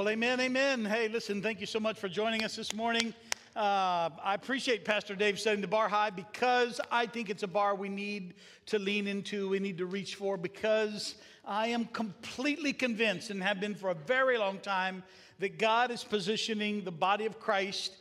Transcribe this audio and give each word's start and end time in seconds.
Well, 0.00 0.08
amen, 0.08 0.40
amen. 0.40 0.86
Hey, 0.86 1.08
listen, 1.08 1.42
thank 1.42 1.60
you 1.60 1.66
so 1.66 1.78
much 1.78 1.98
for 1.98 2.08
joining 2.08 2.42
us 2.42 2.56
this 2.56 2.74
morning. 2.74 3.12
Uh, 3.54 4.08
I 4.24 4.32
appreciate 4.32 4.82
Pastor 4.82 5.14
Dave 5.14 5.38
setting 5.38 5.60
the 5.60 5.68
bar 5.68 5.90
high 5.90 6.08
because 6.08 6.80
I 6.90 7.04
think 7.04 7.28
it's 7.28 7.42
a 7.42 7.46
bar 7.46 7.74
we 7.74 7.90
need 7.90 8.32
to 8.64 8.78
lean 8.78 9.06
into, 9.06 9.50
we 9.50 9.58
need 9.58 9.76
to 9.76 9.84
reach 9.84 10.14
for, 10.14 10.38
because 10.38 11.16
I 11.44 11.66
am 11.66 11.84
completely 11.84 12.72
convinced 12.72 13.28
and 13.28 13.42
have 13.42 13.60
been 13.60 13.74
for 13.74 13.90
a 13.90 13.94
very 13.94 14.38
long 14.38 14.58
time 14.60 15.02
that 15.38 15.58
God 15.58 15.90
is 15.90 16.02
positioning 16.02 16.82
the 16.82 16.90
body 16.90 17.26
of 17.26 17.38
Christ 17.38 17.94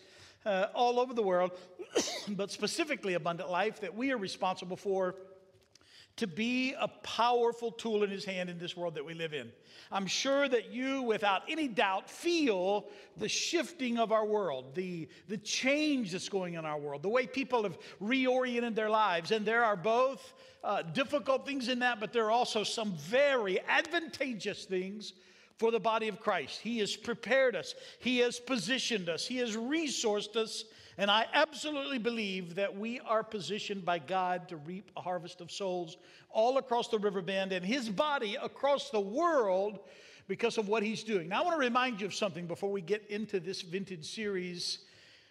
uh, 0.45 0.67
all 0.73 1.01
over 1.01 1.13
the 1.13 1.21
world, 1.21 1.51
but 2.29 2.49
specifically 2.49 3.15
Abundant 3.15 3.51
Life, 3.51 3.81
that 3.81 3.93
we 3.93 4.13
are 4.13 4.17
responsible 4.17 4.77
for 4.77 5.15
to 6.19 6.27
be 6.27 6.73
a 6.77 6.89
powerful 6.89 7.71
tool 7.71 8.03
in 8.03 8.09
his 8.09 8.25
hand 8.25 8.49
in 8.49 8.59
this 8.59 8.75
world 8.75 8.93
that 8.95 9.05
we 9.05 9.13
live 9.13 9.33
in. 9.33 9.49
I'm 9.89 10.05
sure 10.05 10.49
that 10.49 10.69
you, 10.69 11.01
without 11.01 11.43
any 11.47 11.69
doubt, 11.69 12.09
feel 12.09 12.87
the 13.15 13.29
shifting 13.29 13.97
of 13.97 14.11
our 14.11 14.25
world, 14.25 14.75
the, 14.75 15.07
the 15.29 15.37
change 15.37 16.11
that's 16.11 16.27
going 16.27 16.57
on 16.57 16.65
in 16.65 16.69
our 16.69 16.77
world, 16.77 17.03
the 17.03 17.09
way 17.09 17.25
people 17.25 17.63
have 17.63 17.77
reoriented 18.01 18.75
their 18.75 18.89
lives. 18.89 19.31
And 19.31 19.45
there 19.45 19.63
are 19.63 19.77
both 19.77 20.33
uh, 20.61 20.81
difficult 20.81 21.45
things 21.45 21.69
in 21.69 21.79
that, 21.79 22.01
but 22.01 22.11
there 22.11 22.25
are 22.25 22.31
also 22.31 22.65
some 22.65 22.91
very 22.97 23.61
advantageous 23.61 24.65
things 24.65 25.13
for 25.57 25.71
the 25.71 25.79
body 25.79 26.09
of 26.09 26.19
Christ. 26.19 26.59
He 26.59 26.79
has 26.79 26.97
prepared 26.97 27.55
us, 27.55 27.75
He 27.99 28.17
has 28.17 28.41
positioned 28.41 29.07
us, 29.07 29.25
He 29.25 29.37
has 29.37 29.55
resourced 29.55 30.35
us. 30.35 30.65
And 30.99 31.09
I 31.09 31.27
absolutely 31.33 31.97
believe 31.97 32.55
that 32.55 32.77
we 32.77 32.99
are 32.99 33.23
positioned 33.23 33.85
by 33.85 33.99
God 33.99 34.49
to 34.49 34.57
reap 34.57 34.91
a 34.97 35.01
harvest 35.01 35.39
of 35.39 35.49
souls 35.49 35.95
all 36.29 36.57
across 36.57 36.89
the 36.89 36.99
river 36.99 37.21
bend 37.21 37.53
and 37.53 37.65
his 37.65 37.87
body 37.87 38.35
across 38.35 38.89
the 38.89 38.99
world 38.99 39.79
because 40.27 40.57
of 40.57 40.67
what 40.67 40.83
he's 40.83 41.05
doing. 41.05 41.29
Now, 41.29 41.39
I 41.39 41.45
want 41.45 41.55
to 41.55 41.59
remind 41.61 42.01
you 42.01 42.07
of 42.07 42.13
something 42.13 42.47
before 42.47 42.69
we 42.69 42.81
get 42.81 43.09
into 43.09 43.39
this 43.39 43.61
vintage 43.61 44.13
series. 44.13 44.79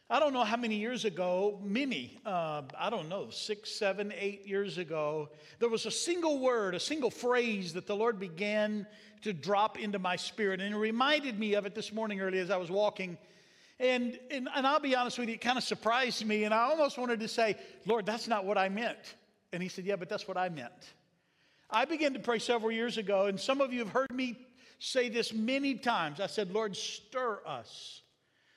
I 0.08 0.18
don't 0.20 0.32
know 0.32 0.42
how 0.42 0.56
many 0.56 0.76
years 0.76 1.04
ago, 1.04 1.60
many, 1.62 2.18
uh, 2.24 2.62
I 2.78 2.88
don't 2.88 3.10
know, 3.10 3.28
six, 3.28 3.70
seven, 3.70 4.10
eight 4.18 4.46
years 4.46 4.78
ago, 4.78 5.28
there 5.58 5.68
was 5.68 5.84
a 5.84 5.90
single 5.90 6.38
word, 6.38 6.76
a 6.76 6.80
single 6.80 7.10
phrase 7.10 7.74
that 7.74 7.86
the 7.86 7.94
Lord 7.94 8.18
began 8.18 8.86
to 9.20 9.34
drop 9.34 9.78
into 9.78 9.98
my 9.98 10.16
spirit. 10.16 10.62
And 10.62 10.74
it 10.74 10.78
reminded 10.78 11.38
me 11.38 11.52
of 11.52 11.66
it 11.66 11.74
this 11.74 11.92
morning 11.92 12.22
early 12.22 12.38
as 12.38 12.48
I 12.48 12.56
was 12.56 12.70
walking. 12.70 13.18
And, 13.80 14.18
and, 14.30 14.48
and 14.54 14.66
I'll 14.66 14.80
be 14.80 14.96
honest 14.96 15.18
with 15.18 15.28
you, 15.28 15.34
it 15.34 15.40
kind 15.40 15.56
of 15.56 15.64
surprised 15.64 16.24
me. 16.26 16.44
And 16.44 16.52
I 16.52 16.62
almost 16.62 16.98
wanted 16.98 17.20
to 17.20 17.28
say, 17.28 17.56
Lord, 17.86 18.06
that's 18.06 18.26
not 18.26 18.44
what 18.44 18.58
I 18.58 18.68
meant. 18.68 19.14
And 19.52 19.62
he 19.62 19.68
said, 19.68 19.84
Yeah, 19.84 19.96
but 19.96 20.08
that's 20.08 20.26
what 20.26 20.36
I 20.36 20.48
meant. 20.48 20.94
I 21.70 21.84
began 21.84 22.14
to 22.14 22.18
pray 22.18 22.38
several 22.38 22.72
years 22.72 22.96
ago, 22.96 23.26
and 23.26 23.38
some 23.38 23.60
of 23.60 23.72
you 23.72 23.80
have 23.80 23.90
heard 23.90 24.12
me 24.12 24.38
say 24.78 25.08
this 25.08 25.32
many 25.32 25.74
times. 25.74 26.20
I 26.20 26.26
said, 26.26 26.50
Lord, 26.50 26.74
stir 26.76 27.40
us, 27.46 28.02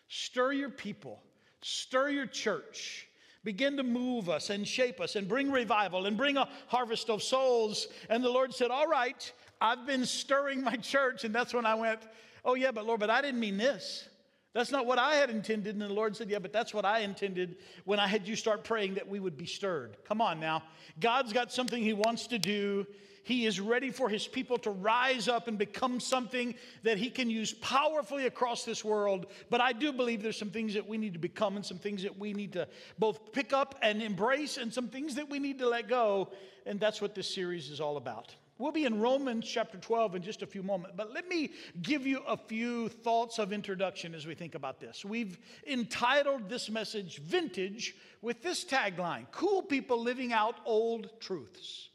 stir 0.07 0.53
your 0.53 0.69
people, 0.69 1.21
stir 1.61 2.09
your 2.09 2.25
church. 2.25 3.07
Begin 3.43 3.75
to 3.77 3.83
move 3.83 4.29
us 4.29 4.51
and 4.51 4.67
shape 4.67 5.01
us 5.01 5.15
and 5.15 5.27
bring 5.27 5.51
revival 5.51 6.05
and 6.05 6.15
bring 6.15 6.37
a 6.37 6.47
harvest 6.67 7.09
of 7.09 7.23
souls. 7.23 7.87
And 8.07 8.23
the 8.23 8.29
Lord 8.29 8.53
said, 8.53 8.69
All 8.69 8.87
right, 8.87 9.31
I've 9.59 9.87
been 9.87 10.05
stirring 10.05 10.63
my 10.63 10.75
church. 10.75 11.23
And 11.23 11.33
that's 11.33 11.51
when 11.51 11.65
I 11.65 11.73
went, 11.73 12.01
Oh, 12.45 12.53
yeah, 12.53 12.71
but 12.71 12.85
Lord, 12.85 12.99
but 12.99 13.09
I 13.09 13.19
didn't 13.19 13.39
mean 13.39 13.57
this. 13.57 14.07
That's 14.53 14.71
not 14.71 14.85
what 14.85 14.99
I 14.99 15.15
had 15.15 15.29
intended. 15.29 15.75
And 15.75 15.81
the 15.81 15.93
Lord 15.93 16.15
said, 16.15 16.29
Yeah, 16.29 16.39
but 16.39 16.51
that's 16.51 16.73
what 16.73 16.83
I 16.83 16.99
intended 16.99 17.55
when 17.85 17.99
I 17.99 18.07
had 18.07 18.27
you 18.27 18.35
start 18.35 18.63
praying 18.63 18.95
that 18.95 19.07
we 19.07 19.19
would 19.19 19.37
be 19.37 19.45
stirred. 19.45 19.95
Come 20.05 20.19
on 20.19 20.39
now. 20.39 20.63
God's 20.99 21.31
got 21.31 21.51
something 21.51 21.81
He 21.81 21.93
wants 21.93 22.27
to 22.27 22.39
do. 22.39 22.85
He 23.23 23.45
is 23.45 23.59
ready 23.61 23.91
for 23.91 24.09
His 24.09 24.27
people 24.27 24.57
to 24.59 24.71
rise 24.71 25.29
up 25.29 25.47
and 25.47 25.57
become 25.57 25.99
something 26.01 26.55
that 26.83 26.97
He 26.97 27.09
can 27.09 27.29
use 27.29 27.53
powerfully 27.53 28.25
across 28.25 28.65
this 28.65 28.83
world. 28.83 29.27
But 29.49 29.61
I 29.61 29.71
do 29.71 29.93
believe 29.93 30.21
there's 30.21 30.37
some 30.37 30.49
things 30.49 30.73
that 30.73 30.87
we 30.87 30.97
need 30.97 31.13
to 31.13 31.19
become 31.19 31.55
and 31.55 31.65
some 31.65 31.77
things 31.77 32.03
that 32.03 32.17
we 32.17 32.33
need 32.33 32.53
to 32.53 32.67
both 32.99 33.31
pick 33.31 33.53
up 33.53 33.79
and 33.81 34.01
embrace 34.01 34.57
and 34.57 34.73
some 34.73 34.89
things 34.89 35.15
that 35.15 35.29
we 35.29 35.39
need 35.39 35.59
to 35.59 35.69
let 35.69 35.87
go. 35.87 36.31
And 36.65 36.77
that's 36.77 37.01
what 37.01 37.15
this 37.15 37.33
series 37.33 37.69
is 37.69 37.79
all 37.79 37.95
about. 37.95 38.35
We'll 38.61 38.71
be 38.71 38.85
in 38.85 39.01
Romans 39.01 39.47
chapter 39.47 39.79
12 39.79 40.17
in 40.17 40.21
just 40.21 40.43
a 40.43 40.45
few 40.45 40.61
moments, 40.61 40.93
but 40.95 41.11
let 41.11 41.27
me 41.27 41.49
give 41.81 42.05
you 42.05 42.19
a 42.27 42.37
few 42.37 42.89
thoughts 42.89 43.39
of 43.39 43.51
introduction 43.51 44.13
as 44.13 44.27
we 44.27 44.35
think 44.35 44.53
about 44.53 44.79
this. 44.79 45.03
We've 45.03 45.39
entitled 45.65 46.47
this 46.47 46.69
message 46.69 47.17
Vintage 47.17 47.95
with 48.21 48.43
this 48.43 48.63
tagline 48.63 49.25
Cool 49.31 49.63
People 49.63 49.99
Living 49.99 50.31
Out 50.31 50.57
Old 50.63 51.09
Truths. 51.19 51.89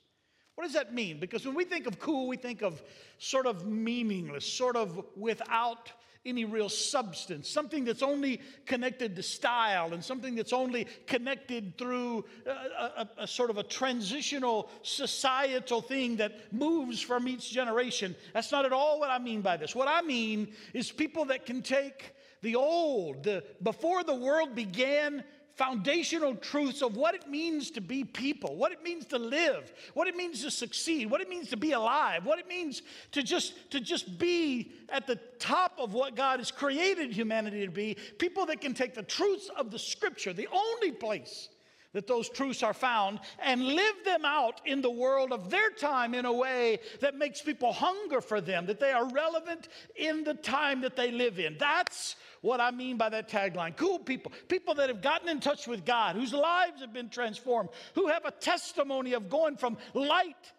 What 0.56 0.64
does 0.64 0.72
that 0.72 0.92
mean? 0.92 1.20
Because 1.20 1.46
when 1.46 1.54
we 1.54 1.64
think 1.64 1.86
of 1.86 2.00
cool, 2.00 2.26
we 2.26 2.36
think 2.36 2.62
of 2.62 2.82
sort 3.18 3.46
of 3.46 3.64
meaningless, 3.64 4.44
sort 4.44 4.74
of 4.74 5.00
without 5.14 5.92
any 6.26 6.44
real 6.44 6.68
substance, 6.68 7.48
something 7.48 7.84
that's 7.84 8.02
only 8.02 8.40
connected 8.66 9.16
to 9.16 9.22
style 9.22 9.94
and 9.94 10.04
something 10.04 10.34
that's 10.34 10.52
only 10.52 10.86
connected 11.06 11.78
through 11.78 12.24
a, 12.46 12.50
a, 12.50 13.08
a, 13.18 13.26
sort 13.26 13.50
of 13.50 13.58
a 13.58 13.62
transitional 13.62 14.68
societal 14.82 15.80
thing 15.80 16.16
that 16.16 16.52
moves 16.52 17.00
from 17.00 17.28
each 17.28 17.50
generation. 17.50 18.14
That's 18.34 18.52
not 18.52 18.64
at 18.64 18.72
all 18.72 18.98
what 18.98 19.10
I 19.10 19.18
mean 19.18 19.40
by 19.40 19.56
this. 19.56 19.74
What 19.74 19.88
I 19.88 20.02
mean 20.02 20.48
is 20.74 20.90
people 20.90 21.26
that 21.26 21.46
can 21.46 21.62
take 21.62 22.12
the 22.42 22.56
old, 22.56 23.24
the, 23.24 23.42
before 23.62 24.04
the 24.04 24.14
world 24.14 24.54
began, 24.54 25.24
foundational 25.56 26.34
truths 26.34 26.82
of 26.82 26.96
what 26.96 27.14
it 27.14 27.28
means 27.28 27.70
to 27.72 27.80
be 27.80 28.04
people, 28.04 28.56
what 28.56 28.72
it 28.72 28.82
means 28.82 29.06
to 29.06 29.18
live, 29.18 29.72
what 29.94 30.06
it 30.06 30.14
means 30.14 30.42
to 30.42 30.50
succeed, 30.50 31.10
what 31.10 31.20
it 31.20 31.28
means 31.28 31.48
to 31.48 31.56
be 31.56 31.72
alive, 31.72 32.26
what 32.26 32.38
it 32.38 32.46
means 32.46 32.82
to 33.12 33.22
just 33.22 33.70
to 33.70 33.80
just 33.80 34.18
be 34.18 34.70
at 34.90 35.06
the 35.06 35.16
top 35.38 35.72
of 35.78 35.94
what 35.94 36.14
God 36.14 36.40
has 36.40 36.50
created 36.50 37.10
humanity 37.10 37.64
to 37.64 37.72
be, 37.72 37.96
people 38.18 38.44
that 38.46 38.60
can 38.60 38.74
take 38.74 38.94
the 38.94 39.02
truths 39.02 39.50
of 39.56 39.70
the 39.70 39.78
scripture, 39.78 40.32
the 40.32 40.48
only 40.52 40.92
place 40.92 41.48
that 41.96 42.06
those 42.06 42.28
truths 42.28 42.62
are 42.62 42.74
found 42.74 43.18
and 43.42 43.64
live 43.64 43.94
them 44.04 44.22
out 44.26 44.60
in 44.66 44.82
the 44.82 44.90
world 44.90 45.32
of 45.32 45.48
their 45.48 45.70
time 45.70 46.14
in 46.14 46.26
a 46.26 46.32
way 46.32 46.78
that 47.00 47.16
makes 47.16 47.40
people 47.40 47.72
hunger 47.72 48.20
for 48.20 48.38
them, 48.42 48.66
that 48.66 48.78
they 48.78 48.92
are 48.92 49.08
relevant 49.08 49.68
in 49.96 50.22
the 50.22 50.34
time 50.34 50.82
that 50.82 50.94
they 50.94 51.10
live 51.10 51.38
in. 51.38 51.56
That's 51.58 52.16
what 52.42 52.60
I 52.60 52.70
mean 52.70 52.98
by 52.98 53.08
that 53.08 53.30
tagline. 53.30 53.78
Cool 53.78 53.98
people, 53.98 54.30
people 54.46 54.74
that 54.74 54.90
have 54.90 55.00
gotten 55.00 55.30
in 55.30 55.40
touch 55.40 55.66
with 55.66 55.86
God, 55.86 56.16
whose 56.16 56.34
lives 56.34 56.82
have 56.82 56.92
been 56.92 57.08
transformed, 57.08 57.70
who 57.94 58.08
have 58.08 58.26
a 58.26 58.30
testimony 58.30 59.14
of 59.14 59.30
going 59.30 59.56
from 59.56 59.78
light 59.94 60.52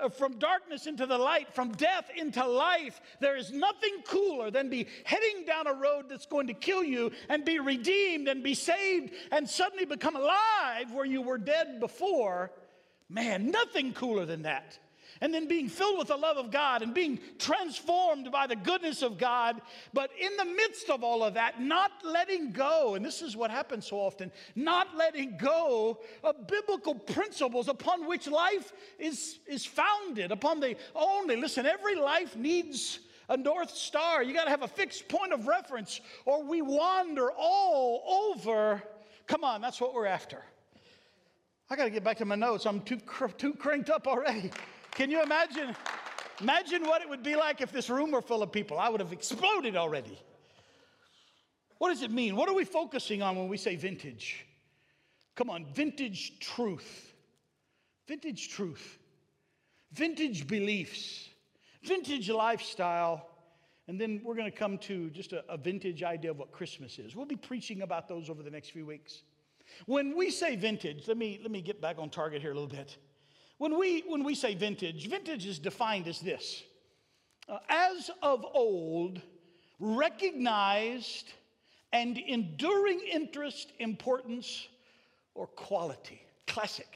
Uh, 0.00 0.08
from 0.08 0.38
darkness 0.38 0.86
into 0.86 1.04
the 1.04 1.18
light, 1.18 1.52
from 1.54 1.70
death 1.72 2.10
into 2.16 2.44
life. 2.46 3.00
There 3.20 3.36
is 3.36 3.52
nothing 3.52 4.02
cooler 4.06 4.50
than 4.50 4.70
be 4.70 4.86
heading 5.04 5.44
down 5.46 5.66
a 5.66 5.74
road 5.74 6.06
that's 6.08 6.24
going 6.24 6.46
to 6.46 6.54
kill 6.54 6.82
you 6.82 7.12
and 7.28 7.44
be 7.44 7.58
redeemed 7.58 8.26
and 8.26 8.42
be 8.42 8.54
saved 8.54 9.12
and 9.30 9.48
suddenly 9.48 9.84
become 9.84 10.16
alive 10.16 10.90
where 10.92 11.04
you 11.04 11.20
were 11.20 11.36
dead 11.36 11.78
before. 11.78 12.50
Man, 13.10 13.50
nothing 13.50 13.92
cooler 13.92 14.24
than 14.24 14.42
that 14.42 14.78
and 15.22 15.32
then 15.32 15.46
being 15.46 15.68
filled 15.68 15.98
with 15.98 16.08
the 16.08 16.16
love 16.16 16.36
of 16.36 16.50
God 16.50 16.82
and 16.82 16.92
being 16.92 17.20
transformed 17.38 18.32
by 18.32 18.48
the 18.48 18.56
goodness 18.56 19.02
of 19.02 19.18
God. 19.18 19.62
But 19.94 20.10
in 20.20 20.36
the 20.36 20.44
midst 20.44 20.90
of 20.90 21.04
all 21.04 21.22
of 21.22 21.34
that, 21.34 21.62
not 21.62 21.92
letting 22.04 22.50
go, 22.50 22.96
and 22.96 23.04
this 23.04 23.22
is 23.22 23.36
what 23.36 23.52
happens 23.52 23.86
so 23.86 23.98
often, 23.98 24.32
not 24.56 24.96
letting 24.96 25.36
go 25.38 26.00
of 26.24 26.48
biblical 26.48 26.96
principles 26.96 27.68
upon 27.68 28.08
which 28.08 28.26
life 28.26 28.72
is, 28.98 29.38
is 29.46 29.64
founded, 29.64 30.32
upon 30.32 30.58
the 30.58 30.74
only, 30.96 31.36
listen, 31.36 31.66
every 31.66 31.94
life 31.94 32.36
needs 32.36 32.98
a 33.28 33.36
north 33.36 33.70
star. 33.70 34.24
You 34.24 34.34
got 34.34 34.44
to 34.44 34.50
have 34.50 34.62
a 34.62 34.68
fixed 34.68 35.06
point 35.06 35.32
of 35.32 35.46
reference, 35.46 36.00
or 36.24 36.42
we 36.42 36.62
wander 36.62 37.30
all 37.30 38.34
over. 38.34 38.82
Come 39.28 39.44
on, 39.44 39.60
that's 39.60 39.80
what 39.80 39.94
we're 39.94 40.06
after. 40.06 40.42
I 41.70 41.76
got 41.76 41.84
to 41.84 41.90
get 41.90 42.02
back 42.02 42.18
to 42.18 42.24
my 42.24 42.34
notes. 42.34 42.66
I'm 42.66 42.80
too, 42.80 42.98
too 43.38 43.54
cranked 43.54 43.88
up 43.88 44.08
already. 44.08 44.50
Can 44.94 45.10
you 45.10 45.22
imagine? 45.22 45.74
Imagine 46.40 46.84
what 46.84 47.02
it 47.02 47.08
would 47.08 47.22
be 47.22 47.36
like 47.36 47.60
if 47.60 47.72
this 47.72 47.88
room 47.88 48.10
were 48.10 48.22
full 48.22 48.42
of 48.42 48.52
people. 48.52 48.78
I 48.78 48.88
would 48.88 49.00
have 49.00 49.12
exploded 49.12 49.76
already. 49.76 50.18
What 51.78 51.90
does 51.90 52.02
it 52.02 52.10
mean? 52.10 52.36
What 52.36 52.48
are 52.48 52.54
we 52.54 52.64
focusing 52.64 53.22
on 53.22 53.36
when 53.36 53.48
we 53.48 53.56
say 53.56 53.76
vintage? 53.76 54.46
Come 55.34 55.50
on, 55.50 55.66
vintage 55.72 56.38
truth. 56.40 57.12
Vintage 58.06 58.50
truth. 58.50 58.98
Vintage 59.92 60.46
beliefs. 60.46 61.28
Vintage 61.82 62.28
lifestyle. 62.30 63.26
And 63.88 64.00
then 64.00 64.20
we're 64.24 64.34
going 64.34 64.50
to 64.50 64.56
come 64.56 64.78
to 64.78 65.10
just 65.10 65.32
a, 65.32 65.44
a, 65.48 65.56
vintage 65.56 66.02
idea 66.02 66.30
of 66.30 66.38
what 66.38 66.52
Christmas 66.52 66.98
is. 66.98 67.16
We'll 67.16 67.26
be 67.26 67.36
preaching 67.36 67.82
about 67.82 68.08
those 68.08 68.30
over 68.30 68.42
the 68.42 68.50
next 68.50 68.70
few 68.70 68.86
weeks. 68.86 69.22
When 69.86 70.16
we 70.16 70.30
say 70.30 70.54
vintage, 70.54 71.08
let 71.08 71.16
me, 71.16 71.40
let 71.42 71.50
me 71.50 71.60
get 71.62 71.80
back 71.80 71.98
on 71.98 72.10
target 72.10 72.42
here 72.42 72.52
a 72.52 72.54
little 72.54 72.68
bit. 72.68 72.96
When 73.62 73.78
we, 73.78 74.02
when 74.08 74.24
we 74.24 74.34
say 74.34 74.56
vintage, 74.56 75.08
vintage 75.08 75.46
is 75.46 75.60
defined 75.60 76.08
as 76.08 76.18
this 76.18 76.64
uh, 77.48 77.58
as 77.68 78.10
of 78.20 78.44
old, 78.54 79.22
recognized 79.78 81.32
and 81.92 82.18
enduring 82.18 83.00
interest, 83.08 83.72
importance, 83.78 84.66
or 85.36 85.46
quality. 85.46 86.20
Classic. 86.48 86.88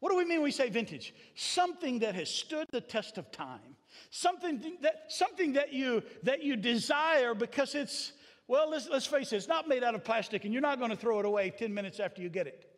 What 0.00 0.10
do 0.10 0.16
we 0.16 0.24
mean 0.24 0.38
when 0.38 0.44
we 0.44 0.52
say 0.52 0.70
vintage? 0.70 1.12
Something 1.34 1.98
that 1.98 2.14
has 2.14 2.30
stood 2.30 2.66
the 2.72 2.80
test 2.80 3.18
of 3.18 3.30
time, 3.30 3.76
Something 4.08 4.78
that, 4.80 5.04
something 5.08 5.52
that, 5.52 5.74
you, 5.74 6.02
that 6.22 6.42
you 6.42 6.56
desire 6.56 7.34
because 7.34 7.74
it's, 7.74 8.12
well, 8.48 8.70
let's, 8.70 8.88
let's 8.88 9.04
face 9.04 9.34
it, 9.34 9.36
it's 9.36 9.48
not 9.48 9.68
made 9.68 9.84
out 9.84 9.94
of 9.94 10.02
plastic 10.02 10.46
and 10.46 10.52
you're 10.54 10.62
not 10.62 10.78
going 10.78 10.92
to 10.92 10.96
throw 10.96 11.20
it 11.20 11.26
away 11.26 11.50
10 11.50 11.74
minutes 11.74 12.00
after 12.00 12.22
you 12.22 12.30
get 12.30 12.46
it. 12.46 12.73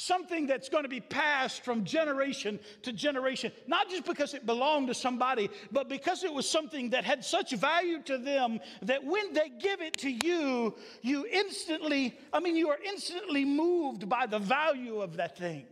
Something 0.00 0.46
that's 0.46 0.68
going 0.68 0.84
to 0.84 0.88
be 0.88 1.00
passed 1.00 1.64
from 1.64 1.84
generation 1.84 2.60
to 2.82 2.92
generation, 2.92 3.50
not 3.66 3.90
just 3.90 4.04
because 4.04 4.32
it 4.32 4.46
belonged 4.46 4.86
to 4.86 4.94
somebody, 4.94 5.50
but 5.72 5.88
because 5.88 6.22
it 6.22 6.32
was 6.32 6.48
something 6.48 6.90
that 6.90 7.02
had 7.02 7.24
such 7.24 7.50
value 7.50 8.00
to 8.02 8.16
them 8.16 8.60
that 8.82 9.02
when 9.02 9.32
they 9.32 9.48
give 9.48 9.80
it 9.80 9.96
to 9.96 10.08
you, 10.08 10.76
you 11.02 11.26
instantly, 11.26 12.16
I 12.32 12.38
mean, 12.38 12.54
you 12.54 12.68
are 12.68 12.78
instantly 12.86 13.44
moved 13.44 14.08
by 14.08 14.26
the 14.26 14.38
value 14.38 15.00
of 15.00 15.16
that 15.16 15.36
thing. 15.36 15.66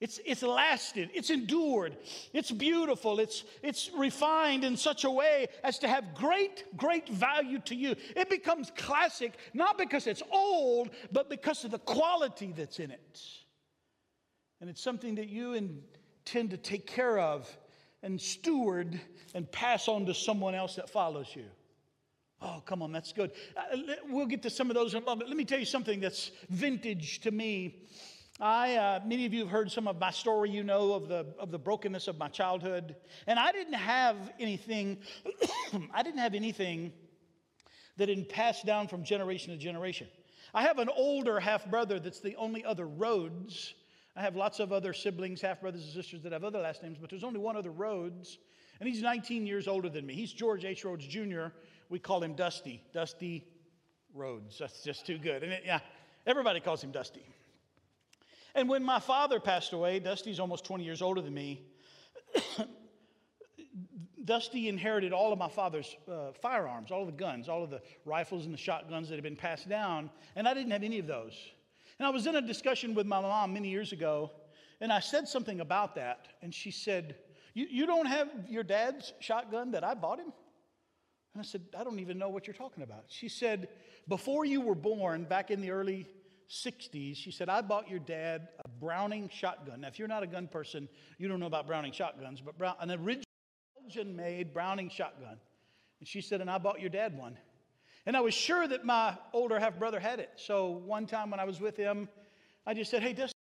It's, 0.00 0.18
it's 0.24 0.42
lasted, 0.42 1.10
it's 1.12 1.28
endured, 1.28 1.94
it's 2.32 2.50
beautiful, 2.50 3.20
it's, 3.20 3.44
it's 3.62 3.90
refined 3.94 4.64
in 4.64 4.78
such 4.78 5.04
a 5.04 5.10
way 5.10 5.48
as 5.62 5.78
to 5.80 5.88
have 5.88 6.14
great, 6.14 6.64
great 6.74 7.06
value 7.06 7.58
to 7.66 7.74
you. 7.74 7.94
It 8.16 8.30
becomes 8.30 8.72
classic 8.74 9.34
not 9.52 9.76
because 9.76 10.06
it's 10.06 10.22
old, 10.32 10.88
but 11.12 11.28
because 11.28 11.64
of 11.64 11.70
the 11.70 11.78
quality 11.78 12.54
that's 12.56 12.78
in 12.78 12.90
it. 12.90 13.20
And 14.62 14.70
it's 14.70 14.80
something 14.80 15.16
that 15.16 15.28
you 15.28 15.52
intend 15.52 16.50
to 16.50 16.56
take 16.56 16.86
care 16.86 17.18
of 17.18 17.54
and 18.02 18.18
steward 18.18 18.98
and 19.34 19.52
pass 19.52 19.86
on 19.86 20.06
to 20.06 20.14
someone 20.14 20.54
else 20.54 20.76
that 20.76 20.88
follows 20.88 21.28
you. 21.34 21.44
Oh, 22.40 22.62
come 22.64 22.80
on, 22.80 22.90
that's 22.90 23.12
good. 23.12 23.32
Uh, 23.54 23.76
we'll 24.08 24.24
get 24.24 24.42
to 24.44 24.50
some 24.50 24.70
of 24.70 24.76
those 24.76 24.94
in 24.94 25.02
a 25.02 25.04
moment. 25.04 25.28
Let 25.28 25.36
me 25.36 25.44
tell 25.44 25.58
you 25.58 25.66
something 25.66 26.00
that's 26.00 26.30
vintage 26.48 27.20
to 27.20 27.30
me 27.30 27.82
I, 28.40 28.76
uh, 28.76 29.00
many 29.04 29.26
of 29.26 29.34
you 29.34 29.40
have 29.40 29.50
heard 29.50 29.70
some 29.70 29.86
of 29.86 29.98
my 29.98 30.10
story, 30.10 30.50
you 30.50 30.64
know, 30.64 30.94
of 30.94 31.08
the, 31.08 31.26
of 31.38 31.50
the 31.50 31.58
brokenness 31.58 32.08
of 32.08 32.16
my 32.16 32.28
childhood. 32.28 32.96
And 33.26 33.38
I 33.38 33.52
didn't 33.52 33.74
have 33.74 34.16
anything, 34.40 34.98
I 35.92 36.02
didn't 36.02 36.20
have 36.20 36.34
anything 36.34 36.92
that 37.98 38.08
had 38.08 38.28
passed 38.30 38.64
down 38.64 38.88
from 38.88 39.04
generation 39.04 39.52
to 39.52 39.58
generation. 39.58 40.08
I 40.54 40.62
have 40.62 40.78
an 40.78 40.88
older 40.88 41.38
half 41.38 41.70
brother 41.70 42.00
that's 42.00 42.20
the 42.20 42.34
only 42.36 42.64
other 42.64 42.86
Rhodes. 42.86 43.74
I 44.16 44.22
have 44.22 44.36
lots 44.36 44.58
of 44.58 44.72
other 44.72 44.94
siblings, 44.94 45.42
half 45.42 45.60
brothers 45.60 45.84
and 45.84 45.92
sisters 45.92 46.22
that 46.22 46.32
have 46.32 46.42
other 46.42 46.60
last 46.60 46.82
names, 46.82 46.96
but 46.98 47.10
there's 47.10 47.24
only 47.24 47.40
one 47.40 47.56
other 47.56 47.70
Rhodes. 47.70 48.38
And 48.80 48.88
he's 48.88 49.02
19 49.02 49.46
years 49.46 49.68
older 49.68 49.90
than 49.90 50.06
me. 50.06 50.14
He's 50.14 50.32
George 50.32 50.64
H. 50.64 50.84
Rhodes 50.86 51.06
Jr. 51.06 51.48
We 51.90 51.98
call 51.98 52.22
him 52.22 52.34
Dusty. 52.34 52.82
Dusty 52.94 53.44
Rhodes. 54.14 54.58
That's 54.58 54.82
just 54.82 55.06
too 55.06 55.18
good. 55.18 55.42
And 55.42 55.52
it, 55.52 55.62
yeah, 55.66 55.80
everybody 56.26 56.60
calls 56.60 56.82
him 56.82 56.90
Dusty. 56.90 57.22
And 58.54 58.68
when 58.68 58.82
my 58.82 59.00
father 59.00 59.40
passed 59.40 59.72
away, 59.72 59.98
Dusty's 59.98 60.40
almost 60.40 60.64
20 60.64 60.84
years 60.84 61.02
older 61.02 61.20
than 61.20 61.34
me, 61.34 61.62
Dusty 64.24 64.68
inherited 64.68 65.12
all 65.12 65.32
of 65.32 65.38
my 65.38 65.48
father's 65.48 65.96
uh, 66.10 66.32
firearms, 66.40 66.90
all 66.90 67.00
of 67.00 67.06
the 67.06 67.12
guns, 67.12 67.48
all 67.48 67.64
of 67.64 67.70
the 67.70 67.80
rifles 68.04 68.44
and 68.44 68.52
the 68.54 68.58
shotguns 68.58 69.08
that 69.08 69.14
had 69.14 69.24
been 69.24 69.36
passed 69.36 69.68
down, 69.68 70.10
and 70.36 70.46
I 70.46 70.54
didn't 70.54 70.70
have 70.72 70.82
any 70.82 70.98
of 70.98 71.06
those. 71.06 71.34
And 71.98 72.06
I 72.06 72.10
was 72.10 72.26
in 72.26 72.36
a 72.36 72.42
discussion 72.42 72.94
with 72.94 73.06
my 73.06 73.20
mom 73.20 73.52
many 73.54 73.68
years 73.68 73.92
ago, 73.92 74.30
and 74.80 74.92
I 74.92 75.00
said 75.00 75.26
something 75.26 75.60
about 75.60 75.94
that, 75.96 76.28
and 76.42 76.54
she 76.54 76.70
said, 76.70 77.16
You, 77.54 77.66
you 77.70 77.86
don't 77.86 78.06
have 78.06 78.28
your 78.48 78.62
dad's 78.62 79.12
shotgun 79.20 79.70
that 79.72 79.84
I 79.84 79.94
bought 79.94 80.18
him? 80.18 80.32
And 81.34 81.40
I 81.40 81.44
said, 81.44 81.62
I 81.78 81.84
don't 81.84 82.00
even 82.00 82.18
know 82.18 82.28
what 82.28 82.46
you're 82.46 82.54
talking 82.54 82.82
about. 82.82 83.04
She 83.08 83.28
said, 83.28 83.68
Before 84.08 84.44
you 84.44 84.60
were 84.60 84.74
born, 84.74 85.24
back 85.24 85.50
in 85.50 85.60
the 85.60 85.70
early 85.70 86.06
60s, 86.50 87.16
she 87.16 87.30
said, 87.30 87.48
I 87.48 87.60
bought 87.60 87.88
your 87.88 88.00
dad 88.00 88.48
a 88.64 88.68
Browning 88.68 89.30
shotgun. 89.32 89.82
Now, 89.82 89.88
if 89.88 89.98
you're 89.98 90.08
not 90.08 90.22
a 90.22 90.26
gun 90.26 90.48
person, 90.48 90.88
you 91.18 91.28
don't 91.28 91.38
know 91.38 91.46
about 91.46 91.66
Browning 91.66 91.92
shotguns, 91.92 92.40
but 92.40 92.58
Brown, 92.58 92.74
an 92.80 92.90
original 92.90 93.24
Belgian 93.80 94.16
made 94.16 94.52
Browning 94.52 94.90
shotgun. 94.90 95.38
And 96.00 96.08
she 96.08 96.20
said, 96.20 96.40
and 96.40 96.50
I 96.50 96.58
bought 96.58 96.80
your 96.80 96.90
dad 96.90 97.16
one. 97.16 97.36
And 98.06 98.16
I 98.16 98.20
was 98.20 98.34
sure 98.34 98.66
that 98.66 98.84
my 98.84 99.16
older 99.32 99.60
half 99.60 99.78
brother 99.78 100.00
had 100.00 100.18
it. 100.18 100.30
So 100.36 100.70
one 100.70 101.06
time 101.06 101.30
when 101.30 101.38
I 101.38 101.44
was 101.44 101.60
with 101.60 101.76
him, 101.76 102.08
I 102.66 102.74
just 102.74 102.90
said, 102.90 103.02
Hey, 103.02 103.12
Dustin, 103.12 103.34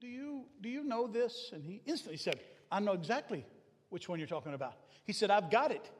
do 0.00 0.08
you, 0.08 0.44
do 0.60 0.68
you 0.68 0.82
know 0.82 1.06
this? 1.06 1.50
And 1.52 1.62
he 1.62 1.82
instantly 1.86 2.16
said, 2.16 2.40
I 2.72 2.80
know 2.80 2.92
exactly 2.92 3.44
which 3.90 4.08
one 4.08 4.18
you're 4.18 4.28
talking 4.28 4.54
about. 4.54 4.74
He 5.04 5.12
said, 5.12 5.30
I've 5.30 5.50
got 5.50 5.70
it. 5.70 5.90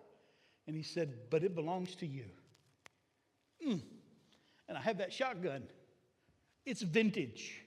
And 0.66 0.74
he 0.74 0.82
said, 0.82 1.12
But 1.30 1.44
it 1.44 1.54
belongs 1.54 1.94
to 1.96 2.06
you. 2.06 2.24
Mm. 3.66 3.82
And 4.68 4.78
I 4.78 4.80
have 4.80 4.98
that 4.98 5.12
shotgun. 5.12 5.64
It's 6.66 6.82
vintage. 6.82 7.62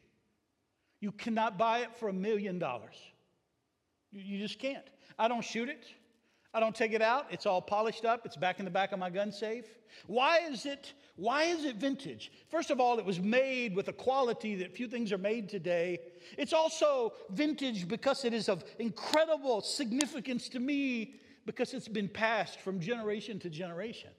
You 1.00 1.12
cannot 1.12 1.58
buy 1.58 1.80
it 1.80 1.96
for 1.98 2.10
a 2.10 2.14
million 2.14 2.60
dollars. 2.60 2.96
You 4.12 4.40
just 4.40 4.60
can't. 4.60 4.86
I 5.18 5.28
don't 5.28 5.44
shoot 5.44 5.70
it. 5.70 5.86
I 6.54 6.60
don't 6.60 6.76
take 6.76 6.94
it 6.94 7.02
out. 7.02 7.26
It's 7.32 7.48
all 7.48 7.62
polished 7.62 8.06
up. 8.06 8.26
It's 8.26 8.38
back 8.38 8.60
in 8.60 8.66
the 8.66 8.72
back 8.72 8.92
of 8.92 9.00
my 9.00 9.10
gun 9.10 9.32
safe. 9.32 9.66
Why 10.06 10.40
is 10.40 10.66
it 10.66 10.94
why 11.16 11.44
is 11.44 11.64
it 11.64 11.76
vintage? 11.76 12.32
First 12.50 12.72
of 12.72 12.80
all, 12.80 12.98
it 12.98 13.06
was 13.06 13.20
made 13.20 13.76
with 13.76 13.88
a 13.88 13.94
quality 13.94 14.56
that 14.56 14.76
few 14.76 14.88
things 14.88 15.12
are 15.12 15.20
made 15.20 15.48
today. 15.48 16.00
It's 16.38 16.54
also 16.54 17.14
vintage 17.30 17.88
because 17.88 18.26
it 18.26 18.34
is 18.34 18.50
of 18.50 18.64
incredible 18.80 19.62
significance 19.62 20.50
to 20.50 20.60
me 20.60 21.16
because 21.46 21.74
it's 21.76 21.88
been 21.88 22.10
passed 22.10 22.60
from 22.62 22.80
generation 22.80 23.40
to 23.40 23.50
generation. 23.50 24.10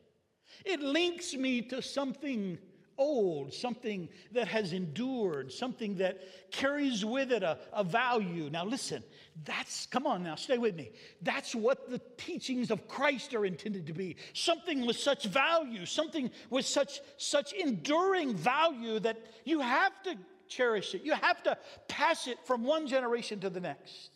It 0.65 0.81
links 0.81 1.35
me 1.35 1.62
to 1.62 1.82
something 1.82 2.59
old, 2.99 3.52
something 3.52 4.08
that 4.32 4.49
has 4.49 4.73
endured, 4.73 5.52
something 5.52 5.96
that 5.96 6.20
carries 6.50 7.05
with 7.05 7.32
it 7.32 7.43
a, 7.43 7.58
a, 7.73 7.82
value. 7.82 8.50
Now, 8.50 8.64
listen, 8.64 9.02
that's, 9.44 9.87
come 9.87 10.06
on 10.06 10.23
now, 10.23 10.35
stay 10.35 10.58
with 10.58 10.76
me. 10.76 10.93
That's 11.23 11.55
what 11.55 11.91
the 11.91 12.00
teachings 12.17 12.70
of 12.70 12.87
Christ 12.88 13.35
are 13.35 13.44
intended 13.44 13.87
to 13.87 13.93
be. 13.93 14.17
Something 14.32 14.87
with 14.87 14.96
such 14.96 15.25
value, 15.25 15.87
something 15.87 16.31
with 16.50 16.67
such, 16.67 17.00
such 17.17 17.52
enduring 17.52 18.37
value 18.37 19.00
that 19.00 19.19
you 19.44 19.61
have 19.61 20.02
to 20.05 20.17
cherish 20.49 20.94
it. 20.94 21.02
You 21.02 21.14
have 21.14 21.43
to 21.44 21.58
pass 21.88 22.26
it 22.26 22.38
from 22.44 22.62
one 22.62 22.87
generation 22.87 23.40
to 23.40 23.50
the 23.50 23.61
next. 23.61 24.11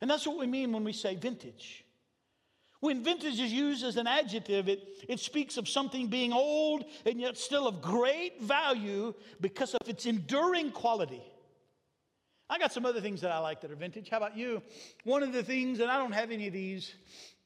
And 0.00 0.10
that's 0.10 0.26
what 0.26 0.38
we 0.38 0.46
mean 0.46 0.72
when 0.72 0.84
we 0.84 0.92
say 0.92 1.14
vintage. 1.14 1.85
When 2.80 3.02
vintage 3.02 3.40
is 3.40 3.52
used 3.52 3.84
as 3.84 3.96
an 3.96 4.06
adjective, 4.06 4.68
it, 4.68 4.86
it 5.08 5.20
speaks 5.20 5.56
of 5.56 5.68
something 5.68 6.08
being 6.08 6.32
old 6.32 6.84
and 7.04 7.20
yet 7.20 7.38
still 7.38 7.66
of 7.66 7.80
great 7.80 8.42
value 8.42 9.14
because 9.40 9.74
of 9.74 9.88
its 9.88 10.06
enduring 10.06 10.70
quality. 10.72 11.22
I 12.48 12.58
got 12.58 12.72
some 12.72 12.86
other 12.86 13.00
things 13.00 13.20
that 13.22 13.32
I 13.32 13.38
like 13.38 13.60
that 13.62 13.70
are 13.70 13.76
vintage. 13.76 14.08
How 14.08 14.18
about 14.18 14.36
you? 14.36 14.62
One 15.04 15.22
of 15.22 15.32
the 15.32 15.42
things, 15.42 15.80
and 15.80 15.90
I 15.90 15.98
don't 15.98 16.12
have 16.12 16.30
any 16.30 16.46
of 16.46 16.52
these, 16.52 16.94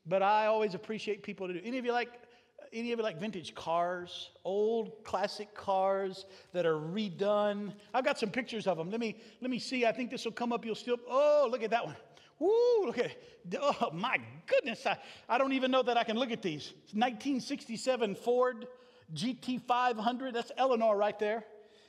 but 0.05 0.23
I 0.23 0.47
always 0.47 0.75
appreciate 0.75 1.23
people 1.23 1.47
to 1.47 1.55
do. 1.55 1.61
Any 1.65 1.79
of 1.79 1.85
you 1.85 1.93
like 1.93 2.11
any 2.73 2.93
of 2.93 3.01
you 3.01 3.03
like 3.03 3.19
vintage 3.19 3.53
cars, 3.55 4.31
old 4.45 5.03
classic 5.03 5.53
cars 5.55 6.27
that 6.53 6.67
are 6.67 6.77
redone? 6.77 7.73
I've 7.93 8.05
got 8.05 8.17
some 8.17 8.31
pictures 8.31 8.69
of 8.69 8.79
them. 8.79 8.91
Let 8.91 9.01
me 9.01 9.17
let 9.41 9.51
me 9.51 9.59
see. 9.59 9.87
I 9.87 9.93
think 9.93 10.11
this 10.11 10.25
will 10.25 10.33
come 10.33 10.53
up. 10.53 10.65
You'll 10.65 10.75
still. 10.75 10.99
Oh, 11.09 11.49
look 11.51 11.63
at 11.63 11.71
that 11.71 11.85
one. 11.85 11.97
Woo, 12.41 12.87
look 12.87 12.99
at 12.99 13.13
Oh, 13.61 13.91
my 13.93 14.19
goodness. 14.47 14.85
I, 14.87 14.97
I 15.29 15.39
don't 15.39 15.53
even 15.53 15.71
know 15.71 15.83
that 15.83 15.97
I 15.97 16.05
can 16.05 16.19
look 16.19 16.31
at 16.31 16.43
these. 16.43 16.73
It's 16.85 16.95
1967 16.95 18.15
Ford 18.17 18.67
GT500. 19.15 20.33
That's 20.33 20.53
Eleanor 20.57 20.97
right 20.97 21.19
there. 21.19 21.45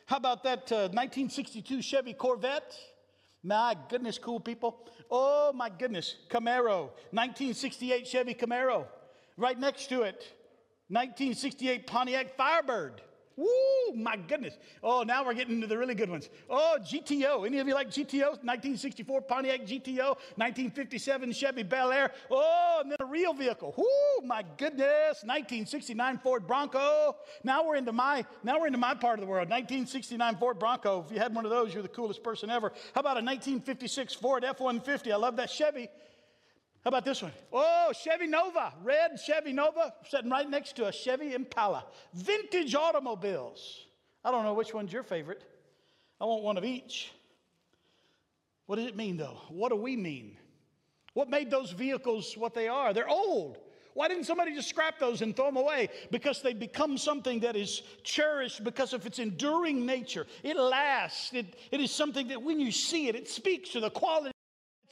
How 0.06 0.18
about 0.18 0.44
that 0.44 0.72
uh, 0.72 0.90
1962 0.92 1.82
Chevy 1.82 2.14
Corvette? 2.14 2.76
My 3.44 3.76
goodness, 3.90 4.18
cool 4.18 4.40
people. 4.40 4.88
Oh, 5.10 5.52
my 5.54 5.70
goodness. 5.70 6.16
Camaro. 6.30 6.90
1968 7.12 8.08
Chevy 8.08 8.34
Camaro. 8.34 8.86
Right 9.38 9.60
next 9.60 9.88
to 9.90 10.04
it, 10.04 10.36
1968 10.90 11.88
Pontiac 11.88 12.36
Firebird. 12.36 13.02
Woo, 13.38 13.96
my 13.96 14.16
goodness. 14.16 14.58
Oh, 14.84 15.04
now 15.04 15.26
we're 15.26 15.34
getting 15.34 15.56
into 15.56 15.68
the 15.68 15.78
really 15.78 15.96
good 15.96 16.10
ones. 16.10 16.30
Oh, 16.50 16.78
GTO. 16.82 17.46
Any 17.46 17.60
of 17.60 17.68
you 17.68 17.74
like 17.74 17.90
GTO? 17.90 18.30
1964 18.44 19.22
Pontiac 19.22 19.62
GTO, 19.62 20.16
1957 20.36 21.32
Chevy 21.32 21.64
Bel 21.64 21.92
Air. 21.92 22.12
Oh, 22.30 22.80
and 22.82 22.92
then 22.92 22.98
a 23.00 23.06
real 23.06 23.34
vehicle. 23.34 23.74
Woo, 23.78 24.26
my 24.26 24.44
goodness. 24.58 25.24
1969 25.24 26.20
Ford 26.20 26.46
Bronco. 26.46 27.16
Now 27.44 27.66
we're 27.66 27.76
into 27.76 27.92
my 27.92 28.26
now 28.44 28.60
we're 28.60 28.68
into 28.68 28.80
my 28.80 28.94
part 28.94 29.20
of 29.20 29.22
the 29.22 29.28
world. 29.28 29.50
1969 29.50 30.36
Ford 30.38 30.60
Bronco. 30.60 31.04
If 31.06 31.12
you 31.12 31.20
had 31.20 31.34
one 31.34 31.46
of 31.46 31.52
those, 31.52 31.74
you're 31.74 31.84
the 31.84 31.90
coolest 31.90 32.24
person 32.24 32.50
ever. 32.50 32.72
How 32.94 33.02
about 33.02 33.18
a 33.18 33.24
1956 33.24 34.14
Ford 34.16 34.44
F-150? 34.44 35.12
I 35.12 35.16
love 35.16 35.38
that 35.38 35.50
Chevy. 35.50 35.90
How 36.84 36.88
about 36.88 37.06
this 37.06 37.22
one? 37.22 37.32
Oh, 37.54 37.94
Chevy 37.94 38.26
Nova, 38.26 38.74
red 38.84 39.20
Chevy 39.24 39.54
Nova, 39.54 39.94
sitting 40.10 40.32
right 40.32 40.50
next 40.50 40.76
to 40.78 40.88
a 40.88 40.92
Chevy 40.92 41.36
Impala. 41.36 41.86
Vintage 42.14 42.74
automobiles. 42.74 43.86
I 44.26 44.32
don't 44.32 44.44
know 44.44 44.56
which 44.56 44.74
one's 44.74 44.92
your 44.92 45.04
favorite. 45.04 45.44
I 46.20 46.26
want 46.26 46.44
one 46.44 46.58
of 46.58 46.66
each. 46.66 47.12
What 48.66 48.78
does 48.78 48.86
it 48.86 48.96
mean, 48.96 49.18
though? 49.18 49.38
What 49.50 49.70
do 49.70 49.76
we 49.76 49.96
mean? 49.96 50.38
What 51.14 51.30
made 51.30 51.52
those 51.52 51.72
vehicles 51.72 52.36
what 52.36 52.56
they 52.56 52.68
are? 52.68 52.94
They're 52.94 53.10
old. 53.10 53.58
Why 53.94 54.08
didn't 54.08 54.24
somebody 54.24 54.56
just 54.56 54.70
scrap 54.70 54.98
those 54.98 55.22
and 55.22 55.36
throw 55.36 55.46
them 55.46 55.58
away? 55.58 55.90
Because 56.10 56.42
they 56.42 56.54
become 56.54 56.98
something 56.98 57.42
that 57.42 57.56
is 57.56 57.82
cherished 58.04 58.64
because 58.64 58.94
of 58.94 59.06
its 59.06 59.20
enduring 59.20 59.86
nature. 59.86 60.26
It 60.44 60.56
lasts. 60.56 61.34
It, 61.34 61.58
it 61.72 61.82
is 61.82 61.92
something 61.92 62.30
that 62.30 62.42
when 62.42 62.60
you 62.60 62.72
see 62.72 63.08
it, 63.08 63.16
it 63.16 63.30
speaks 63.30 63.70
to 63.72 63.82
the 63.82 63.90
quality 63.90 64.31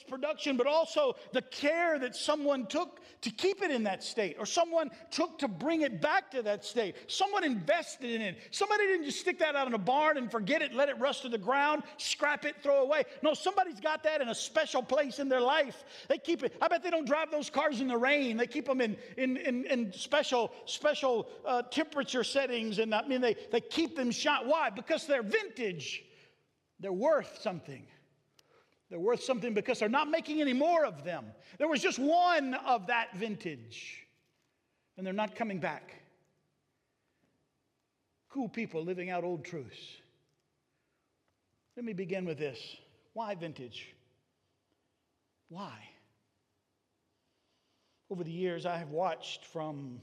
production, 0.09 0.57
but 0.57 0.67
also 0.67 1.15
the 1.31 1.41
care 1.41 1.99
that 1.99 2.15
someone 2.15 2.65
took 2.65 2.99
to 3.21 3.29
keep 3.29 3.61
it 3.61 3.69
in 3.69 3.83
that 3.83 4.03
state, 4.03 4.37
or 4.39 4.45
someone 4.45 4.89
took 5.11 5.37
to 5.39 5.47
bring 5.47 5.81
it 5.81 6.01
back 6.01 6.31
to 6.31 6.41
that 6.41 6.63
state. 6.63 6.95
Someone 7.07 7.43
invested 7.43 8.09
in 8.09 8.21
it. 8.21 8.37
Somebody 8.51 8.87
didn't 8.87 9.05
just 9.05 9.19
stick 9.19 9.39
that 9.39 9.55
out 9.55 9.67
in 9.67 9.73
a 9.73 9.77
barn 9.77 10.17
and 10.17 10.31
forget 10.31 10.61
it, 10.61 10.73
let 10.73 10.87
it 10.87 10.97
rust 10.99 11.23
to 11.23 11.29
the 11.29 11.37
ground, 11.37 11.83
scrap 11.97 12.45
it, 12.45 12.55
throw 12.63 12.81
away. 12.81 13.03
No, 13.21 13.33
somebody's 13.33 13.79
got 13.79 14.03
that 14.03 14.21
in 14.21 14.29
a 14.29 14.35
special 14.35 14.81
place 14.81 15.19
in 15.19 15.27
their 15.27 15.41
life. 15.41 15.83
They 16.07 16.17
keep 16.17 16.43
it. 16.43 16.55
I 16.61 16.67
bet 16.69 16.81
they 16.81 16.89
don't 16.89 17.07
drive 17.07 17.29
those 17.29 17.49
cars 17.49 17.81
in 17.81 17.87
the 17.87 17.97
rain. 17.97 18.37
They 18.37 18.47
keep 18.47 18.65
them 18.65 18.79
in, 18.79 18.95
in, 19.17 19.37
in, 19.37 19.65
in 19.65 19.93
special, 19.93 20.51
special 20.65 21.29
uh, 21.45 21.63
temperature 21.63 22.23
settings. 22.23 22.79
And 22.79 22.95
I 22.95 23.05
mean, 23.05 23.21
they, 23.21 23.35
they 23.51 23.61
keep 23.61 23.95
them 23.95 24.11
shot. 24.11 24.45
Why? 24.45 24.69
Because 24.69 25.05
they're 25.05 25.23
vintage. 25.23 26.03
They're 26.79 26.93
worth 26.93 27.39
something. 27.41 27.85
They're 28.89 28.99
worth 28.99 29.23
something 29.23 29.53
because 29.53 29.79
they're 29.79 29.89
not 29.89 30.09
making 30.09 30.41
any 30.41 30.53
more 30.53 30.85
of 30.85 31.03
them. 31.03 31.25
There 31.57 31.67
was 31.67 31.81
just 31.81 31.99
one 31.99 32.55
of 32.55 32.87
that 32.87 33.15
vintage, 33.15 34.07
and 34.97 35.05
they're 35.05 35.13
not 35.13 35.35
coming 35.35 35.59
back. 35.59 35.93
Cool 38.29 38.49
people 38.49 38.83
living 38.83 39.09
out 39.09 39.23
old 39.23 39.45
truths. 39.45 39.79
Let 41.75 41.85
me 41.85 41.93
begin 41.93 42.25
with 42.25 42.37
this. 42.37 42.59
Why 43.13 43.35
vintage? 43.35 43.95
Why? 45.49 45.73
Over 48.09 48.23
the 48.23 48.31
years, 48.31 48.65
I 48.65 48.77
have 48.77 48.89
watched 48.89 49.45
from 49.45 50.01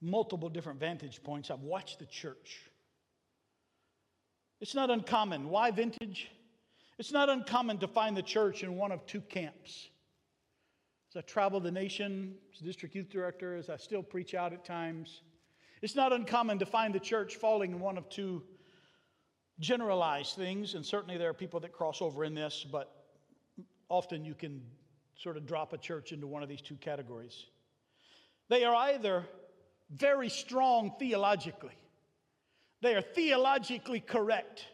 multiple 0.00 0.48
different 0.48 0.80
vantage 0.80 1.22
points, 1.22 1.50
I've 1.50 1.62
watched 1.62 1.98
the 1.98 2.06
church. 2.06 2.62
It's 4.60 4.74
not 4.74 4.90
uncommon. 4.90 5.48
Why 5.50 5.70
vintage? 5.70 6.30
It's 6.98 7.12
not 7.12 7.28
uncommon 7.28 7.78
to 7.78 7.88
find 7.88 8.16
the 8.16 8.22
church 8.22 8.62
in 8.62 8.76
one 8.76 8.90
of 8.90 9.04
two 9.06 9.20
camps. 9.20 9.88
As 11.10 11.16
I 11.16 11.20
travel 11.22 11.60
the 11.60 11.70
nation 11.70 12.34
as 12.52 12.60
district 12.60 12.94
youth 12.94 13.10
director, 13.10 13.54
as 13.56 13.68
I 13.68 13.76
still 13.76 14.02
preach 14.02 14.34
out 14.34 14.52
at 14.52 14.64
times, 14.64 15.22
it's 15.82 15.94
not 15.94 16.12
uncommon 16.12 16.58
to 16.58 16.66
find 16.66 16.94
the 16.94 17.00
church 17.00 17.36
falling 17.36 17.72
in 17.72 17.80
one 17.80 17.98
of 17.98 18.08
two 18.08 18.42
generalized 19.60 20.36
things, 20.36 20.74
and 20.74 20.84
certainly 20.84 21.18
there 21.18 21.30
are 21.30 21.34
people 21.34 21.60
that 21.60 21.72
cross 21.72 22.00
over 22.00 22.24
in 22.24 22.34
this, 22.34 22.66
but 22.70 23.04
often 23.88 24.24
you 24.24 24.34
can 24.34 24.62
sort 25.16 25.36
of 25.36 25.46
drop 25.46 25.72
a 25.72 25.78
church 25.78 26.12
into 26.12 26.26
one 26.26 26.42
of 26.42 26.48
these 26.48 26.60
two 26.60 26.76
categories. 26.76 27.46
They 28.48 28.64
are 28.64 28.74
either 28.74 29.24
very 29.90 30.28
strong 30.28 30.92
theologically, 30.98 31.76
they 32.80 32.94
are 32.94 33.02
theologically 33.02 34.00
correct. 34.00 34.66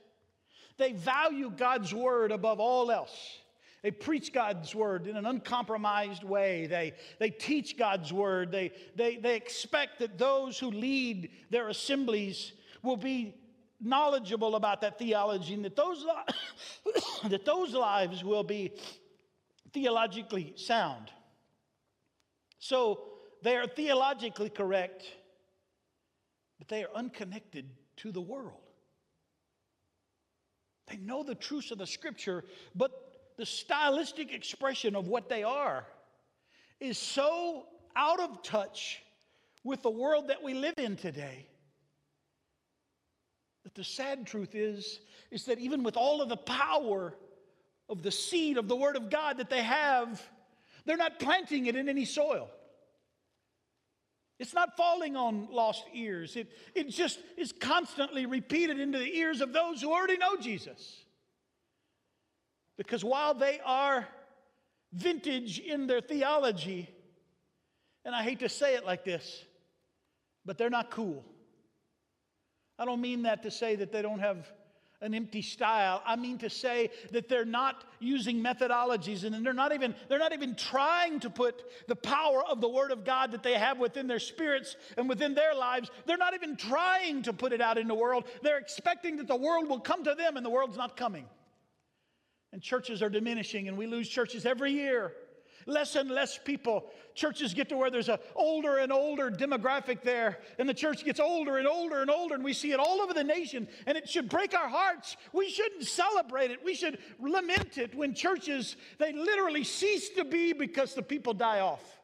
They 0.76 0.92
value 0.92 1.50
God's 1.50 1.94
word 1.94 2.32
above 2.32 2.60
all 2.60 2.90
else. 2.90 3.38
They 3.82 3.90
preach 3.90 4.32
God's 4.32 4.74
word 4.74 5.08
in 5.08 5.16
an 5.16 5.26
uncompromised 5.26 6.22
way. 6.22 6.66
They, 6.66 6.94
they 7.18 7.30
teach 7.30 7.76
God's 7.76 8.12
word. 8.12 8.52
They, 8.52 8.70
they, 8.94 9.16
they 9.16 9.34
expect 9.34 9.98
that 9.98 10.18
those 10.18 10.58
who 10.58 10.70
lead 10.70 11.30
their 11.50 11.68
assemblies 11.68 12.52
will 12.82 12.96
be 12.96 13.34
knowledgeable 13.80 14.54
about 14.54 14.80
that 14.82 14.98
theology 14.98 15.54
and 15.54 15.64
that 15.64 15.74
those, 15.74 16.06
that 17.28 17.44
those 17.44 17.74
lives 17.74 18.22
will 18.22 18.44
be 18.44 18.72
theologically 19.72 20.52
sound. 20.56 21.10
So 22.60 23.00
they 23.42 23.56
are 23.56 23.66
theologically 23.66 24.50
correct, 24.50 25.04
but 26.58 26.68
they 26.68 26.84
are 26.84 26.90
unconnected 26.94 27.68
to 27.96 28.12
the 28.12 28.20
world. 28.20 28.71
They 30.88 30.96
know 30.96 31.22
the 31.22 31.34
truths 31.34 31.70
of 31.70 31.78
the 31.78 31.86
scripture, 31.86 32.44
but 32.74 32.90
the 33.36 33.46
stylistic 33.46 34.32
expression 34.32 34.94
of 34.94 35.08
what 35.08 35.28
they 35.28 35.42
are 35.42 35.86
is 36.80 36.98
so 36.98 37.66
out 37.96 38.20
of 38.20 38.42
touch 38.42 39.02
with 39.64 39.82
the 39.82 39.90
world 39.90 40.28
that 40.28 40.42
we 40.42 40.54
live 40.54 40.74
in 40.78 40.96
today 40.96 41.46
that 43.64 43.74
the 43.74 43.84
sad 43.84 44.26
truth 44.26 44.54
is 44.54 45.00
is 45.30 45.44
that 45.44 45.58
even 45.58 45.82
with 45.82 45.96
all 45.96 46.20
of 46.20 46.28
the 46.28 46.36
power 46.36 47.14
of 47.88 48.02
the 48.02 48.10
seed 48.10 48.58
of 48.58 48.68
the 48.68 48.76
word 48.76 48.96
of 48.96 49.10
God 49.10 49.38
that 49.38 49.50
they 49.50 49.62
have 49.62 50.20
they're 50.84 50.96
not 50.96 51.20
planting 51.20 51.66
it 51.66 51.76
in 51.76 51.88
any 51.88 52.04
soil 52.04 52.50
it's 54.42 54.54
not 54.54 54.76
falling 54.76 55.14
on 55.14 55.46
lost 55.52 55.84
ears. 55.94 56.34
It, 56.34 56.50
it 56.74 56.88
just 56.88 57.20
is 57.36 57.52
constantly 57.52 58.26
repeated 58.26 58.80
into 58.80 58.98
the 58.98 59.16
ears 59.16 59.40
of 59.40 59.52
those 59.52 59.80
who 59.80 59.92
already 59.92 60.18
know 60.18 60.36
Jesus. 60.36 61.04
Because 62.76 63.04
while 63.04 63.34
they 63.34 63.60
are 63.64 64.08
vintage 64.92 65.60
in 65.60 65.86
their 65.86 66.00
theology, 66.00 66.90
and 68.04 68.16
I 68.16 68.24
hate 68.24 68.40
to 68.40 68.48
say 68.48 68.74
it 68.74 68.84
like 68.84 69.04
this, 69.04 69.44
but 70.44 70.58
they're 70.58 70.70
not 70.70 70.90
cool. 70.90 71.24
I 72.80 72.84
don't 72.84 73.00
mean 73.00 73.22
that 73.22 73.44
to 73.44 73.50
say 73.52 73.76
that 73.76 73.92
they 73.92 74.02
don't 74.02 74.18
have 74.18 74.52
an 75.02 75.14
empty 75.14 75.42
style. 75.42 76.00
I 76.06 76.16
mean 76.16 76.38
to 76.38 76.48
say 76.48 76.90
that 77.10 77.28
they're 77.28 77.44
not 77.44 77.84
using 77.98 78.42
methodologies 78.42 79.24
and 79.24 79.44
they're 79.44 79.52
not 79.52 79.74
even 79.74 79.94
they're 80.08 80.18
not 80.18 80.32
even 80.32 80.54
trying 80.54 81.20
to 81.20 81.30
put 81.30 81.62
the 81.88 81.96
power 81.96 82.42
of 82.48 82.60
the 82.60 82.68
word 82.68 82.92
of 82.92 83.04
God 83.04 83.32
that 83.32 83.42
they 83.42 83.54
have 83.54 83.78
within 83.78 84.06
their 84.06 84.20
spirits 84.20 84.76
and 84.96 85.08
within 85.08 85.34
their 85.34 85.54
lives. 85.54 85.90
They're 86.06 86.16
not 86.16 86.34
even 86.34 86.56
trying 86.56 87.22
to 87.24 87.32
put 87.32 87.52
it 87.52 87.60
out 87.60 87.76
in 87.76 87.88
the 87.88 87.94
world. 87.94 88.24
They're 88.42 88.58
expecting 88.58 89.16
that 89.16 89.26
the 89.26 89.36
world 89.36 89.68
will 89.68 89.80
come 89.80 90.04
to 90.04 90.14
them 90.14 90.36
and 90.36 90.46
the 90.46 90.50
world's 90.50 90.76
not 90.76 90.96
coming. 90.96 91.26
And 92.52 92.62
churches 92.62 93.02
are 93.02 93.10
diminishing 93.10 93.66
and 93.68 93.76
we 93.76 93.86
lose 93.86 94.08
churches 94.08 94.46
every 94.46 94.72
year. 94.72 95.12
Less 95.66 95.96
and 95.96 96.10
less 96.10 96.38
people. 96.38 96.86
Churches 97.14 97.54
get 97.54 97.68
to 97.68 97.76
where 97.76 97.90
there's 97.90 98.08
an 98.08 98.18
older 98.34 98.78
and 98.78 98.92
older 98.92 99.30
demographic 99.30 100.02
there, 100.02 100.38
and 100.58 100.68
the 100.68 100.74
church 100.74 101.04
gets 101.04 101.20
older 101.20 101.58
and 101.58 101.68
older 101.68 102.00
and 102.00 102.10
older, 102.10 102.34
and 102.34 102.44
we 102.44 102.52
see 102.52 102.72
it 102.72 102.80
all 102.80 103.00
over 103.00 103.12
the 103.12 103.24
nation, 103.24 103.68
and 103.86 103.98
it 103.98 104.08
should 104.08 104.28
break 104.28 104.54
our 104.54 104.68
hearts. 104.68 105.16
We 105.32 105.50
shouldn't 105.50 105.84
celebrate 105.84 106.50
it. 106.50 106.64
We 106.64 106.74
should 106.74 106.98
lament 107.20 107.78
it 107.78 107.94
when 107.94 108.14
churches, 108.14 108.76
they 108.98 109.12
literally 109.12 109.64
cease 109.64 110.08
to 110.10 110.24
be 110.24 110.52
because 110.52 110.94
the 110.94 111.02
people 111.02 111.34
die 111.34 111.60
off. 111.60 112.01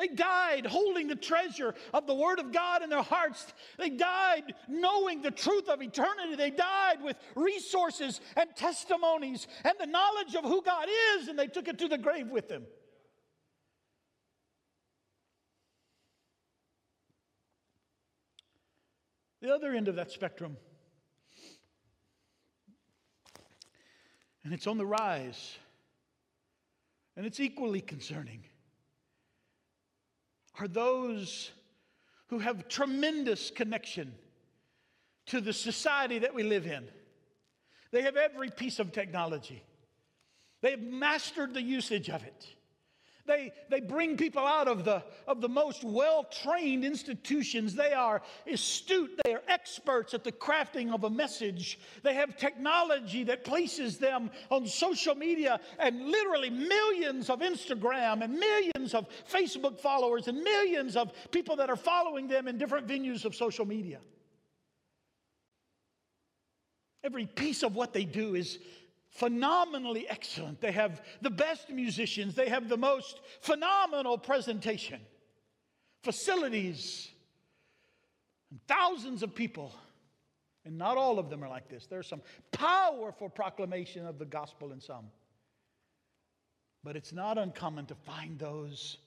They 0.00 0.08
died 0.08 0.64
holding 0.64 1.08
the 1.08 1.14
treasure 1.14 1.74
of 1.92 2.06
the 2.06 2.14
Word 2.14 2.38
of 2.38 2.52
God 2.52 2.82
in 2.82 2.88
their 2.88 3.02
hearts. 3.02 3.52
They 3.76 3.90
died 3.90 4.54
knowing 4.66 5.20
the 5.20 5.30
truth 5.30 5.68
of 5.68 5.82
eternity. 5.82 6.36
They 6.36 6.48
died 6.48 7.02
with 7.02 7.18
resources 7.36 8.22
and 8.34 8.48
testimonies 8.56 9.46
and 9.62 9.74
the 9.78 9.86
knowledge 9.86 10.34
of 10.34 10.44
who 10.44 10.62
God 10.62 10.88
is, 11.18 11.28
and 11.28 11.38
they 11.38 11.48
took 11.48 11.68
it 11.68 11.78
to 11.80 11.88
the 11.88 11.98
grave 11.98 12.28
with 12.28 12.48
them. 12.48 12.64
The 19.42 19.54
other 19.54 19.74
end 19.74 19.88
of 19.88 19.96
that 19.96 20.10
spectrum, 20.10 20.56
and 24.44 24.54
it's 24.54 24.66
on 24.66 24.78
the 24.78 24.86
rise, 24.86 25.58
and 27.16 27.26
it's 27.26 27.38
equally 27.38 27.82
concerning 27.82 28.44
are 30.60 30.68
those 30.68 31.50
who 32.28 32.38
have 32.38 32.68
tremendous 32.68 33.50
connection 33.50 34.12
to 35.26 35.40
the 35.40 35.52
society 35.52 36.18
that 36.20 36.34
we 36.34 36.42
live 36.42 36.66
in. 36.66 36.86
They 37.92 38.02
have 38.02 38.16
every 38.16 38.50
piece 38.50 38.78
of 38.78 38.92
technology, 38.92 39.64
they 40.60 40.72
have 40.72 40.80
mastered 40.80 41.54
the 41.54 41.62
usage 41.62 42.08
of 42.08 42.22
it. 42.22 42.46
They, 43.26 43.52
they 43.68 43.80
bring 43.80 44.16
people 44.16 44.44
out 44.44 44.68
of 44.68 44.84
the, 44.84 45.02
of 45.26 45.40
the 45.40 45.48
most 45.48 45.84
well 45.84 46.24
trained 46.24 46.84
institutions. 46.84 47.74
They 47.74 47.92
are 47.92 48.22
astute. 48.50 49.20
They 49.24 49.34
are 49.34 49.42
experts 49.48 50.14
at 50.14 50.24
the 50.24 50.32
crafting 50.32 50.92
of 50.92 51.04
a 51.04 51.10
message. 51.10 51.78
They 52.02 52.14
have 52.14 52.36
technology 52.36 53.24
that 53.24 53.44
places 53.44 53.98
them 53.98 54.30
on 54.50 54.66
social 54.66 55.14
media 55.14 55.60
and 55.78 56.06
literally 56.08 56.50
millions 56.50 57.30
of 57.30 57.40
Instagram 57.40 58.22
and 58.24 58.34
millions 58.34 58.94
of 58.94 59.06
Facebook 59.30 59.78
followers 59.78 60.28
and 60.28 60.42
millions 60.42 60.96
of 60.96 61.12
people 61.30 61.56
that 61.56 61.70
are 61.70 61.76
following 61.76 62.26
them 62.26 62.48
in 62.48 62.58
different 62.58 62.86
venues 62.86 63.24
of 63.24 63.34
social 63.34 63.66
media. 63.66 63.98
Every 67.02 67.26
piece 67.26 67.62
of 67.62 67.76
what 67.76 67.92
they 67.94 68.04
do 68.04 68.34
is 68.34 68.58
phenomenally 69.10 70.08
excellent. 70.08 70.60
They 70.60 70.72
have 70.72 71.02
the 71.20 71.30
best 71.30 71.70
musicians, 71.70 72.34
they 72.34 72.48
have 72.48 72.68
the 72.68 72.76
most 72.76 73.20
phenomenal 73.40 74.18
presentation, 74.18 75.00
facilities, 76.02 77.10
and 78.50 78.60
thousands 78.66 79.22
of 79.22 79.34
people. 79.34 79.72
And 80.64 80.76
not 80.76 80.98
all 80.98 81.18
of 81.18 81.30
them 81.30 81.42
are 81.42 81.48
like 81.48 81.68
this. 81.68 81.86
There's 81.86 82.06
some 82.06 82.20
powerful 82.52 83.30
proclamation 83.30 84.06
of 84.06 84.18
the 84.18 84.26
gospel 84.26 84.72
in 84.72 84.80
some. 84.80 85.06
But 86.84 86.96
it's 86.96 87.12
not 87.12 87.38
uncommon 87.38 87.86
to 87.86 87.94
find 87.94 88.38
those 88.38 88.98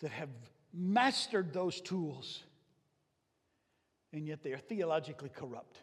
that 0.00 0.12
have 0.12 0.30
mastered 0.72 1.52
those 1.52 1.80
tools, 1.80 2.44
and 4.12 4.26
yet 4.26 4.42
they 4.42 4.52
are 4.52 4.58
theologically 4.58 5.28
corrupt. 5.28 5.78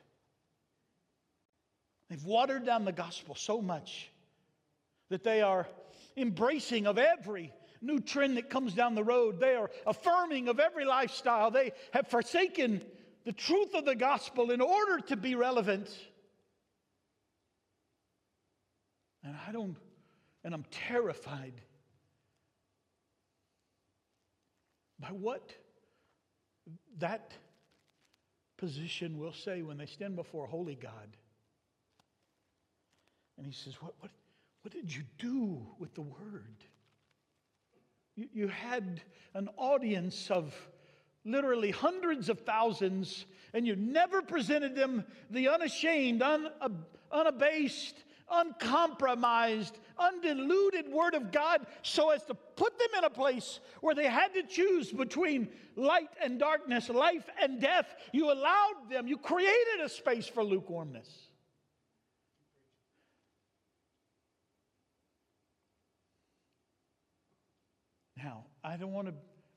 They've 2.10 2.24
watered 2.24 2.66
down 2.66 2.86
the 2.86 2.92
gospel 2.92 3.36
so 3.36 3.62
much 3.62 4.10
that 5.10 5.24
they 5.24 5.42
are 5.42 5.68
embracing 6.16 6.88
of 6.88 6.98
every 6.98 7.54
new 7.82 8.00
trend 8.00 8.38
that 8.38 8.50
comes 8.50 8.74
down 8.74 8.96
the 8.96 9.04
road. 9.04 9.40
They 9.40 9.56
are 9.56 9.70
affirming 9.86 10.48
of 10.48 10.60
every 10.60 10.86
lifestyle. 10.86 11.52
They 11.52 11.74
have 11.92 12.08
forsaken 12.08 12.82
the 13.26 13.34
truth 13.34 13.74
of 13.74 13.86
the 13.86 13.96
gospel 13.96 14.52
in 14.52 14.62
order 14.62 15.00
to 15.08 15.18
be 15.18 15.36
relevant. 15.36 15.90
And 19.24 19.36
I 19.48 19.52
don't, 19.52 19.76
and 20.44 20.54
I'm 20.54 20.66
terrified 20.72 21.54
by 25.00 25.10
what 25.10 25.52
that 27.00 27.34
position 28.58 29.20
will 29.20 29.34
say 29.34 29.62
when 29.62 29.78
they 29.78 29.86
stand 29.86 30.16
before 30.16 30.46
a 30.46 30.50
holy 30.50 30.76
God. 30.76 31.18
And 33.38 33.46
he 33.46 33.54
says, 33.54 33.76
What, 33.82 33.94
what, 34.00 34.12
what 34.62 34.74
did 34.74 34.94
you 34.94 35.04
do 35.18 35.66
with 35.80 35.94
the 35.94 36.02
word? 36.02 36.56
You, 38.16 38.28
you 38.34 38.48
had 38.48 39.02
an 39.34 39.50
audience 39.58 40.32
of 40.32 40.54
literally 41.24 41.72
hundreds 41.72 42.30
of 42.30 42.40
thousands, 42.40 43.26
and 43.54 43.68
you 43.68 43.76
never 43.76 44.22
presented 44.22 44.76
them 44.76 45.04
the 45.30 45.50
unashamed, 45.50 46.22
un, 46.22 46.50
uh, 46.62 46.70
unabased, 47.12 47.96
uncompromised, 48.30 49.78
undiluted 49.98 50.92
Word 50.92 51.14
of 51.14 51.32
God 51.32 51.66
so 51.82 52.10
as 52.10 52.24
to 52.26 52.34
put 52.34 52.78
them 52.78 52.90
in 52.98 53.04
a 53.04 53.10
place 53.10 53.60
where 53.82 53.96
they 53.96 54.08
had 54.08 54.34
to 54.34 54.44
choose 54.44 54.92
between 54.92 55.50
light 55.76 56.10
and 56.22 56.40
darkness, 56.40 56.90
life 56.90 57.30
and 57.42 57.62
death. 57.62 57.96
You 58.12 58.32
allowed 58.32 58.90
them, 58.90 59.08
you 59.08 59.18
created 59.18 59.82
a 59.84 59.90
space 59.90 60.28
for 60.28 60.44
lukewarmness. 60.44 61.10
Now, 68.18 68.46
I 68.68 68.76
don't 68.76 68.92
want 68.92 69.08
to 69.08 69.14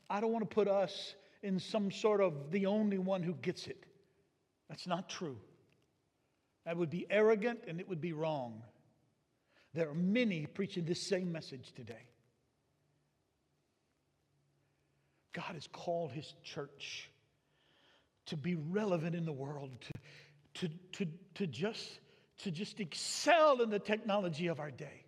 I 0.09 0.21
don't 0.21 0.33
want 0.33 0.49
to 0.49 0.55
put 0.55 0.69
us 0.69 1.15
in 1.43 1.59
some 1.59 1.91
sort 1.91 2.21
of 2.21 2.51
the 2.51 2.67
only 2.67 2.99
one 2.99 3.23
who 3.23 3.35
gets 3.35 3.67
it. 3.67 3.85
That's 4.69 4.87
not 4.87 5.09
true. 5.09 5.37
That 6.65 6.77
would 6.77 6.91
be 6.91 7.07
arrogant 7.11 7.61
and 7.67 7.81
it 7.81 7.89
would 7.89 8.01
be 8.01 8.13
wrong. 8.13 8.63
There 9.75 9.89
are 9.89 9.95
many 9.95 10.47
preaching 10.47 10.85
this 10.85 11.01
same 11.01 11.33
message 11.33 11.73
today. 11.75 12.07
God 15.33 15.55
has 15.55 15.69
called 15.73 16.13
his 16.13 16.35
church 16.43 17.09
to 18.27 18.37
be 18.37 18.57
relevant 18.57 19.15
in 19.15 19.25
the 19.25 19.33
world, 19.33 19.71
to, 20.55 20.69
to, 20.69 20.75
to, 20.93 21.11
to, 21.35 21.47
just, 21.47 22.01
to 22.39 22.51
just 22.51 22.81
excel 22.81 23.61
in 23.63 23.71
the 23.71 23.79
technology 23.79 24.49
of 24.49 24.59
our 24.59 24.71
day, 24.73 25.05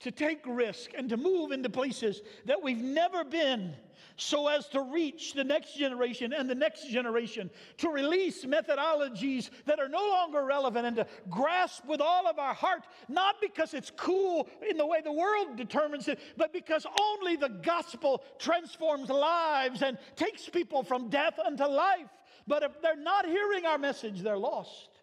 to 0.00 0.10
take 0.10 0.40
risk 0.46 0.90
and 0.96 1.08
to 1.08 1.16
move 1.16 1.52
into 1.52 1.70
places 1.70 2.22
that 2.44 2.62
we've 2.62 2.82
never 2.82 3.24
been 3.24 3.74
so 4.16 4.48
as 4.48 4.66
to 4.68 4.80
reach 4.80 5.34
the 5.34 5.44
next 5.44 5.76
generation 5.76 6.32
and 6.32 6.48
the 6.48 6.54
next 6.54 6.88
generation, 6.88 7.50
to 7.78 7.88
release 7.88 8.44
methodologies 8.44 9.50
that 9.66 9.78
are 9.78 9.88
no 9.88 10.06
longer 10.08 10.44
relevant 10.44 10.86
and 10.86 10.96
to 10.96 11.06
grasp 11.28 11.84
with 11.86 12.00
all 12.00 12.26
of 12.26 12.38
our 12.38 12.54
heart, 12.54 12.86
not 13.08 13.36
because 13.40 13.74
it's 13.74 13.92
cool 13.96 14.48
in 14.68 14.76
the 14.76 14.86
way 14.86 15.00
the 15.02 15.12
world 15.12 15.56
determines 15.56 16.08
it, 16.08 16.18
but 16.36 16.52
because 16.52 16.86
only 17.00 17.36
the 17.36 17.48
gospel 17.48 18.22
transforms 18.38 19.10
lives 19.10 19.82
and 19.82 19.98
takes 20.14 20.48
people 20.48 20.82
from 20.82 21.08
death 21.08 21.38
unto 21.38 21.64
life. 21.64 22.08
But 22.46 22.62
if 22.62 22.80
they're 22.80 22.96
not 22.96 23.26
hearing 23.26 23.66
our 23.66 23.78
message, 23.78 24.20
they're 24.20 24.38
lost. 24.38 24.95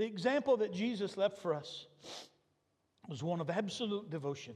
The 0.00 0.06
example 0.06 0.56
that 0.56 0.72
Jesus 0.72 1.18
left 1.18 1.42
for 1.42 1.52
us 1.52 1.84
was 3.06 3.22
one 3.22 3.42
of 3.42 3.50
absolute 3.50 4.08
devotion 4.08 4.54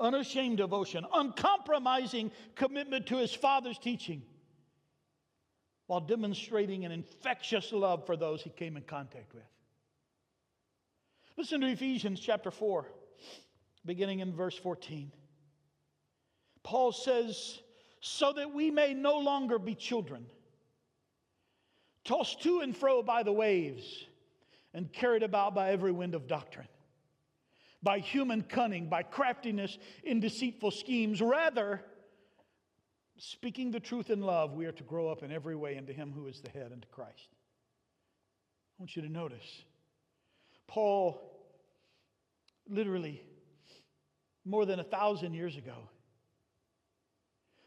unashamed 0.00 0.56
devotion, 0.56 1.04
uncompromising 1.12 2.32
commitment 2.54 3.06
to 3.08 3.18
his 3.18 3.34
Father's 3.34 3.76
teaching, 3.76 4.22
while 5.88 6.00
demonstrating 6.00 6.86
an 6.86 6.90
infectious 6.90 7.70
love 7.70 8.06
for 8.06 8.16
those 8.16 8.40
he 8.40 8.48
came 8.48 8.78
in 8.78 8.82
contact 8.84 9.34
with. 9.34 9.44
Listen 11.36 11.60
to 11.60 11.66
Ephesians 11.66 12.18
chapter 12.18 12.50
4, 12.50 12.86
beginning 13.84 14.20
in 14.20 14.32
verse 14.32 14.56
14. 14.56 15.12
Paul 16.62 16.92
says, 16.92 17.58
So 18.00 18.32
that 18.32 18.54
we 18.54 18.70
may 18.70 18.94
no 18.94 19.18
longer 19.18 19.58
be 19.58 19.74
children, 19.74 20.24
tossed 22.06 22.42
to 22.44 22.60
and 22.60 22.74
fro 22.74 23.02
by 23.02 23.22
the 23.22 23.32
waves, 23.32 24.06
and 24.74 24.92
carried 24.92 25.22
about 25.22 25.54
by 25.54 25.70
every 25.70 25.92
wind 25.92 26.14
of 26.14 26.26
doctrine 26.26 26.68
by 27.82 27.98
human 27.98 28.42
cunning, 28.42 28.88
by 28.88 29.02
craftiness 29.02 29.76
in 30.04 30.20
deceitful 30.20 30.70
schemes. 30.70 31.20
Rather, 31.20 31.82
speaking 33.18 33.70
the 33.70 33.80
truth 33.80 34.10
in 34.10 34.20
love, 34.20 34.52
we 34.52 34.66
are 34.66 34.72
to 34.72 34.84
grow 34.84 35.08
up 35.08 35.22
in 35.22 35.32
every 35.32 35.56
way 35.56 35.76
into 35.76 35.92
Him 35.92 36.12
who 36.14 36.26
is 36.28 36.40
the 36.40 36.50
head, 36.50 36.70
into 36.72 36.86
Christ. 36.88 37.28
I 37.30 38.82
want 38.82 38.94
you 38.96 39.02
to 39.02 39.08
notice 39.08 39.64
Paul, 40.68 41.20
literally, 42.68 43.22
more 44.44 44.64
than 44.64 44.80
a 44.80 44.84
thousand 44.84 45.34
years 45.34 45.56
ago, 45.56 45.88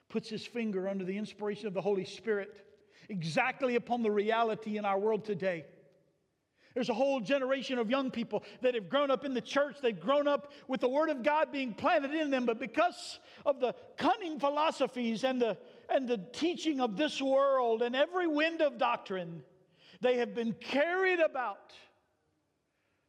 puts 0.09 0.29
his 0.29 0.45
finger 0.45 0.87
under 0.87 1.03
the 1.03 1.17
inspiration 1.17 1.67
of 1.67 1.73
the 1.73 1.81
Holy 1.81 2.05
Spirit 2.05 2.55
exactly 3.09 3.75
upon 3.75 4.01
the 4.01 4.09
reality 4.09 4.77
in 4.77 4.85
our 4.85 4.97
world 4.97 5.25
today 5.25 5.65
there's 6.75 6.89
a 6.89 6.93
whole 6.93 7.21
generation 7.21 7.79
of 7.79 7.89
young 7.89 8.11
people 8.11 8.43
that 8.61 8.75
have 8.75 8.89
grown 8.89 9.09
up 9.09 9.23
in 9.23 9.33
the 9.33 9.41
church. 9.41 9.77
They've 9.81 9.99
grown 9.99 10.27
up 10.27 10.51
with 10.67 10.81
the 10.81 10.89
Word 10.89 11.09
of 11.09 11.23
God 11.23 11.51
being 11.51 11.73
planted 11.73 12.13
in 12.13 12.29
them, 12.29 12.45
but 12.45 12.59
because 12.59 13.19
of 13.45 13.61
the 13.61 13.73
cunning 13.97 14.39
philosophies 14.39 15.23
and 15.23 15.41
the, 15.41 15.57
and 15.89 16.07
the 16.07 16.17
teaching 16.33 16.81
of 16.81 16.97
this 16.97 17.21
world 17.21 17.81
and 17.81 17.95
every 17.95 18.27
wind 18.27 18.61
of 18.61 18.77
doctrine, 18.77 19.41
they 20.01 20.17
have 20.17 20.35
been 20.35 20.51
carried 20.51 21.21
about 21.21 21.73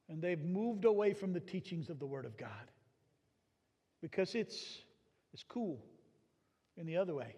and 0.08 0.22
they've 0.22 0.44
moved 0.44 0.84
away 0.84 1.12
from 1.12 1.32
the 1.32 1.40
teachings 1.40 1.90
of 1.90 1.98
the 1.98 2.06
Word 2.06 2.24
of 2.24 2.36
God 2.36 2.70
because 4.00 4.36
it's, 4.36 4.78
it's 5.32 5.42
cool 5.42 5.84
in 6.76 6.86
the 6.86 6.96
other 6.96 7.14
way. 7.14 7.34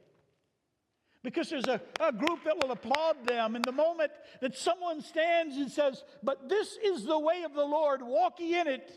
Because 1.25 1.51
there's 1.51 1.67
a, 1.67 1.81
a 2.01 2.13
group 2.13 2.45
that 2.45 2.57
will 2.63 2.71
applaud 2.71 3.27
them. 3.27 3.57
And 3.57 3.65
the 3.65 3.73
moment 3.73 4.13
that 4.41 4.57
someone 4.57 5.03
stands 5.03 5.57
and 5.57 5.71
says, 5.71 6.05
But 6.23 6.49
this 6.49 6.79
is 6.83 7.05
the 7.05 7.19
way 7.19 7.43
of 7.45 7.55
the 7.55 7.65
Lord, 7.65 8.03
walk 8.03 8.39
ye 8.39 8.59
in 8.59 8.69
it, 8.69 8.91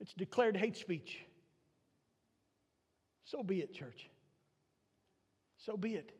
it's 0.00 0.14
declared 0.14 0.56
hate 0.56 0.76
speech. 0.76 1.18
So 3.24 3.42
be 3.42 3.60
it, 3.60 3.74
church. 3.74 4.08
So 5.58 5.76
be 5.76 5.94
it. 5.94 6.12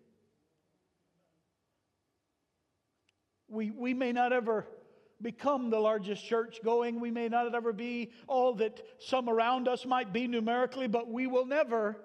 We, 3.49 3.71
we 3.71 3.95
may 3.95 4.13
not 4.13 4.33
ever 4.33 4.67
become 5.21 5.71
the 5.71 5.79
largest 5.79 6.25
church 6.25 6.61
going. 6.65 7.01
We 7.01 7.11
may 7.11 7.29
not 7.29 7.55
ever 7.55 7.73
be 7.73 8.13
all 8.27 8.55
that 8.55 8.81
some 8.99 9.29
around 9.29 9.69
us 9.69 9.87
might 9.87 10.13
be 10.13 10.27
numerically, 10.27 10.89
but 10.89 11.11
we 11.11 11.27
will 11.27 11.47
never 11.47 11.97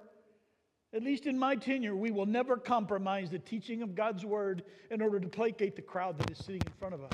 at 0.93 1.03
least 1.03 1.27
in 1.27 1.37
my 1.37 1.55
tenure, 1.55 1.95
we 1.95 2.11
will 2.11 2.25
never 2.25 2.57
compromise 2.57 3.29
the 3.29 3.39
teaching 3.39 3.83
of 3.83 3.93
God's 3.93 4.25
word 4.25 4.63
in 4.89 5.01
order 5.01 5.19
to 5.19 5.27
placate 5.27 5.75
the 5.75 5.81
crowd 5.81 6.17
that 6.17 6.31
is 6.31 6.37
sitting 6.37 6.61
in 6.65 6.73
front 6.79 6.95
of 6.95 7.03
us. 7.03 7.11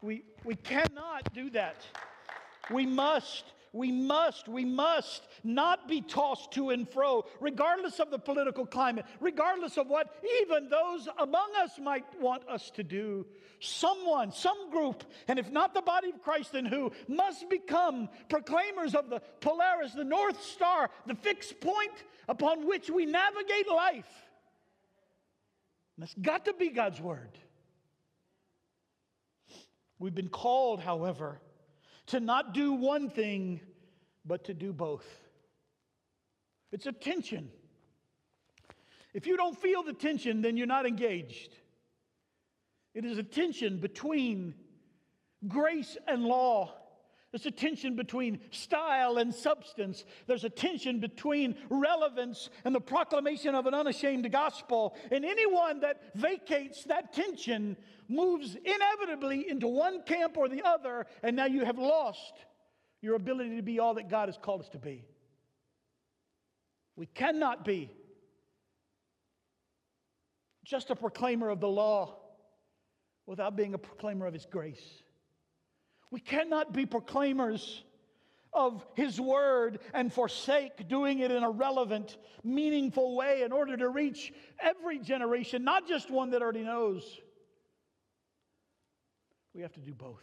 We, 0.00 0.24
we 0.44 0.54
cannot 0.56 1.32
do 1.34 1.50
that. 1.50 1.76
We 2.70 2.86
must 2.86 3.44
we 3.72 3.90
must, 3.90 4.48
we 4.48 4.64
must 4.64 5.26
not 5.42 5.88
be 5.88 6.02
tossed 6.02 6.52
to 6.52 6.70
and 6.70 6.88
fro, 6.88 7.24
regardless 7.40 8.00
of 8.00 8.10
the 8.10 8.18
political 8.18 8.66
climate, 8.66 9.06
regardless 9.20 9.78
of 9.78 9.88
what 9.88 10.14
even 10.42 10.68
those 10.68 11.08
among 11.18 11.50
us 11.58 11.78
might 11.78 12.04
want 12.20 12.46
us 12.48 12.70
to 12.72 12.82
do. 12.82 13.26
Someone, 13.60 14.32
some 14.32 14.70
group, 14.70 15.04
and 15.26 15.38
if 15.38 15.50
not 15.50 15.72
the 15.72 15.80
body 15.80 16.10
of 16.10 16.22
Christ, 16.22 16.52
then 16.52 16.66
who 16.66 16.92
must 17.08 17.48
become 17.48 18.10
proclaimers 18.28 18.94
of 18.94 19.08
the 19.08 19.20
Polaris, 19.40 19.92
the 19.92 20.04
North 20.04 20.42
Star, 20.42 20.90
the 21.06 21.14
fixed 21.14 21.60
point 21.60 22.04
upon 22.28 22.66
which 22.66 22.90
we 22.90 23.06
navigate 23.06 23.68
life. 23.68 24.28
That's 25.96 26.14
got 26.14 26.44
to 26.46 26.52
be 26.52 26.70
God's 26.70 27.00
Word. 27.00 27.38
We've 29.98 30.14
been 30.14 30.28
called, 30.28 30.80
however, 30.80 31.40
to 32.06 32.20
not 32.20 32.54
do 32.54 32.72
one 32.72 33.08
thing, 33.10 33.60
but 34.24 34.44
to 34.44 34.54
do 34.54 34.72
both. 34.72 35.06
It's 36.70 36.86
a 36.86 36.92
tension. 36.92 37.50
If 39.14 39.26
you 39.26 39.36
don't 39.36 39.56
feel 39.56 39.82
the 39.82 39.92
tension, 39.92 40.40
then 40.40 40.56
you're 40.56 40.66
not 40.66 40.86
engaged. 40.86 41.50
It 42.94 43.04
is 43.04 43.18
a 43.18 43.22
tension 43.22 43.78
between 43.78 44.54
grace 45.48 45.96
and 46.06 46.24
law, 46.24 46.72
There's 47.32 47.46
a 47.46 47.50
tension 47.50 47.96
between 47.96 48.40
style 48.50 49.16
and 49.16 49.34
substance. 49.34 50.04
There's 50.26 50.44
a 50.44 50.50
tension 50.50 51.00
between 51.00 51.56
relevance 51.70 52.50
and 52.64 52.74
the 52.74 52.80
proclamation 52.80 53.54
of 53.54 53.64
an 53.66 53.72
unashamed 53.72 54.30
gospel. 54.30 54.94
And 55.10 55.24
anyone 55.24 55.80
that 55.80 56.14
vacates 56.14 56.84
that 56.84 57.14
tension 57.14 57.78
moves 58.06 58.54
inevitably 58.62 59.48
into 59.48 59.66
one 59.66 60.02
camp 60.02 60.36
or 60.36 60.46
the 60.50 60.62
other, 60.62 61.06
and 61.22 61.34
now 61.34 61.46
you 61.46 61.64
have 61.64 61.78
lost 61.78 62.34
your 63.00 63.16
ability 63.16 63.56
to 63.56 63.62
be 63.62 63.78
all 63.78 63.94
that 63.94 64.10
God 64.10 64.28
has 64.28 64.36
called 64.36 64.60
us 64.60 64.68
to 64.70 64.78
be. 64.78 65.06
We 66.96 67.06
cannot 67.06 67.64
be 67.64 67.90
just 70.64 70.90
a 70.90 70.94
proclaimer 70.94 71.48
of 71.48 71.60
the 71.60 71.68
law 71.68 72.18
without 73.24 73.56
being 73.56 73.72
a 73.72 73.78
proclaimer 73.78 74.26
of 74.26 74.34
His 74.34 74.44
grace. 74.44 75.01
We 76.12 76.20
cannot 76.20 76.74
be 76.74 76.84
proclaimers 76.84 77.82
of 78.52 78.84
His 78.94 79.18
Word 79.18 79.78
and 79.94 80.12
forsake 80.12 80.86
doing 80.86 81.20
it 81.20 81.30
in 81.30 81.42
a 81.42 81.50
relevant, 81.50 82.18
meaningful 82.44 83.16
way 83.16 83.42
in 83.42 83.50
order 83.50 83.78
to 83.78 83.88
reach 83.88 84.30
every 84.60 84.98
generation, 84.98 85.64
not 85.64 85.88
just 85.88 86.10
one 86.10 86.30
that 86.30 86.42
already 86.42 86.64
knows. 86.64 87.02
We 89.54 89.62
have 89.62 89.72
to 89.72 89.80
do 89.80 89.94
both. 89.94 90.22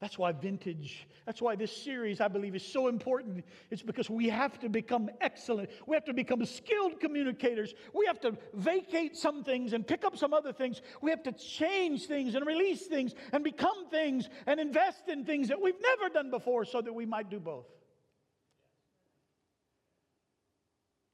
That's 0.00 0.16
why 0.16 0.30
vintage, 0.30 1.08
that's 1.26 1.42
why 1.42 1.56
this 1.56 1.76
series, 1.76 2.20
I 2.20 2.28
believe, 2.28 2.54
is 2.54 2.64
so 2.64 2.86
important. 2.86 3.44
It's 3.70 3.82
because 3.82 4.08
we 4.08 4.28
have 4.28 4.56
to 4.60 4.68
become 4.68 5.10
excellent. 5.20 5.70
We 5.88 5.96
have 5.96 6.04
to 6.04 6.14
become 6.14 6.44
skilled 6.44 7.00
communicators. 7.00 7.74
We 7.92 8.06
have 8.06 8.20
to 8.20 8.36
vacate 8.54 9.16
some 9.16 9.42
things 9.42 9.72
and 9.72 9.84
pick 9.84 10.04
up 10.04 10.16
some 10.16 10.32
other 10.32 10.52
things. 10.52 10.82
We 11.02 11.10
have 11.10 11.24
to 11.24 11.32
change 11.32 12.06
things 12.06 12.36
and 12.36 12.46
release 12.46 12.86
things 12.86 13.12
and 13.32 13.42
become 13.42 13.88
things 13.90 14.28
and 14.46 14.60
invest 14.60 15.08
in 15.08 15.24
things 15.24 15.48
that 15.48 15.60
we've 15.60 15.80
never 15.82 16.08
done 16.08 16.30
before 16.30 16.64
so 16.64 16.80
that 16.80 16.94
we 16.94 17.04
might 17.04 17.28
do 17.28 17.40
both. 17.40 17.66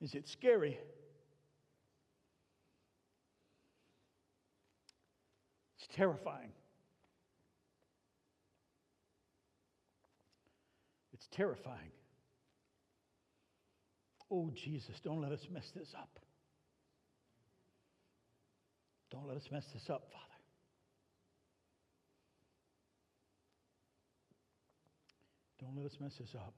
Is 0.02 0.14
it 0.14 0.28
scary? 0.28 0.78
It's 5.78 5.88
terrifying. 5.96 6.52
It's 11.14 11.23
terrifying. 11.34 11.92
Oh, 14.30 14.50
Jesus, 14.54 15.00
don't 15.04 15.20
let 15.20 15.32
us 15.32 15.46
mess 15.52 15.70
this 15.74 15.94
up. 15.96 16.18
Don't 19.10 19.28
let 19.28 19.36
us 19.36 19.48
mess 19.52 19.64
this 19.72 19.88
up, 19.90 20.08
Father. 20.10 20.24
Don't 25.60 25.76
let 25.76 25.86
us 25.86 25.96
mess 26.00 26.14
this 26.18 26.34
up. 26.34 26.54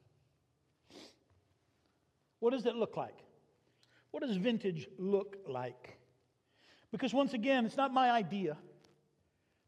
What 2.40 2.52
does 2.52 2.66
it 2.66 2.74
look 2.74 2.96
like? 2.96 3.18
What 4.10 4.22
does 4.22 4.36
vintage 4.36 4.88
look 4.98 5.36
like? 5.46 5.98
Because 6.92 7.12
once 7.12 7.34
again, 7.34 7.66
it's 7.66 7.76
not 7.76 7.92
my 7.92 8.10
idea. 8.10 8.56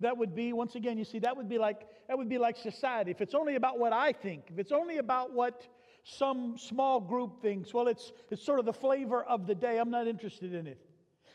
That 0.00 0.16
would 0.16 0.34
be, 0.34 0.52
once 0.52 0.74
again, 0.74 0.96
you 0.96 1.04
see, 1.04 1.18
that 1.20 1.36
would 1.36 1.48
be 1.48 1.58
like 1.58 1.82
that 2.08 2.16
would 2.16 2.28
be 2.28 2.38
like 2.38 2.56
society. 2.56 3.10
If 3.10 3.20
it's 3.20 3.34
only 3.34 3.54
about 3.54 3.78
what 3.78 3.92
I 3.92 4.12
think, 4.12 4.44
if 4.48 4.58
it's 4.58 4.72
only 4.72 4.98
about 4.98 5.32
what 5.32 5.66
some 6.04 6.56
small 6.56 7.00
group 7.00 7.42
thinks, 7.42 7.74
well, 7.74 7.86
it's 7.86 8.12
it's 8.30 8.42
sort 8.42 8.58
of 8.58 8.64
the 8.64 8.72
flavor 8.72 9.22
of 9.24 9.46
the 9.46 9.54
day. 9.54 9.78
I'm 9.78 9.90
not 9.90 10.06
interested 10.06 10.54
in 10.54 10.66
it. 10.66 10.78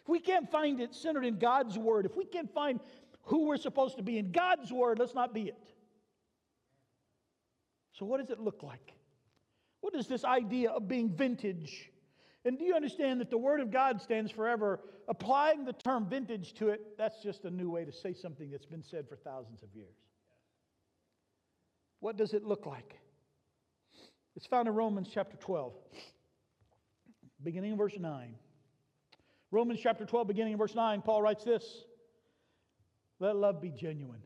If 0.01 0.09
we 0.09 0.19
can't 0.19 0.49
find 0.51 0.81
it 0.81 0.93
centered 0.93 1.25
in 1.25 1.37
God's 1.37 1.77
word, 1.77 2.05
if 2.05 2.17
we 2.17 2.25
can't 2.25 2.53
find 2.53 2.79
who 3.23 3.45
we're 3.45 3.57
supposed 3.57 3.97
to 3.97 4.03
be 4.03 4.17
in 4.17 4.31
God's 4.31 4.71
word, 4.71 4.99
let's 4.99 5.13
not 5.13 5.33
be 5.33 5.43
it. 5.43 5.73
So, 7.93 8.05
what 8.05 8.19
does 8.19 8.31
it 8.31 8.39
look 8.39 8.63
like? 8.63 8.93
What 9.81 9.95
is 9.95 10.07
this 10.07 10.25
idea 10.25 10.71
of 10.71 10.87
being 10.87 11.09
vintage? 11.09 11.91
And 12.45 12.57
do 12.57 12.65
you 12.65 12.75
understand 12.75 13.21
that 13.21 13.29
the 13.29 13.37
Word 13.37 13.61
of 13.61 13.71
God 13.71 14.01
stands 14.01 14.31
forever? 14.31 14.81
Applying 15.07 15.65
the 15.65 15.73
term 15.73 16.07
vintage 16.09 16.53
to 16.55 16.69
it, 16.69 16.97
that's 16.97 17.21
just 17.21 17.45
a 17.45 17.49
new 17.49 17.69
way 17.69 17.85
to 17.85 17.91
say 17.91 18.13
something 18.13 18.49
that's 18.49 18.65
been 18.65 18.83
said 18.83 19.07
for 19.07 19.15
thousands 19.15 19.61
of 19.61 19.69
years. 19.73 19.95
What 22.03 22.17
does 22.17 22.33
it 22.33 22.43
look 22.43 22.65
like? 22.65 22.99
It's 24.35 24.45
found 24.45 24.67
in 24.67 24.73
Romans 24.73 25.07
chapter 25.13 25.37
12, 25.37 25.71
beginning 27.41 27.71
in 27.71 27.77
verse 27.77 27.97
9. 27.97 28.35
Romans 29.51 29.79
chapter 29.81 30.03
12, 30.03 30.27
beginning 30.27 30.51
in 30.51 30.59
verse 30.59 30.75
9, 30.75 31.01
Paul 31.01 31.21
writes 31.21 31.45
this 31.45 31.63
Let 33.21 33.37
love 33.37 33.61
be 33.61 33.69
genuine. 33.71 34.21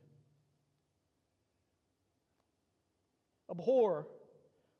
Abhor 3.51 4.07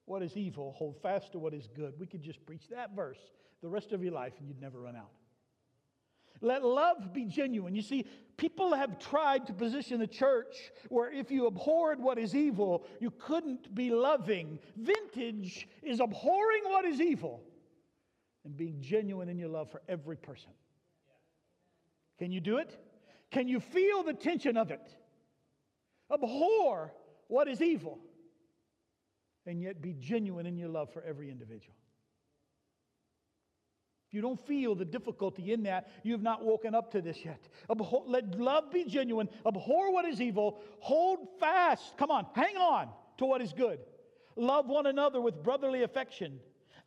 what 0.06 0.24
is 0.24 0.36
evil, 0.36 0.74
hold 0.76 1.00
fast 1.04 1.34
to 1.34 1.38
what 1.38 1.54
is 1.54 1.68
good. 1.68 1.94
We 2.00 2.08
could 2.08 2.24
just 2.24 2.44
preach 2.48 2.68
that 2.72 2.96
verse 2.96 3.20
the 3.62 3.70
rest 3.70 3.92
of 3.92 4.02
your 4.02 4.14
life 4.14 4.34
and 4.40 4.48
you'd 4.48 4.60
never 4.60 4.82
run 4.82 4.96
out. 4.96 5.12
Let 6.42 6.64
love 6.64 7.14
be 7.14 7.26
genuine. 7.26 7.76
You 7.76 7.82
see, 7.82 8.06
people 8.38 8.74
have 8.74 9.00
tried 9.00 9.48
to 9.48 9.54
position 9.54 10.00
the 10.00 10.08
church 10.08 10.56
where 10.90 11.12
if 11.12 11.32
you 11.32 11.48
abhorred 11.48 12.00
what 12.00 12.18
is 12.18 12.36
evil, 12.36 12.86
you 13.00 13.12
couldn't 13.12 13.74
be 13.74 13.90
loving. 13.90 14.60
Vintage 14.76 15.68
is 15.82 16.00
abhorring 16.00 16.64
what 16.66 16.86
is 16.86 17.02
evil 17.02 17.44
and 18.46 18.56
being 18.56 18.82
genuine 18.82 19.30
in 19.30 19.38
your 19.38 19.50
love 19.50 19.72
for 19.72 19.82
every 19.88 20.18
person. 20.18 20.52
Can 22.20 22.32
you 22.32 22.40
do 22.40 22.58
it? 22.58 22.78
Can 23.32 23.48
you 23.48 23.60
feel 23.60 24.04
the 24.04 24.14
tension 24.14 24.58
of 24.58 24.72
it? 24.72 24.96
Abhor 26.12 26.94
what 27.28 27.48
is 27.48 27.62
evil 27.62 28.00
and 29.46 29.62
yet 29.62 29.82
be 29.82 29.94
genuine 29.94 30.46
in 30.46 30.58
your 30.58 30.70
love 30.70 30.92
for 30.92 31.02
every 31.04 31.32
individual. 31.32 31.77
If 34.08 34.14
you 34.14 34.22
don't 34.22 34.40
feel 34.48 34.74
the 34.74 34.86
difficulty 34.86 35.52
in 35.52 35.64
that, 35.64 35.90
you 36.04 36.14
have 36.14 36.22
not 36.22 36.46
woken 36.46 36.74
up 36.74 36.92
to 36.94 37.02
this 37.02 37.26
yet. 37.26 37.50
Abhor, 37.70 38.04
let 38.08 38.40
love 38.40 38.72
be 38.72 38.86
genuine. 38.86 39.28
Abhor 39.46 39.92
what 39.92 40.06
is 40.06 40.22
evil. 40.22 40.62
Hold 40.80 41.28
fast. 41.42 41.98
Come 41.98 42.10
on, 42.10 42.26
hang 42.34 42.56
on 42.56 42.88
to 43.18 43.26
what 43.26 43.42
is 43.42 43.52
good. 43.52 43.80
Love 44.38 44.68
one 44.68 44.86
another 44.86 45.20
with 45.20 45.44
brotherly 45.44 45.84
affection. 45.84 46.40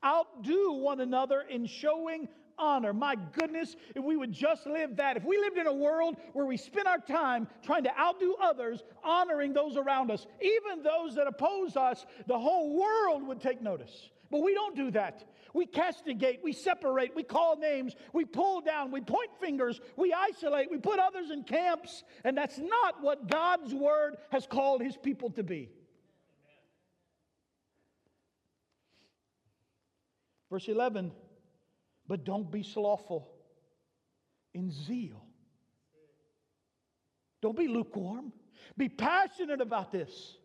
Outdo 0.02 0.72
one 0.72 1.00
another 1.00 1.42
in 1.42 1.66
showing 1.66 2.26
honor. 2.56 2.94
My 2.94 3.16
goodness, 3.32 3.76
if 3.94 4.02
we 4.02 4.16
would 4.16 4.32
just 4.32 4.66
live 4.66 4.96
that. 4.96 5.18
If 5.18 5.24
we 5.24 5.36
lived 5.36 5.58
in 5.58 5.66
a 5.66 5.74
world 5.74 6.16
where 6.32 6.46
we 6.46 6.56
spend 6.56 6.86
our 6.86 7.00
time 7.00 7.48
trying 7.62 7.84
to 7.84 7.98
outdo 7.98 8.34
others, 8.40 8.82
honoring 9.04 9.52
those 9.52 9.76
around 9.76 10.10
us, 10.10 10.26
even 10.40 10.82
those 10.82 11.14
that 11.16 11.26
oppose 11.26 11.76
us, 11.76 12.06
the 12.26 12.38
whole 12.38 12.78
world 12.78 13.26
would 13.26 13.42
take 13.42 13.60
notice. 13.60 14.08
But 14.30 14.42
we 14.42 14.54
don't 14.54 14.76
do 14.76 14.90
that. 14.92 15.24
We 15.54 15.66
castigate, 15.66 16.40
we 16.42 16.52
separate, 16.52 17.14
we 17.14 17.22
call 17.22 17.56
names, 17.56 17.94
we 18.12 18.24
pull 18.24 18.60
down, 18.60 18.90
we 18.90 19.00
point 19.00 19.30
fingers, 19.40 19.80
we 19.96 20.12
isolate, 20.12 20.70
we 20.70 20.78
put 20.78 20.98
others 20.98 21.30
in 21.30 21.44
camps, 21.44 22.04
and 22.24 22.36
that's 22.36 22.58
not 22.58 23.02
what 23.02 23.28
God's 23.28 23.74
word 23.74 24.16
has 24.30 24.46
called 24.46 24.82
his 24.82 24.96
people 24.96 25.30
to 25.30 25.42
be. 25.42 25.70
Verse 30.50 30.68
11 30.68 31.12
but 32.10 32.24
don't 32.24 32.50
be 32.50 32.64
slothful 32.64 33.30
in 34.52 34.72
zeal. 34.72 35.24
Don't 37.40 37.56
be 37.56 37.68
lukewarm. 37.68 38.32
Be 38.76 38.88
passionate 38.88 39.60
about 39.60 39.92
this. 39.92 40.36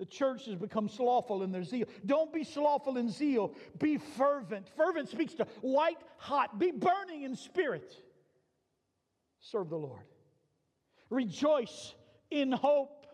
The 0.00 0.06
church 0.06 0.46
has 0.46 0.54
become 0.56 0.88
slothful 0.88 1.42
in 1.42 1.52
their 1.52 1.62
zeal. 1.62 1.86
Don't 2.06 2.32
be 2.32 2.42
slothful 2.42 2.96
in 2.96 3.10
zeal. 3.10 3.52
Be 3.78 3.98
fervent. 3.98 4.66
Fervent 4.74 5.10
speaks 5.10 5.34
to 5.34 5.46
white 5.60 5.98
hot. 6.16 6.58
Be 6.58 6.70
burning 6.70 7.24
in 7.24 7.36
spirit. 7.36 7.94
Serve 9.40 9.68
the 9.68 9.76
Lord. 9.76 10.06
Rejoice 11.10 11.92
in 12.30 12.50
hope. 12.50 13.06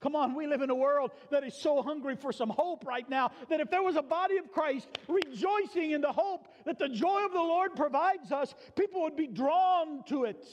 Come 0.00 0.16
on, 0.16 0.34
we 0.34 0.48
live 0.48 0.60
in 0.60 0.70
a 0.70 0.74
world 0.74 1.12
that 1.30 1.44
is 1.44 1.54
so 1.54 1.80
hungry 1.82 2.16
for 2.16 2.32
some 2.32 2.50
hope 2.50 2.84
right 2.84 3.08
now 3.08 3.30
that 3.48 3.60
if 3.60 3.70
there 3.70 3.84
was 3.84 3.94
a 3.94 4.02
body 4.02 4.38
of 4.38 4.50
Christ 4.50 4.88
rejoicing 5.06 5.92
in 5.92 6.00
the 6.00 6.10
hope 6.10 6.48
that 6.64 6.80
the 6.80 6.88
joy 6.88 7.24
of 7.24 7.32
the 7.32 7.38
Lord 7.38 7.76
provides 7.76 8.32
us, 8.32 8.56
people 8.74 9.02
would 9.02 9.14
be 9.14 9.28
drawn 9.28 10.02
to 10.08 10.24
it. 10.24 10.44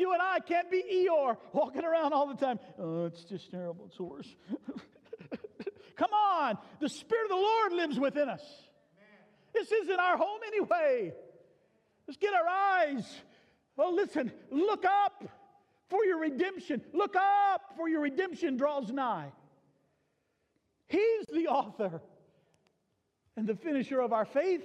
You 0.00 0.14
and 0.14 0.22
I 0.22 0.38
can't 0.38 0.70
be 0.70 0.82
Eeyore 0.82 1.36
walking 1.52 1.84
around 1.84 2.14
all 2.14 2.26
the 2.26 2.34
time. 2.34 2.58
Oh, 2.78 3.04
it's 3.04 3.22
just 3.22 3.50
terrible. 3.50 3.84
It's 3.90 4.00
worse. 4.00 4.34
Come 5.96 6.12
on. 6.14 6.56
The 6.80 6.88
Spirit 6.88 7.24
of 7.24 7.28
the 7.28 7.36
Lord 7.36 7.72
lives 7.74 8.00
within 8.00 8.30
us. 8.30 8.42
This 9.52 9.70
isn't 9.70 10.00
our 10.00 10.16
home 10.16 10.40
anyway. 10.46 11.12
Let's 12.08 12.16
get 12.16 12.32
our 12.32 12.48
eyes. 12.48 13.04
Well, 13.76 13.94
listen, 13.94 14.32
look 14.50 14.86
up 14.86 15.22
for 15.90 16.02
your 16.06 16.18
redemption. 16.20 16.80
Look 16.94 17.14
up, 17.14 17.74
for 17.76 17.86
your 17.86 18.00
redemption 18.00 18.56
draws 18.56 18.90
nigh. 18.90 19.30
He's 20.88 21.26
the 21.26 21.48
author 21.48 22.00
and 23.36 23.46
the 23.46 23.54
finisher 23.54 24.00
of 24.00 24.14
our 24.14 24.24
faith. 24.24 24.64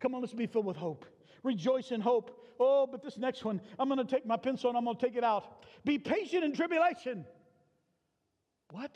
Come 0.00 0.16
on, 0.16 0.20
let's 0.20 0.34
be 0.34 0.46
filled 0.46 0.66
with 0.66 0.76
hope. 0.76 1.06
Rejoice 1.44 1.92
in 1.92 2.00
hope. 2.00 2.41
Oh, 2.64 2.86
but 2.86 3.02
this 3.02 3.18
next 3.18 3.44
one, 3.44 3.60
I'm 3.76 3.88
going 3.88 3.98
to 3.98 4.04
take 4.04 4.24
my 4.24 4.36
pencil 4.36 4.70
and 4.70 4.78
I'm 4.78 4.84
going 4.84 4.96
to 4.96 5.04
take 5.04 5.16
it 5.16 5.24
out. 5.24 5.64
Be 5.84 5.98
patient 5.98 6.44
in 6.44 6.52
tribulation. 6.52 7.24
What? 8.70 8.94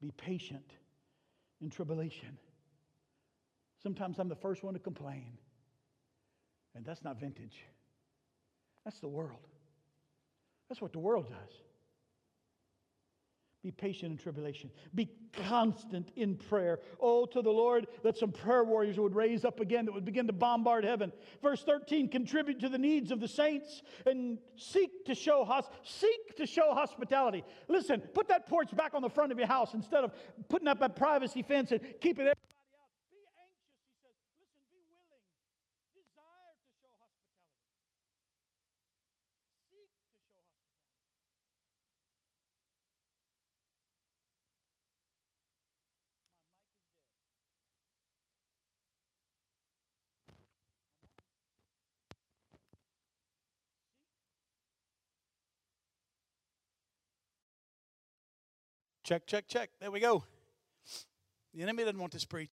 Be 0.00 0.10
patient 0.10 0.72
in 1.60 1.68
tribulation. 1.68 2.38
Sometimes 3.82 4.18
I'm 4.18 4.30
the 4.30 4.36
first 4.36 4.64
one 4.64 4.72
to 4.72 4.80
complain. 4.80 5.36
And 6.74 6.84
that's 6.84 7.04
not 7.04 7.20
vintage. 7.20 7.62
That's 8.84 8.98
the 9.00 9.08
world. 9.08 9.46
That's 10.68 10.80
what 10.80 10.92
the 10.92 10.98
world 10.98 11.28
does. 11.28 11.52
Be 13.64 13.70
patient 13.70 14.12
in 14.12 14.18
tribulation. 14.18 14.70
Be 14.94 15.08
constant 15.32 16.10
in 16.16 16.36
prayer. 16.36 16.80
Oh, 17.00 17.24
to 17.24 17.40
the 17.40 17.48
Lord 17.50 17.86
that 18.02 18.18
some 18.18 18.30
prayer 18.30 18.62
warriors 18.62 18.98
would 18.98 19.14
raise 19.14 19.42
up 19.42 19.58
again 19.58 19.86
that 19.86 19.92
would 19.92 20.04
begin 20.04 20.26
to 20.26 20.34
bombard 20.34 20.84
heaven. 20.84 21.10
Verse 21.42 21.64
13, 21.64 22.10
contribute 22.10 22.60
to 22.60 22.68
the 22.68 22.76
needs 22.76 23.10
of 23.10 23.20
the 23.20 23.26
saints 23.26 23.80
and 24.04 24.36
seek 24.56 25.06
to 25.06 25.14
show 25.14 25.46
hos- 25.46 25.70
seek 25.82 26.36
to 26.36 26.44
show 26.44 26.74
hospitality. 26.74 27.42
Listen, 27.68 28.02
put 28.12 28.28
that 28.28 28.46
porch 28.46 28.76
back 28.76 28.92
on 28.92 29.00
the 29.00 29.08
front 29.08 29.32
of 29.32 29.38
your 29.38 29.48
house 29.48 29.72
instead 29.72 30.04
of 30.04 30.12
putting 30.50 30.68
up 30.68 30.82
a 30.82 30.90
privacy 30.90 31.40
fence 31.40 31.72
and 31.72 31.80
keeping 32.02 32.26
everybody 32.26 32.76
out. 32.76 32.92
Be 33.08 33.16
anxious, 33.40 33.80
he 33.80 33.96
says. 33.96 34.44
Listen, 34.44 34.60
be 34.68 34.84
willing. 34.92 35.24
Desire 35.96 36.52
to 36.52 36.68
show 36.84 36.92
hospitality. 37.00 38.04
Seek 39.72 39.88
to 39.96 40.12
show 40.12 40.28
hospitality. 40.36 40.84
Check, 59.04 59.26
check, 59.26 59.46
check. 59.46 59.70
There 59.80 59.90
we 59.90 60.00
go. 60.00 60.24
The 61.52 61.62
enemy 61.62 61.84
doesn't 61.84 61.98
want 61.98 62.12
this 62.12 62.24
preach. 62.24 62.50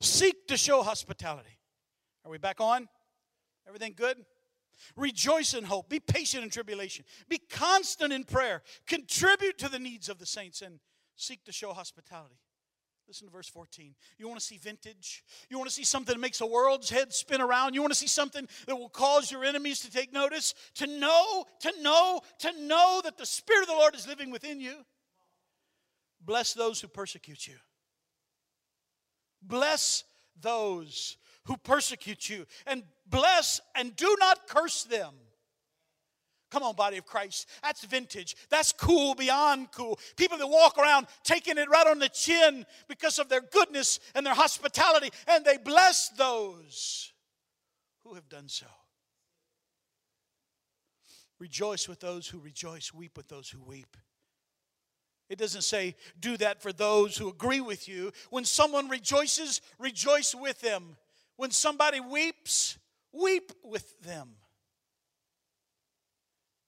Seek 0.00 0.48
to 0.48 0.56
show 0.56 0.82
hospitality. 0.82 1.58
Are 2.24 2.30
we 2.30 2.38
back 2.38 2.60
on? 2.60 2.88
Everything 3.66 3.94
good? 3.96 4.18
Rejoice 4.96 5.54
in 5.54 5.64
hope. 5.64 5.88
Be 5.88 6.00
patient 6.00 6.42
in 6.42 6.50
tribulation. 6.50 7.04
Be 7.28 7.38
constant 7.38 8.12
in 8.12 8.24
prayer. 8.24 8.62
Contribute 8.86 9.58
to 9.58 9.70
the 9.70 9.78
needs 9.78 10.08
of 10.08 10.18
the 10.18 10.26
saints 10.26 10.60
and 10.60 10.80
seek 11.14 11.44
to 11.44 11.52
show 11.52 11.72
hospitality. 11.72 12.36
Listen 13.08 13.28
to 13.28 13.32
verse 13.32 13.48
14. 13.48 13.94
You 14.18 14.26
want 14.26 14.40
to 14.40 14.44
see 14.44 14.58
vintage? 14.58 15.24
You 15.48 15.56
want 15.56 15.70
to 15.70 15.74
see 15.74 15.84
something 15.84 16.14
that 16.14 16.20
makes 16.20 16.40
a 16.40 16.46
world's 16.46 16.90
head 16.90 17.12
spin 17.12 17.40
around? 17.40 17.74
You 17.74 17.80
want 17.80 17.92
to 17.92 17.98
see 17.98 18.08
something 18.08 18.48
that 18.66 18.76
will 18.76 18.88
cause 18.88 19.30
your 19.30 19.44
enemies 19.44 19.80
to 19.80 19.90
take 19.90 20.12
notice? 20.12 20.54
To 20.74 20.88
know, 20.88 21.44
to 21.60 21.72
know, 21.80 22.20
to 22.40 22.66
know 22.66 23.00
that 23.04 23.16
the 23.16 23.24
Spirit 23.24 23.62
of 23.62 23.68
the 23.68 23.74
Lord 23.74 23.94
is 23.94 24.08
living 24.08 24.32
within 24.32 24.60
you? 24.60 24.84
Bless 26.26 26.52
those 26.54 26.80
who 26.80 26.88
persecute 26.88 27.46
you. 27.46 27.54
Bless 29.40 30.02
those 30.40 31.16
who 31.44 31.56
persecute 31.56 32.28
you. 32.28 32.46
And 32.66 32.82
bless 33.08 33.60
and 33.76 33.94
do 33.94 34.16
not 34.18 34.48
curse 34.48 34.82
them. 34.82 35.14
Come 36.50 36.62
on, 36.62 36.74
body 36.74 36.96
of 36.96 37.06
Christ. 37.06 37.48
That's 37.62 37.84
vintage. 37.84 38.36
That's 38.50 38.72
cool 38.72 39.14
beyond 39.14 39.70
cool. 39.72 39.98
People 40.16 40.38
that 40.38 40.46
walk 40.46 40.78
around 40.78 41.06
taking 41.22 41.58
it 41.58 41.68
right 41.68 41.86
on 41.86 42.00
the 42.00 42.08
chin 42.08 42.66
because 42.88 43.18
of 43.18 43.28
their 43.28 43.40
goodness 43.40 44.00
and 44.14 44.24
their 44.24 44.34
hospitality, 44.34 45.10
and 45.26 45.44
they 45.44 45.58
bless 45.58 46.08
those 46.10 47.12
who 48.04 48.14
have 48.14 48.28
done 48.28 48.48
so. 48.48 48.66
Rejoice 51.38 51.88
with 51.88 52.00
those 52.00 52.28
who 52.28 52.38
rejoice, 52.38 52.94
weep 52.94 53.16
with 53.16 53.28
those 53.28 53.48
who 53.48 53.60
weep. 53.62 53.96
It 55.28 55.38
doesn't 55.38 55.62
say 55.62 55.96
do 56.20 56.36
that 56.36 56.62
for 56.62 56.72
those 56.72 57.16
who 57.16 57.28
agree 57.28 57.60
with 57.60 57.88
you. 57.88 58.12
When 58.30 58.44
someone 58.44 58.88
rejoices, 58.88 59.60
rejoice 59.78 60.34
with 60.34 60.60
them. 60.60 60.96
When 61.36 61.50
somebody 61.50 62.00
weeps, 62.00 62.78
weep 63.12 63.52
with 63.64 64.00
them. 64.02 64.30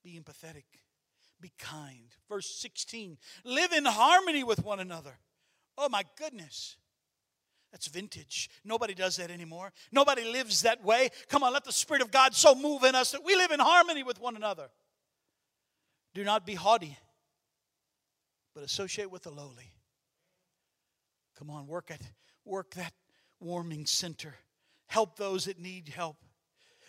Be 0.02 0.18
empathetic, 0.18 0.64
be 1.40 1.52
kind. 1.58 2.14
Verse 2.28 2.50
16 2.56 3.18
live 3.44 3.72
in 3.72 3.84
harmony 3.84 4.44
with 4.44 4.64
one 4.64 4.80
another. 4.80 5.18
Oh 5.76 5.88
my 5.88 6.02
goodness. 6.16 6.76
That's 7.70 7.86
vintage. 7.86 8.48
Nobody 8.64 8.94
does 8.94 9.16
that 9.16 9.30
anymore. 9.30 9.72
Nobody 9.92 10.24
lives 10.24 10.62
that 10.62 10.82
way. 10.82 11.10
Come 11.28 11.42
on, 11.42 11.52
let 11.52 11.64
the 11.64 11.72
Spirit 11.72 12.02
of 12.02 12.10
God 12.10 12.34
so 12.34 12.54
move 12.54 12.82
in 12.82 12.94
us 12.94 13.12
that 13.12 13.22
we 13.22 13.36
live 13.36 13.50
in 13.50 13.60
harmony 13.60 14.02
with 14.02 14.18
one 14.18 14.36
another. 14.36 14.70
Do 16.14 16.24
not 16.24 16.46
be 16.46 16.54
haughty 16.54 16.96
but 18.54 18.64
associate 18.64 19.11
with 19.11 19.22
the 19.22 19.30
lowly. 19.30 19.72
Come 21.38 21.50
on, 21.50 21.66
work 21.66 21.90
at 21.90 22.00
work 22.44 22.74
that 22.74 22.92
warming 23.40 23.87
center. 23.87 24.34
Help 24.87 25.16
those 25.16 25.44
that 25.44 25.61
need 25.61 25.88
help. 25.88 26.16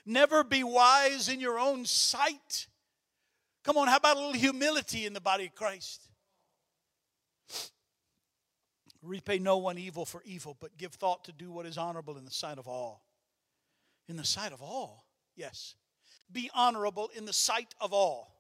Never 0.06 0.44
be 0.44 0.64
wise 0.64 1.30
in 1.30 1.40
your 1.40 1.60
own 1.60 1.86
sight. 1.86 2.68
Come 3.64 3.78
on, 3.78 3.88
how 3.88 3.98
about 3.98 4.18
a 4.18 4.20
little 4.20 4.34
humility 4.34 5.06
in 5.06 5.14
the 5.14 5.22
body 5.22 5.46
of 5.46 5.54
Christ? 5.54 6.02
Repay 9.04 9.38
no 9.38 9.58
one 9.58 9.78
evil 9.78 10.06
for 10.06 10.24
evil, 10.26 10.58
but 10.60 10.78
give 10.78 10.94
thought 10.94 11.26
to 11.26 11.32
do 11.32 11.52
what 11.52 11.66
is 11.66 11.78
honorable 11.78 12.18
in 12.18 12.26
the 12.26 12.32
sight 12.32 12.58
of 12.58 12.68
all. 12.68 13.06
In 14.08 14.16
the 14.16 14.26
sight 14.26 14.52
of 14.52 14.62
all, 14.62 15.06
yes. 15.36 15.76
Be 16.32 16.50
honorable 16.54 17.10
in 17.16 17.26
the 17.26 17.34
sight 17.34 17.76
of 17.80 17.94
all 17.94 18.39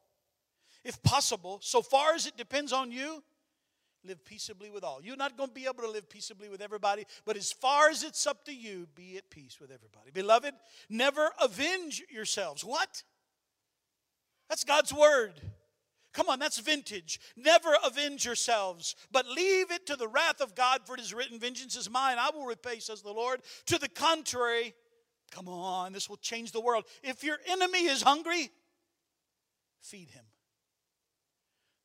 if 0.84 1.02
possible, 1.04 1.60
so 1.62 1.82
far 1.82 2.14
as 2.14 2.26
it 2.26 2.38
depends 2.38 2.72
on 2.72 2.92
you, 2.92 3.24
live 4.04 4.24
peaceably 4.24 4.70
with 4.70 4.84
all. 4.84 5.00
You're 5.04 5.18
not 5.18 5.38
going 5.38 5.50
to 5.50 5.54
be 5.54 5.66
able 5.66 5.84
to 5.84 5.92
live 5.92 6.10
peaceably 6.10 6.50
with 6.50 6.62
everybody, 6.62 7.06
but 7.26 7.36
as 7.36 7.52
far 7.52 7.90
as 7.90 8.04
it's 8.04 8.26
up 8.26 8.46
to 8.46 8.54
you, 8.54 8.88
be 8.96 9.18
at 9.18 9.30
peace 9.30 9.58
with 9.60 9.72
everybody. 9.72 10.12
Beloved, 10.14 10.54
never 10.90 11.32
avenge 11.42 12.04
yourselves. 12.10 12.64
What? 12.64 13.04
That's 14.48 14.64
God's 14.64 14.94
word. 14.94 15.34
Come 16.14 16.30
on, 16.30 16.40
that's 16.40 16.60
vintage. 16.60 17.20
Never 17.36 17.70
avenge 17.86 18.26
yourselves, 18.26 18.96
but 19.12 19.28
leave 19.28 19.72
it 19.72 19.86
to 19.88 19.96
the 19.96 20.08
wrath 20.08 20.42
of 20.42 20.56
God, 20.56 20.82
for 20.86 20.96
it 20.96 21.02
is 21.02 21.14
written, 21.14 21.40
Vengeance 21.40 21.76
is 21.76 21.90
mine, 21.90 22.18
I 22.20 22.32
will 22.34 22.46
repay, 22.46 22.80
says 22.80 23.02
the 23.02 23.14
Lord. 23.14 23.42
To 23.68 23.78
the 23.78 23.90
contrary, 23.90 24.74
come 25.30 25.48
on, 25.48 25.94
this 25.94 26.10
will 26.10 26.18
change 26.18 26.52
the 26.52 26.62
world. 26.62 26.86
If 27.04 27.24
your 27.24 27.38
enemy 27.48 27.86
is 27.86 28.02
hungry, 28.02 28.50
feed 29.82 30.10
him. 30.10 30.24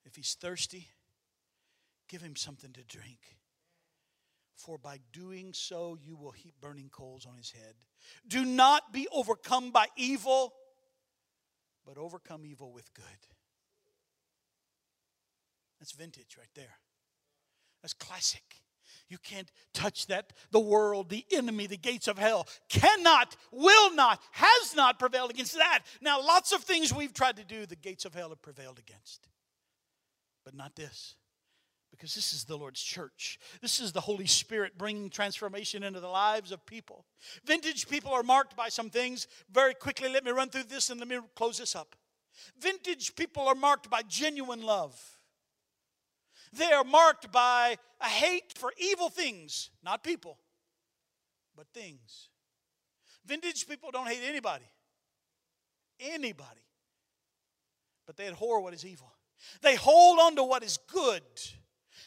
If 0.04 0.16
he's 0.16 0.34
thirsty, 0.34 0.88
give 2.08 2.22
him 2.22 2.36
something 2.36 2.72
to 2.72 2.84
drink. 2.84 3.36
For 4.56 4.78
by 4.78 5.00
doing 5.12 5.52
so, 5.52 5.98
you 6.00 6.16
will 6.16 6.30
heap 6.30 6.54
burning 6.60 6.88
coals 6.90 7.26
on 7.26 7.36
his 7.36 7.50
head. 7.50 7.74
Do 8.28 8.44
not 8.44 8.92
be 8.92 9.08
overcome 9.12 9.70
by 9.70 9.86
evil, 9.96 10.54
but 11.84 11.98
overcome 11.98 12.46
evil 12.46 12.72
with 12.72 12.92
good. 12.94 13.04
That's 15.80 15.92
vintage 15.92 16.36
right 16.38 16.48
there. 16.54 16.76
That's 17.82 17.94
classic. 17.94 18.62
You 19.08 19.18
can't 19.18 19.50
touch 19.74 20.06
that. 20.06 20.32
The 20.50 20.60
world, 20.60 21.10
the 21.10 21.26
enemy, 21.30 21.66
the 21.66 21.76
gates 21.76 22.08
of 22.08 22.16
hell 22.16 22.46
cannot, 22.68 23.36
will 23.50 23.94
not, 23.94 24.20
has 24.30 24.74
not 24.74 24.98
prevailed 24.98 25.30
against 25.30 25.56
that. 25.56 25.80
Now, 26.00 26.22
lots 26.22 26.52
of 26.52 26.62
things 26.62 26.94
we've 26.94 27.12
tried 27.12 27.36
to 27.36 27.44
do, 27.44 27.66
the 27.66 27.76
gates 27.76 28.04
of 28.04 28.14
hell 28.14 28.30
have 28.30 28.40
prevailed 28.40 28.78
against 28.78 29.28
but 30.44 30.54
not 30.54 30.76
this. 30.76 31.14
Because 31.90 32.14
this 32.14 32.32
is 32.32 32.44
the 32.44 32.58
Lord's 32.58 32.82
church. 32.82 33.38
This 33.62 33.78
is 33.78 33.92
the 33.92 34.00
Holy 34.00 34.26
Spirit 34.26 34.76
bringing 34.76 35.10
transformation 35.10 35.84
into 35.84 36.00
the 36.00 36.08
lives 36.08 36.50
of 36.50 36.66
people. 36.66 37.04
Vintage 37.44 37.88
people 37.88 38.12
are 38.12 38.24
marked 38.24 38.56
by 38.56 38.68
some 38.68 38.90
things. 38.90 39.28
Very 39.50 39.74
quickly, 39.74 40.08
let 40.08 40.24
me 40.24 40.32
run 40.32 40.48
through 40.48 40.64
this 40.64 40.90
and 40.90 40.98
let 40.98 41.08
me 41.08 41.18
close 41.36 41.58
this 41.58 41.76
up. 41.76 41.94
Vintage 42.60 43.14
people 43.14 43.46
are 43.46 43.54
marked 43.54 43.88
by 43.88 44.02
genuine 44.02 44.62
love. 44.62 45.00
They 46.52 46.72
are 46.72 46.84
marked 46.84 47.30
by 47.32 47.76
a 48.00 48.08
hate 48.08 48.54
for 48.56 48.72
evil 48.76 49.08
things, 49.08 49.70
not 49.84 50.02
people, 50.02 50.38
but 51.56 51.66
things. 51.72 52.28
Vintage 53.24 53.68
people 53.68 53.90
don't 53.90 54.06
hate 54.06 54.22
anybody, 54.28 54.66
anybody, 55.98 56.66
but 58.06 58.16
they 58.16 58.26
abhor 58.26 58.60
what 58.60 58.74
is 58.74 58.84
evil. 58.84 59.13
They 59.62 59.76
hold 59.76 60.18
on 60.18 60.36
to 60.36 60.44
what 60.44 60.62
is 60.62 60.78
good. 60.92 61.22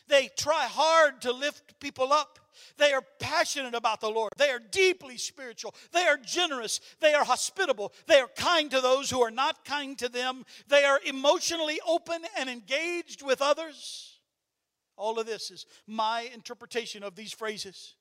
They 0.07 0.29
try 0.37 0.65
hard 0.65 1.21
to 1.21 1.31
lift 1.31 1.79
people 1.79 2.13
up. 2.13 2.39
They 2.77 2.93
are 2.93 3.03
passionate 3.19 3.75
about 3.75 4.01
the 4.01 4.09
Lord. 4.09 4.31
They 4.37 4.49
are 4.49 4.59
deeply 4.59 5.17
spiritual. 5.17 5.73
They 5.91 6.03
are 6.03 6.17
generous. 6.17 6.79
They 6.99 7.13
are 7.13 7.23
hospitable. 7.23 7.93
They 8.07 8.19
are 8.19 8.29
kind 8.35 8.69
to 8.71 8.81
those 8.81 9.09
who 9.09 9.21
are 9.21 9.31
not 9.31 9.65
kind 9.65 9.97
to 9.99 10.09
them. 10.09 10.45
They 10.67 10.83
are 10.83 10.99
emotionally 11.05 11.79
open 11.87 12.21
and 12.37 12.49
engaged 12.49 13.21
with 13.21 13.41
others. 13.41 14.19
All 14.95 15.19
of 15.19 15.25
this 15.25 15.51
is 15.51 15.65
my 15.85 16.29
interpretation 16.33 17.03
of 17.03 17.15
these 17.15 17.31
phrases. 17.31 17.95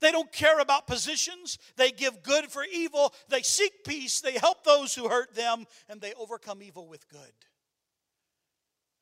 They 0.00 0.10
don't 0.10 0.32
care 0.32 0.58
about 0.58 0.86
positions. 0.86 1.58
They 1.76 1.92
give 1.92 2.22
good 2.22 2.46
for 2.46 2.64
evil. 2.64 3.14
They 3.28 3.42
seek 3.42 3.84
peace. 3.84 4.20
They 4.20 4.32
help 4.32 4.64
those 4.64 4.94
who 4.94 5.08
hurt 5.08 5.34
them. 5.34 5.64
And 5.88 6.00
they 6.00 6.12
overcome 6.14 6.62
evil 6.62 6.88
with 6.88 7.08
good. 7.08 7.32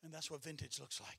And 0.05 0.13
that's 0.13 0.31
what 0.31 0.43
vintage 0.43 0.81
looks 0.81 1.01
like. 1.01 1.19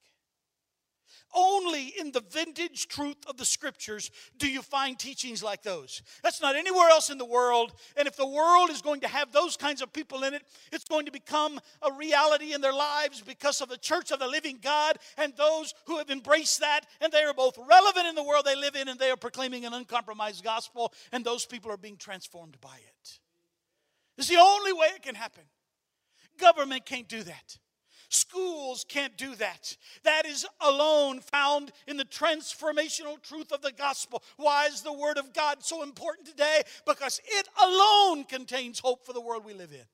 Only 1.33 1.93
in 1.99 2.11
the 2.11 2.21
vintage 2.21 2.87
truth 2.87 3.17
of 3.27 3.37
the 3.37 3.45
scriptures 3.45 4.11
do 4.37 4.49
you 4.49 4.61
find 4.61 4.97
teachings 4.99 5.41
like 5.41 5.63
those. 5.63 6.01
That's 6.23 6.41
not 6.41 6.55
anywhere 6.55 6.89
else 6.89 7.09
in 7.09 7.17
the 7.17 7.25
world. 7.25 7.73
And 7.95 8.07
if 8.07 8.17
the 8.17 8.27
world 8.27 8.69
is 8.69 8.81
going 8.81 9.01
to 9.01 9.07
have 9.07 9.31
those 9.31 9.55
kinds 9.55 9.81
of 9.81 9.93
people 9.93 10.23
in 10.23 10.33
it, 10.33 10.43
it's 10.71 10.83
going 10.83 11.05
to 11.05 11.11
become 11.11 11.59
a 11.81 11.93
reality 11.93 12.53
in 12.53 12.61
their 12.61 12.73
lives 12.73 13.21
because 13.21 13.61
of 13.61 13.69
the 13.69 13.77
church 13.77 14.11
of 14.11 14.19
the 14.19 14.27
living 14.27 14.59
God 14.61 14.97
and 15.17 15.33
those 15.37 15.73
who 15.85 15.97
have 15.97 16.09
embraced 16.09 16.59
that. 16.59 16.81
And 16.99 17.11
they 17.11 17.23
are 17.23 17.33
both 17.33 17.57
relevant 17.57 18.07
in 18.07 18.15
the 18.15 18.23
world 18.23 18.45
they 18.45 18.55
live 18.55 18.75
in 18.75 18.89
and 18.89 18.99
they 18.99 19.09
are 19.09 19.17
proclaiming 19.17 19.65
an 19.65 19.73
uncompromised 19.73 20.43
gospel, 20.43 20.93
and 21.11 21.23
those 21.23 21.45
people 21.45 21.71
are 21.71 21.77
being 21.77 21.97
transformed 21.97 22.57
by 22.59 22.75
it. 22.75 23.19
It's 24.17 24.27
the 24.27 24.37
only 24.37 24.73
way 24.73 24.87
it 24.95 25.01
can 25.01 25.15
happen. 25.15 25.43
Government 26.37 26.85
can't 26.85 27.07
do 27.07 27.23
that. 27.23 27.57
Schools 28.13 28.85
can't 28.89 29.17
do 29.17 29.35
that. 29.35 29.77
That 30.03 30.25
is 30.25 30.45
alone 30.59 31.21
found 31.21 31.71
in 31.87 31.95
the 31.95 32.03
transformational 32.03 33.21
truth 33.21 33.53
of 33.53 33.61
the 33.61 33.71
gospel. 33.71 34.21
Why 34.35 34.65
is 34.65 34.81
the 34.81 34.91
Word 34.91 35.17
of 35.17 35.33
God 35.33 35.63
so 35.63 35.81
important 35.81 36.27
today? 36.27 36.61
Because 36.85 37.21
it 37.23 37.47
alone 37.63 38.25
contains 38.25 38.79
hope 38.79 39.05
for 39.05 39.13
the 39.13 39.21
world 39.21 39.45
we 39.45 39.53
live 39.53 39.71
in. 39.71 39.85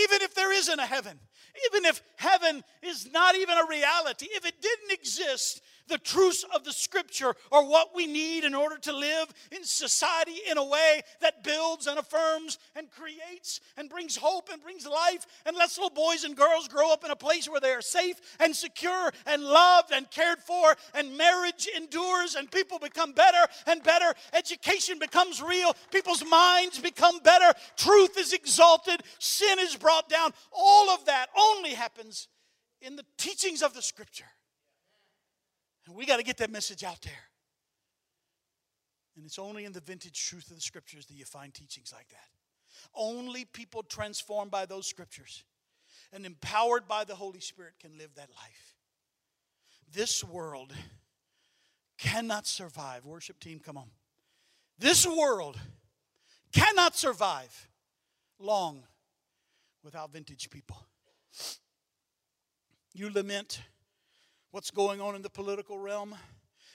Even 0.00 0.22
if 0.22 0.32
there 0.36 0.52
isn't 0.52 0.78
a 0.78 0.86
heaven, 0.86 1.18
even 1.66 1.86
if 1.86 2.00
heaven 2.16 2.62
is 2.82 3.10
not 3.10 3.34
even 3.34 3.56
a 3.56 3.66
reality, 3.68 4.28
if 4.30 4.46
it 4.46 4.62
didn't 4.62 4.92
exist, 4.92 5.60
the 5.88 5.98
truths 5.98 6.44
of 6.54 6.64
the 6.64 6.72
scripture 6.72 7.34
are 7.50 7.64
what 7.64 7.94
we 7.94 8.06
need 8.06 8.44
in 8.44 8.54
order 8.54 8.78
to 8.78 8.96
live 8.96 9.32
in 9.50 9.64
society 9.64 10.36
in 10.50 10.58
a 10.58 10.64
way 10.64 11.02
that 11.20 11.42
builds 11.42 11.86
and 11.86 11.98
affirms 11.98 12.58
and 12.76 12.90
creates 12.90 13.60
and 13.76 13.90
brings 13.90 14.16
hope 14.16 14.48
and 14.52 14.62
brings 14.62 14.86
life 14.86 15.26
and 15.46 15.56
lets 15.56 15.78
little 15.78 15.90
boys 15.90 16.24
and 16.24 16.36
girls 16.36 16.68
grow 16.68 16.92
up 16.92 17.04
in 17.04 17.10
a 17.10 17.16
place 17.16 17.48
where 17.48 17.60
they 17.60 17.72
are 17.72 17.82
safe 17.82 18.16
and 18.40 18.54
secure 18.54 19.12
and 19.26 19.42
loved 19.42 19.92
and 19.92 20.10
cared 20.10 20.38
for 20.38 20.76
and 20.94 21.16
marriage 21.16 21.68
endures 21.76 22.34
and 22.34 22.50
people 22.50 22.78
become 22.78 23.12
better 23.12 23.46
and 23.66 23.82
better. 23.82 24.14
Education 24.32 24.98
becomes 24.98 25.42
real. 25.42 25.74
People's 25.90 26.24
minds 26.24 26.78
become 26.78 27.18
better. 27.20 27.52
Truth 27.76 28.18
is 28.18 28.32
exalted. 28.32 29.02
Sin 29.18 29.58
is 29.58 29.76
brought 29.76 30.08
down. 30.08 30.32
All 30.52 30.90
of 30.90 31.06
that 31.06 31.26
only 31.38 31.74
happens 31.74 32.28
in 32.80 32.96
the 32.96 33.04
teachings 33.16 33.62
of 33.62 33.74
the 33.74 33.82
scripture 33.82 34.26
and 35.88 35.96
we 35.96 36.04
got 36.04 36.18
to 36.18 36.22
get 36.22 36.36
that 36.36 36.50
message 36.50 36.84
out 36.84 37.00
there. 37.00 37.24
And 39.16 39.24
it's 39.24 39.38
only 39.38 39.64
in 39.64 39.72
the 39.72 39.80
vintage 39.80 40.28
truth 40.28 40.50
of 40.50 40.56
the 40.56 40.62
scriptures 40.62 41.06
that 41.06 41.14
you 41.14 41.24
find 41.24 41.52
teachings 41.52 41.92
like 41.96 42.08
that. 42.10 42.28
Only 42.94 43.46
people 43.46 43.82
transformed 43.82 44.50
by 44.50 44.66
those 44.66 44.86
scriptures 44.86 45.44
and 46.12 46.26
empowered 46.26 46.86
by 46.86 47.04
the 47.04 47.14
Holy 47.14 47.40
Spirit 47.40 47.72
can 47.80 47.96
live 47.96 48.14
that 48.16 48.28
life. 48.30 48.74
This 49.92 50.22
world 50.22 50.74
cannot 51.98 52.46
survive. 52.46 53.06
Worship 53.06 53.40
team, 53.40 53.58
come 53.58 53.78
on. 53.78 53.88
This 54.78 55.06
world 55.06 55.58
cannot 56.52 56.96
survive 56.96 57.66
long 58.38 58.84
without 59.82 60.12
vintage 60.12 60.50
people. 60.50 60.76
You 62.92 63.10
lament 63.10 63.62
what's 64.50 64.70
going 64.70 65.00
on 65.00 65.14
in 65.14 65.22
the 65.22 65.30
political 65.30 65.78
realm, 65.78 66.14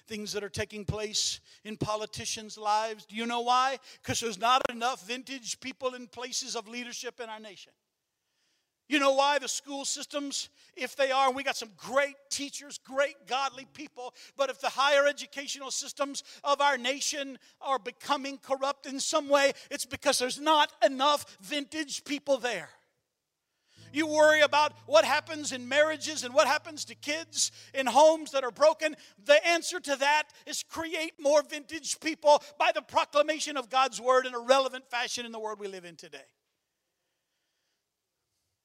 things 0.08 0.34
that 0.34 0.44
are 0.44 0.50
taking 0.50 0.86
place 0.86 1.40
in 1.64 1.78
politicians' 1.78 2.58
lives. 2.58 3.06
Do 3.06 3.16
you 3.16 3.26
know 3.26 3.42
why? 3.42 3.78
Because 4.02 4.20
there's 4.20 4.40
not 4.40 4.62
enough 4.70 5.08
vintage 5.08 5.60
people 5.60 5.94
in 5.94 6.08
places 6.08 6.56
of 6.56 6.68
leadership 6.68 7.20
in 7.20 7.30
our 7.30 7.40
nation. 7.40 7.72
You 8.90 9.00
know 9.00 9.14
why 9.14 9.40
the 9.40 9.48
school 9.48 9.86
systems, 9.86 10.50
if 10.76 10.96
they 10.96 11.10
are, 11.10 11.32
we 11.32 11.44
got 11.44 11.56
some 11.56 11.72
great 11.78 12.16
teachers, 12.30 12.80
great 12.84 13.16
godly 13.28 13.66
people, 13.74 14.14
but 14.36 14.50
if 14.50 14.60
the 14.60 14.70
higher 14.70 15.08
educational 15.08 15.72
systems 15.72 16.24
of 16.44 16.60
our 16.60 16.78
nation 16.78 17.40
are 17.62 17.80
becoming 17.80 18.38
corrupt 18.38 18.86
in 18.86 19.00
some 19.00 19.30
way, 19.30 19.54
it's 19.72 19.86
because 19.86 20.20
there's 20.20 20.40
not 20.40 20.72
enough 20.86 21.38
vintage 21.42 22.04
people 22.04 22.38
there. 22.38 22.70
You 23.94 24.08
worry 24.08 24.42
about 24.42 24.74
what 24.88 25.06
happens 25.06 25.52
in 25.52 25.70
marriages 25.70 26.24
and 26.24 26.34
what 26.34 26.48
happens 26.48 26.84
to 26.86 26.96
kids 26.96 27.52
in 27.74 27.86
homes 27.86 28.32
that 28.32 28.44
are 28.44 28.52
broken. 28.52 28.96
The 29.24 29.46
answer 29.48 29.80
to 29.80 29.96
that 29.98 30.24
is 30.46 30.64
create 30.64 31.14
more 31.20 31.44
vintage 31.44 32.00
people 32.00 32.44
by 32.58 32.72
the 32.74 32.82
proclamation 32.82 33.56
of 33.56 33.70
God's 33.70 34.02
word 34.02 34.26
in 34.26 34.34
a 34.34 34.40
relevant 34.40 34.90
fashion 34.90 35.26
in 35.26 35.32
the 35.32 35.40
world 35.40 35.60
we 35.60 35.68
live 35.68 35.86
in 35.86 35.96
today. 35.96 36.26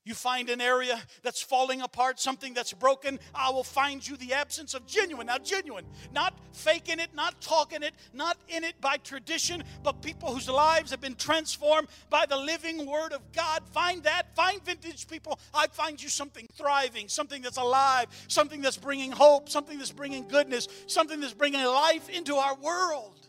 You 0.08 0.14
find 0.14 0.48
an 0.48 0.62
area 0.62 0.98
that's 1.22 1.42
falling 1.42 1.82
apart, 1.82 2.18
something 2.18 2.54
that's 2.54 2.72
broken, 2.72 3.20
I 3.34 3.50
will 3.50 3.62
find 3.62 4.08
you 4.08 4.16
the 4.16 4.32
absence 4.32 4.72
of 4.72 4.86
genuine. 4.86 5.26
Now, 5.26 5.36
genuine, 5.36 5.84
not 6.14 6.32
faking 6.54 6.98
it, 6.98 7.10
not 7.14 7.42
talking 7.42 7.82
it, 7.82 7.92
not 8.14 8.38
in 8.48 8.64
it 8.64 8.80
by 8.80 8.96
tradition, 8.96 9.62
but 9.82 10.00
people 10.00 10.32
whose 10.32 10.48
lives 10.48 10.92
have 10.92 11.02
been 11.02 11.14
transformed 11.14 11.88
by 12.08 12.24
the 12.24 12.38
living 12.38 12.86
word 12.86 13.12
of 13.12 13.20
God. 13.32 13.68
Find 13.70 14.02
that. 14.04 14.34
Find 14.34 14.64
vintage 14.64 15.06
people. 15.08 15.38
I 15.52 15.66
find 15.66 16.02
you 16.02 16.08
something 16.08 16.46
thriving, 16.54 17.08
something 17.08 17.42
that's 17.42 17.58
alive, 17.58 18.06
something 18.28 18.62
that's 18.62 18.78
bringing 18.78 19.12
hope, 19.12 19.50
something 19.50 19.76
that's 19.76 19.92
bringing 19.92 20.26
goodness, 20.26 20.68
something 20.86 21.20
that's 21.20 21.34
bringing 21.34 21.62
life 21.62 22.08
into 22.08 22.36
our 22.36 22.54
world. 22.54 23.28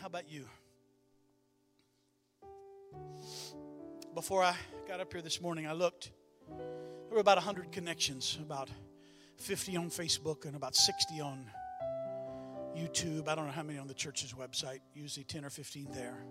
How 0.00 0.06
about 0.06 0.30
you? 0.30 0.44
Before 4.14 4.44
I 4.44 4.54
got 4.86 5.00
up 5.00 5.12
here 5.12 5.22
this 5.22 5.40
morning, 5.40 5.66
I 5.66 5.72
looked. 5.72 6.12
There 6.48 7.14
were 7.14 7.18
about 7.18 7.36
100 7.36 7.72
connections, 7.72 8.38
about 8.40 8.70
50 9.38 9.76
on 9.76 9.90
Facebook 9.90 10.44
and 10.44 10.54
about 10.54 10.76
60 10.76 11.20
on 11.20 11.50
YouTube. 12.76 13.28
I 13.28 13.34
don't 13.34 13.46
know 13.46 13.52
how 13.52 13.64
many 13.64 13.78
on 13.78 13.88
the 13.88 13.94
church's 13.94 14.32
website, 14.32 14.80
usually 14.94 15.24
10 15.24 15.44
or 15.44 15.50
15 15.50 15.88
there. 15.92 16.24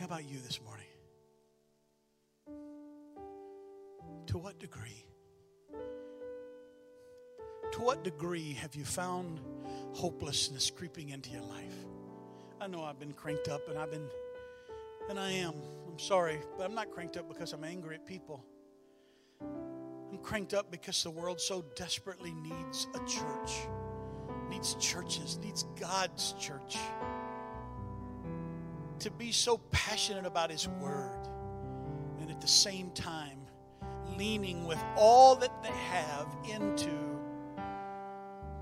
How 0.00 0.06
about 0.06 0.28
you 0.28 0.38
this 0.40 0.60
morning? 0.62 0.86
To 4.26 4.38
what 4.38 4.58
degree? 4.58 5.04
To 7.72 7.80
what 7.80 8.02
degree 8.02 8.54
have 8.54 8.74
you 8.74 8.84
found 8.84 9.40
hopelessness 9.92 10.70
creeping 10.70 11.10
into 11.10 11.30
your 11.30 11.42
life? 11.42 11.74
I 12.60 12.66
know 12.66 12.84
I've 12.84 12.98
been 12.98 13.14
cranked 13.14 13.48
up 13.48 13.68
and 13.68 13.78
I've 13.78 13.90
been, 13.90 14.06
and 15.08 15.18
I 15.18 15.30
am. 15.32 15.54
I'm 15.88 15.98
sorry, 15.98 16.38
but 16.58 16.64
I'm 16.64 16.74
not 16.74 16.90
cranked 16.90 17.16
up 17.16 17.26
because 17.26 17.54
I'm 17.54 17.64
angry 17.64 17.94
at 17.94 18.04
people. 18.04 18.44
I'm 19.40 20.18
cranked 20.22 20.52
up 20.52 20.70
because 20.70 21.02
the 21.02 21.10
world 21.10 21.40
so 21.40 21.64
desperately 21.74 22.32
needs 22.32 22.86
a 22.94 22.98
church, 22.98 23.66
needs 24.50 24.74
churches, 24.74 25.38
needs 25.42 25.64
God's 25.78 26.34
church 26.38 26.76
to 29.00 29.10
be 29.10 29.32
so 29.32 29.56
passionate 29.70 30.26
about 30.26 30.50
His 30.50 30.68
Word 30.68 31.26
and 32.20 32.30
at 32.30 32.40
the 32.42 32.48
same 32.48 32.90
time 32.90 33.38
leaning 34.18 34.66
with 34.66 34.82
all 34.96 35.34
that 35.36 35.62
they 35.62 35.70
have 35.70 36.28
into 36.46 36.90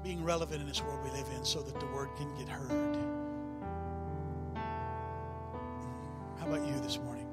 being 0.05 0.23
relevant 0.23 0.61
in 0.61 0.69
this 0.69 0.81
world 0.81 1.01
we 1.03 1.11
live 1.11 1.27
in 1.37 1.45
so 1.45 1.61
that 1.61 1.81
the 1.81 1.87
Word 1.87 2.11
can 2.17 2.33
get 2.37 2.49
heard. 2.49 3.08
About 6.49 6.67
you 6.67 6.81
this 6.81 6.99
morning? 6.99 7.27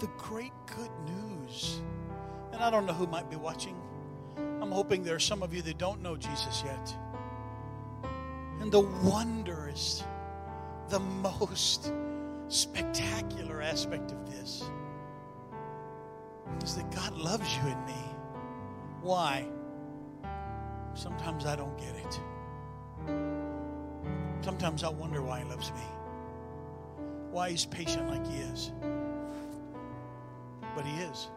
The 0.00 0.08
great 0.18 0.52
good 0.66 0.90
news. 1.06 1.80
And 2.52 2.62
I 2.62 2.70
don't 2.70 2.84
know 2.84 2.92
who 2.92 3.06
might 3.06 3.30
be 3.30 3.36
watching. 3.36 3.76
I'm 4.36 4.72
hoping 4.72 5.04
there 5.04 5.14
are 5.14 5.20
some 5.20 5.42
of 5.42 5.54
you 5.54 5.62
that 5.62 5.78
don't 5.78 6.02
know 6.02 6.16
Jesus 6.16 6.62
yet. 6.64 6.96
And 8.60 8.72
the 8.72 8.80
wondrous, 8.80 10.02
the 10.88 10.98
most 10.98 11.92
spectacular 12.48 13.62
aspect 13.62 14.10
of 14.10 14.30
this 14.30 14.64
is 16.64 16.74
that 16.76 16.90
God 16.90 17.16
loves 17.16 17.54
you 17.56 17.70
and 17.70 17.86
me. 17.86 18.04
Why? 19.00 19.46
Sometimes 20.94 21.46
I 21.46 21.54
don't 21.54 21.76
get 21.78 21.94
it. 21.94 22.20
Sometimes 24.40 24.82
I 24.82 24.88
wonder 24.88 25.22
why 25.22 25.40
He 25.40 25.44
loves 25.44 25.70
me 25.72 25.95
why 27.36 27.50
he's 27.50 27.66
patient 27.66 28.08
like 28.08 28.26
he 28.26 28.38
is. 28.38 28.72
But 30.74 30.86
he 30.86 31.02
is. 31.02 31.28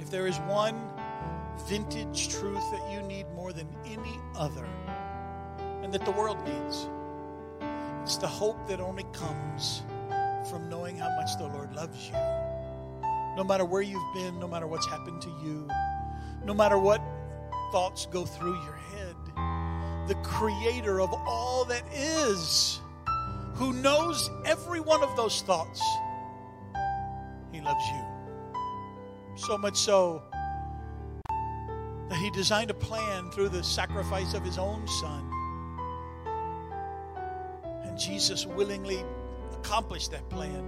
If 0.00 0.10
there 0.10 0.26
is 0.26 0.36
one 0.48 0.74
vintage 1.68 2.28
truth 2.28 2.64
that 2.72 2.90
you 2.92 3.00
need 3.02 3.26
more 3.36 3.52
than 3.52 3.68
any 3.86 4.18
other, 4.34 4.66
and 5.80 5.92
that 5.92 6.04
the 6.04 6.10
world 6.10 6.38
needs, 6.44 6.88
it's 8.02 8.16
the 8.16 8.26
hope 8.26 8.66
that 8.66 8.80
only 8.80 9.04
comes 9.12 9.82
from 10.50 10.68
knowing 10.68 10.96
how 10.96 11.10
much 11.10 11.38
the 11.38 11.46
Lord 11.46 11.72
loves 11.76 12.08
you. 12.08 12.14
No 13.36 13.44
matter 13.46 13.64
where 13.64 13.82
you've 13.82 14.12
been, 14.12 14.40
no 14.40 14.48
matter 14.48 14.66
what's 14.66 14.88
happened 14.88 15.22
to 15.22 15.28
you, 15.44 15.68
no 16.44 16.52
matter 16.52 16.80
what 16.80 17.00
thoughts 17.70 18.06
go 18.06 18.24
through 18.24 18.60
your 18.64 18.80
head, 18.90 19.14
the 20.08 20.16
creator 20.24 21.00
of 21.00 21.12
all 21.12 21.64
that 21.66 21.84
is 21.94 22.79
who 23.60 23.74
knows 23.74 24.30
every 24.46 24.80
one 24.80 25.02
of 25.02 25.14
those 25.16 25.42
thoughts, 25.42 25.82
He 27.52 27.60
loves 27.60 27.84
you. 27.88 28.04
So 29.36 29.58
much 29.58 29.76
so 29.76 30.22
that 31.28 32.18
He 32.18 32.30
designed 32.30 32.70
a 32.70 32.74
plan 32.74 33.30
through 33.30 33.50
the 33.50 33.62
sacrifice 33.62 34.32
of 34.32 34.42
His 34.42 34.56
own 34.56 34.88
Son. 34.88 35.30
And 37.84 37.98
Jesus 37.98 38.46
willingly 38.46 39.04
accomplished 39.52 40.10
that 40.12 40.26
plan 40.30 40.64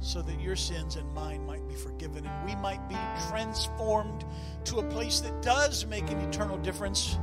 so 0.00 0.22
that 0.22 0.40
your 0.40 0.56
sins 0.56 0.96
and 0.96 1.08
mine 1.14 1.46
might 1.46 1.66
be 1.68 1.76
forgiven 1.76 2.26
and 2.26 2.48
we 2.48 2.56
might 2.56 2.86
be 2.88 2.96
transformed 3.30 4.24
to 4.64 4.80
a 4.80 4.82
place 4.90 5.20
that 5.20 5.40
does 5.40 5.86
make 5.86 6.10
an 6.10 6.18
eternal 6.18 6.58
difference, 6.58 7.16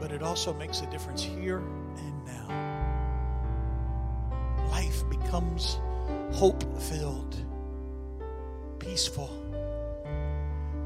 but 0.00 0.10
it 0.10 0.24
also 0.24 0.52
makes 0.54 0.80
a 0.80 0.86
difference 0.86 1.22
here 1.22 1.58
and 1.58 2.24
now. 2.26 2.65
Becomes 5.10 5.78
hope 6.32 6.62
filled, 6.80 7.36
peaceful, 8.78 9.30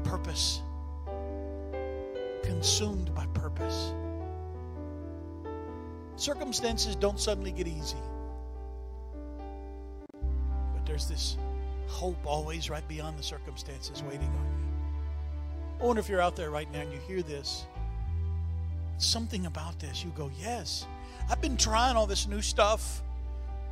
purpose, 0.03 0.61
consumed 2.43 3.13
by 3.13 3.25
purpose. 3.27 3.93
Circumstances 6.15 6.95
don't 6.95 7.19
suddenly 7.19 7.51
get 7.51 7.67
easy 7.67 7.97
but 10.81 10.87
there's 10.87 11.07
this 11.07 11.37
hope 11.87 12.17
always 12.25 12.69
right 12.69 12.87
beyond 12.87 13.17
the 13.17 13.23
circumstances 13.23 14.01
waiting 14.03 14.27
on 14.27 14.45
you. 14.45 15.81
I 15.81 15.85
wonder 15.85 15.99
if 15.99 16.09
you're 16.09 16.21
out 16.21 16.35
there 16.35 16.49
right 16.49 16.71
now 16.71 16.81
and 16.81 16.91
you 16.91 16.99
hear 17.07 17.21
this. 17.21 17.65
Something 18.97 19.45
about 19.45 19.79
this, 19.79 20.03
you 20.03 20.11
go, 20.15 20.31
Yes, 20.39 20.85
I've 21.29 21.41
been 21.41 21.57
trying 21.57 21.95
all 21.95 22.07
this 22.07 22.27
new 22.27 22.41
stuff, 22.41 23.03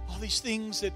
all 0.09 0.17
these 0.19 0.39
things 0.39 0.81
that 0.81 0.93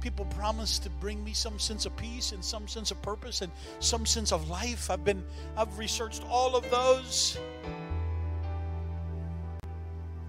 people 0.00 0.24
promise 0.26 0.78
to 0.78 0.90
bring 0.90 1.22
me 1.24 1.32
some 1.32 1.58
sense 1.58 1.86
of 1.86 1.96
peace 1.96 2.32
and 2.32 2.44
some 2.44 2.68
sense 2.68 2.90
of 2.90 3.00
purpose 3.02 3.42
and 3.42 3.50
some 3.80 4.06
sense 4.06 4.32
of 4.32 4.48
life. 4.48 4.90
I've 4.90 5.04
been, 5.04 5.24
I've 5.56 5.78
researched 5.78 6.22
all 6.28 6.54
of 6.56 6.68
those, 6.70 7.38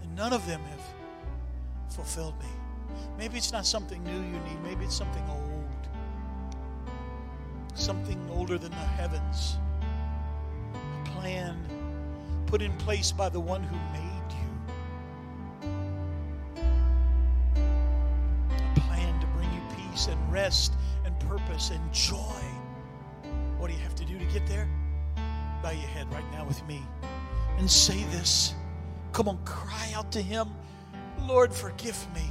and 0.01 0.15
none 0.15 0.33
of 0.33 0.45
them 0.47 0.61
have 0.61 1.93
fulfilled 1.93 2.37
me. 2.39 2.49
Maybe 3.17 3.37
it's 3.37 3.51
not 3.51 3.65
something 3.65 4.03
new 4.03 4.11
you 4.11 4.39
need, 4.43 4.63
maybe 4.63 4.85
it's 4.85 4.95
something 4.95 5.23
old. 5.29 5.45
Something 7.75 8.19
older 8.31 8.57
than 8.57 8.71
the 8.71 8.77
heavens. 8.77 9.57
A 10.73 11.09
plan 11.09 11.57
put 12.47 12.61
in 12.61 12.71
place 12.77 13.11
by 13.11 13.29
the 13.29 13.39
one 13.39 13.61
who 13.63 13.75
made 13.93 14.08
peace 19.99 20.07
and 20.07 20.31
rest 20.31 20.73
and 21.05 21.19
purpose 21.19 21.71
and 21.71 21.93
joy. 21.93 22.43
What 23.57 23.67
do 23.67 23.73
you 23.73 23.79
have 23.81 23.95
to 23.95 24.05
do 24.05 24.17
to 24.17 24.25
get 24.25 24.45
there? 24.47 24.67
Bow 25.61 25.71
your 25.71 25.89
head 25.89 26.11
right 26.13 26.23
now 26.31 26.45
with 26.45 26.65
me 26.67 26.81
and 27.57 27.69
say 27.69 28.03
this. 28.05 28.53
Come 29.11 29.27
on, 29.27 29.37
cry 29.43 29.91
out 29.95 30.11
to 30.13 30.21
Him. 30.21 30.47
Lord, 31.27 31.53
forgive 31.53 31.97
me. 32.13 32.23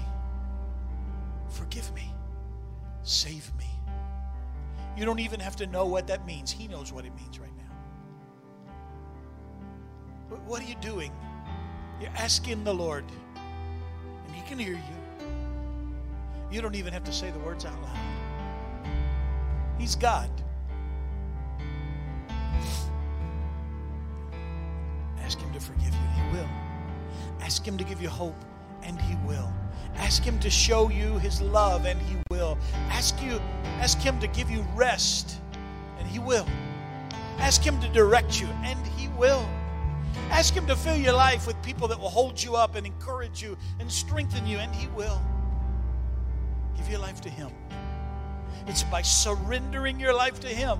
Forgive 1.50 1.92
me. 1.94 2.10
Save 3.02 3.52
me. 3.58 3.66
You 4.96 5.04
don't 5.04 5.20
even 5.20 5.40
have 5.40 5.56
to 5.56 5.66
know 5.66 5.84
what 5.84 6.06
that 6.06 6.26
means. 6.26 6.50
He 6.50 6.68
knows 6.68 6.92
what 6.92 7.04
it 7.04 7.14
means 7.16 7.38
right 7.38 7.56
now. 7.58 8.72
But 10.30 10.40
what 10.44 10.62
are 10.62 10.66
you 10.66 10.76
doing? 10.76 11.12
You're 12.00 12.10
asking 12.16 12.64
the 12.64 12.74
Lord, 12.74 13.04
and 14.26 14.34
He 14.34 14.42
can 14.48 14.58
hear 14.58 14.72
you. 14.72 14.97
You 16.50 16.60
don't 16.60 16.74
even 16.74 16.92
have 16.92 17.04
to 17.04 17.12
say 17.12 17.30
the 17.30 17.38
words 17.40 17.64
out 17.64 17.80
loud. 17.82 18.88
He's 19.78 19.94
God. 19.94 20.30
Ask 25.20 25.38
Him 25.38 25.52
to 25.52 25.60
forgive 25.60 25.92
you, 25.92 26.00
and 26.00 26.32
He 26.32 26.38
will. 26.38 26.48
Ask 27.40 27.66
Him 27.66 27.76
to 27.76 27.84
give 27.84 28.00
you 28.00 28.08
hope, 28.08 28.44
and 28.82 29.00
He 29.00 29.14
will. 29.26 29.52
Ask 29.98 30.22
him 30.22 30.38
to 30.40 30.50
show 30.50 30.90
you 30.90 31.18
his 31.18 31.40
love 31.40 31.84
and 31.84 32.00
he 32.00 32.16
will. 32.30 32.56
Ask 32.88 33.20
you 33.22 33.40
ask 33.80 33.98
him 33.98 34.18
to 34.20 34.28
give 34.28 34.50
you 34.50 34.64
rest 34.74 35.40
and 35.98 36.06
he 36.06 36.18
will. 36.18 36.46
Ask 37.38 37.62
him 37.62 37.80
to 37.80 37.88
direct 37.88 38.40
you 38.40 38.46
and 38.64 38.78
he 38.96 39.08
will. 39.18 39.46
Ask 40.30 40.54
him 40.54 40.66
to 40.66 40.76
fill 40.76 40.96
your 40.96 41.14
life 41.14 41.46
with 41.46 41.60
people 41.62 41.88
that 41.88 41.98
will 41.98 42.08
hold 42.08 42.42
you 42.42 42.54
up 42.54 42.74
and 42.76 42.86
encourage 42.86 43.42
you 43.42 43.56
and 43.80 43.90
strengthen 43.90 44.46
you 44.46 44.58
and 44.58 44.74
he 44.74 44.86
will. 44.88 45.20
Give 46.78 46.88
your 46.88 47.00
life 47.00 47.20
to 47.20 47.28
him. 47.28 47.50
It's 48.66 48.82
by 48.84 49.02
surrendering 49.02 50.00
your 50.00 50.14
life 50.14 50.40
to 50.40 50.48
him 50.48 50.78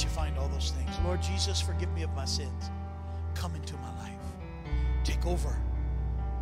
that 0.00 0.02
you 0.04 0.08
find 0.08 0.38
all 0.38 0.48
those 0.48 0.70
things. 0.70 0.90
Lord 1.04 1.20
Jesus, 1.20 1.60
forgive 1.60 1.92
me 1.92 2.02
of 2.02 2.14
my 2.14 2.24
sins. 2.24 2.70
Come 3.34 3.54
into 3.54 3.74
my 3.76 3.94
life. 3.98 4.12
Take 5.04 5.26
over. 5.26 5.54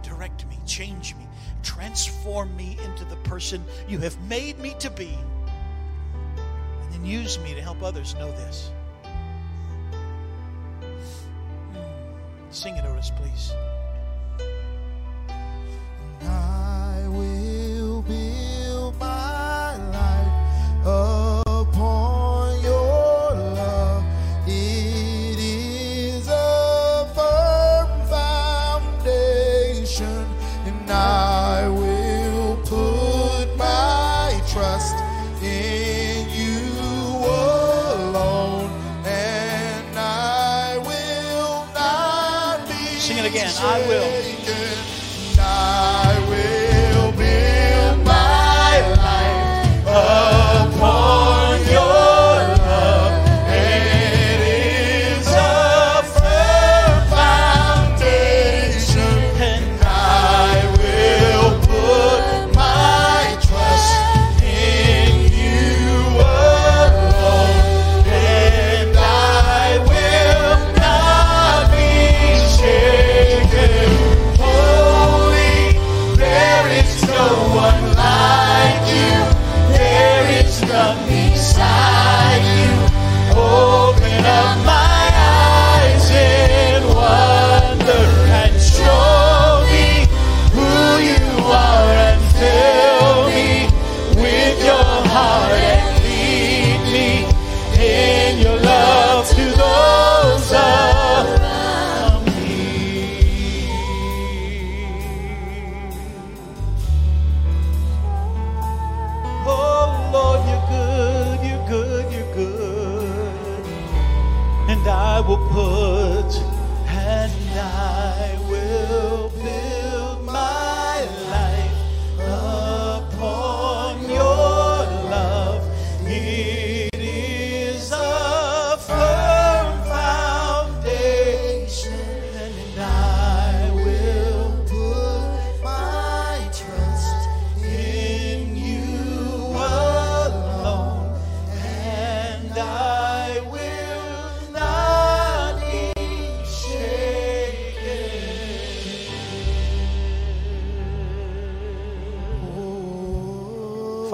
Direct 0.02 0.46
me, 0.46 0.56
change 0.64 1.16
me, 1.16 1.26
transform 1.62 2.56
me 2.56 2.78
into 2.84 3.04
the 3.04 3.16
person 3.16 3.64
you 3.88 3.98
have 3.98 4.18
made 4.28 4.58
me 4.60 4.74
to 4.78 4.90
be. 4.90 5.18
And 6.82 6.92
then 6.92 7.04
use 7.04 7.38
me 7.40 7.54
to 7.54 7.60
help 7.60 7.82
others 7.82 8.14
know 8.14 8.30
this. 8.30 8.70
Hmm. 11.72 12.50
Sing 12.50 12.76
it, 12.76 12.84
Otis, 12.84 13.10
please. 13.16 13.52
I 43.10 43.78
will. 43.88 44.04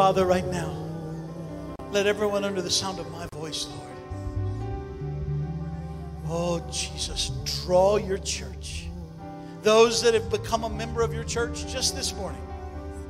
Father, 0.05 0.27
right 0.27 0.47
now, 0.49 0.71
let 1.91 2.07
everyone 2.07 2.45
under 2.45 2.61
the 2.61 2.71
sound 2.71 2.99
of 2.99 3.11
my 3.11 3.27
voice, 3.33 3.67
Lord. 3.69 3.97
Oh, 6.29 6.63
Jesus, 6.71 7.31
draw 7.65 7.97
your 7.97 8.19
church. 8.19 8.87
Those 9.63 10.03
that 10.03 10.13
have 10.13 10.29
become 10.29 10.65
a 10.65 10.69
member 10.69 11.01
of 11.01 11.15
your 11.15 11.25
church 11.25 11.67
just 11.69 11.97
this 11.97 12.15
morning 12.17 12.47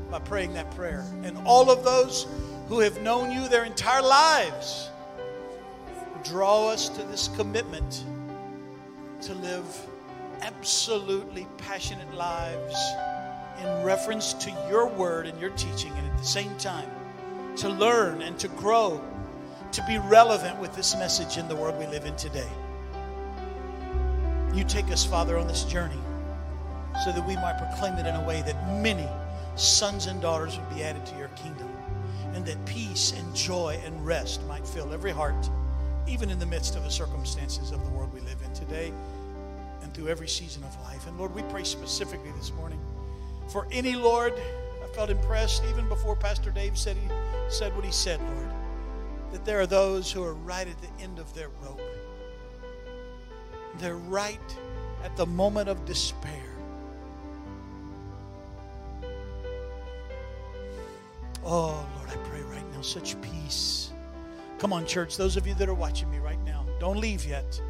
by 0.08 0.20
praying 0.20 0.54
that 0.54 0.70
prayer. 0.76 1.04
And 1.24 1.36
all 1.38 1.68
of 1.68 1.82
those 1.82 2.28
who 2.68 2.78
have 2.78 3.02
known 3.02 3.32
you 3.32 3.48
their 3.48 3.64
entire 3.64 4.00
lives, 4.00 4.88
draw 6.22 6.68
us 6.68 6.88
to 6.90 7.02
this 7.02 7.26
commitment 7.34 8.04
to 9.22 9.34
live 9.34 9.66
absolutely 10.42 11.48
passionate 11.58 12.14
lives 12.14 12.76
in 13.60 13.84
reference 13.84 14.32
to 14.34 14.50
your 14.68 14.88
word 14.88 15.26
and 15.26 15.40
your 15.40 15.50
teaching, 15.50 15.92
and 15.96 16.06
at 16.10 16.18
the 16.18 16.24
same 16.24 16.56
time, 16.56 16.88
to 17.56 17.68
learn 17.68 18.22
and 18.22 18.38
to 18.38 18.48
grow, 18.48 19.02
to 19.72 19.84
be 19.86 19.98
relevant 19.98 20.58
with 20.58 20.74
this 20.74 20.94
message 20.96 21.36
in 21.36 21.48
the 21.48 21.56
world 21.56 21.78
we 21.78 21.86
live 21.86 22.04
in 22.04 22.16
today. 22.16 22.48
You 24.52 24.64
take 24.64 24.90
us, 24.90 25.04
Father, 25.04 25.36
on 25.36 25.48
this 25.48 25.64
journey 25.64 25.98
so 27.04 27.12
that 27.12 27.26
we 27.26 27.34
might 27.36 27.58
proclaim 27.58 27.94
it 27.94 28.06
in 28.06 28.14
a 28.14 28.24
way 28.24 28.42
that 28.42 28.80
many 28.80 29.08
sons 29.56 30.06
and 30.06 30.20
daughters 30.20 30.56
would 30.56 30.74
be 30.74 30.82
added 30.82 31.04
to 31.06 31.16
your 31.16 31.28
kingdom, 31.28 31.68
and 32.34 32.44
that 32.46 32.64
peace 32.66 33.12
and 33.12 33.34
joy 33.34 33.80
and 33.84 34.06
rest 34.06 34.44
might 34.46 34.66
fill 34.66 34.92
every 34.92 35.12
heart, 35.12 35.48
even 36.06 36.30
in 36.30 36.38
the 36.38 36.46
midst 36.46 36.76
of 36.76 36.84
the 36.84 36.90
circumstances 36.90 37.70
of 37.70 37.84
the 37.84 37.90
world 37.90 38.12
we 38.12 38.20
live 38.20 38.40
in 38.44 38.52
today 38.52 38.92
and 39.82 39.94
through 39.94 40.08
every 40.08 40.28
season 40.28 40.62
of 40.64 40.80
life. 40.82 41.06
And 41.06 41.16
Lord, 41.18 41.34
we 41.34 41.42
pray 41.44 41.64
specifically 41.64 42.30
this 42.38 42.52
morning 42.52 42.80
for 43.48 43.66
any, 43.70 43.94
Lord, 43.94 44.34
I 44.82 44.86
felt 44.94 45.10
impressed 45.10 45.62
even 45.70 45.88
before 45.88 46.16
Pastor 46.16 46.50
Dave 46.50 46.78
said 46.78 46.96
he 46.96 47.08
said 47.48 47.74
what 47.76 47.84
he 47.84 47.92
said, 47.92 48.20
Lord, 48.20 48.50
that 49.32 49.44
there 49.44 49.60
are 49.60 49.66
those 49.66 50.10
who 50.10 50.22
are 50.22 50.34
right 50.34 50.66
at 50.66 50.80
the 50.80 51.02
end 51.02 51.18
of 51.18 51.32
their 51.34 51.48
rope. 51.62 51.80
They're 53.78 53.96
right 53.96 54.40
at 55.04 55.16
the 55.16 55.26
moment 55.26 55.68
of 55.68 55.84
despair. 55.84 56.42
Oh, 61.44 61.86
Lord, 61.96 62.08
I 62.08 62.16
pray 62.28 62.40
right 62.42 62.64
now, 62.72 62.80
such 62.80 63.20
peace. 63.20 63.92
Come 64.58 64.72
on, 64.72 64.86
church, 64.86 65.16
those 65.16 65.36
of 65.36 65.46
you 65.46 65.54
that 65.54 65.68
are 65.68 65.74
watching 65.74 66.10
me 66.10 66.18
right 66.18 66.42
now, 66.44 66.64
don't 66.80 66.98
leave 66.98 67.26
yet. 67.26 67.60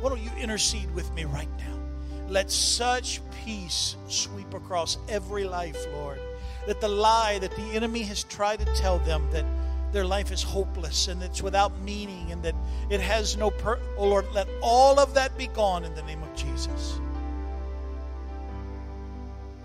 Why 0.00 0.08
don't 0.08 0.20
you 0.20 0.30
intercede 0.40 0.92
with 0.92 1.12
me 1.14 1.24
right 1.24 1.48
now? 1.58 1.81
Let 2.28 2.50
such 2.50 3.20
peace 3.44 3.96
sweep 4.08 4.54
across 4.54 4.98
every 5.08 5.44
life, 5.44 5.86
Lord. 5.92 6.20
That 6.66 6.80
the 6.80 6.88
lie 6.88 7.38
that 7.40 7.54
the 7.56 7.62
enemy 7.74 8.02
has 8.04 8.24
tried 8.24 8.60
to 8.60 8.74
tell 8.74 8.98
them 9.00 9.28
that 9.32 9.44
their 9.92 10.04
life 10.04 10.32
is 10.32 10.42
hopeless 10.42 11.08
and 11.08 11.22
it's 11.22 11.42
without 11.42 11.78
meaning 11.80 12.32
and 12.32 12.42
that 12.42 12.54
it 12.88 13.00
has 13.00 13.36
no 13.36 13.50
per 13.50 13.78
oh 13.98 14.06
Lord, 14.06 14.26
let 14.32 14.48
all 14.62 14.98
of 14.98 15.14
that 15.14 15.36
be 15.36 15.48
gone 15.48 15.84
in 15.84 15.94
the 15.94 16.02
name 16.02 16.22
of 16.22 16.34
Jesus. 16.34 16.98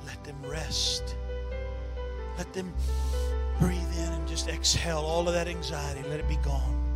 Let 0.06 0.22
them 0.24 0.38
rest. 0.44 1.16
Let 2.38 2.52
them 2.54 2.74
breathe 3.60 3.80
in 3.98 4.14
and 4.14 4.28
just 4.28 4.48
exhale 4.48 5.00
all 5.00 5.28
of 5.28 5.34
that 5.34 5.48
anxiety. 5.48 6.08
Let 6.10 6.20
it 6.20 6.28
be 6.28 6.38
gone. 6.38 6.87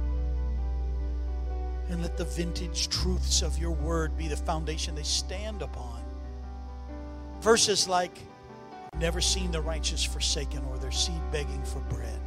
And 1.91 2.01
let 2.01 2.15
the 2.15 2.23
vintage 2.23 2.87
truths 2.87 3.41
of 3.41 3.59
your 3.59 3.71
word 3.71 4.17
be 4.17 4.29
the 4.29 4.37
foundation 4.37 4.95
they 4.95 5.03
stand 5.03 5.61
upon. 5.61 6.01
Verses 7.41 7.87
like, 7.87 8.17
Never 8.97 9.19
seen 9.19 9.51
the 9.51 9.61
righteous 9.61 10.03
forsaken 10.03 10.63
or 10.69 10.77
their 10.77 10.91
seed 10.91 11.19
begging 11.31 11.63
for 11.63 11.79
bread. 11.81 12.19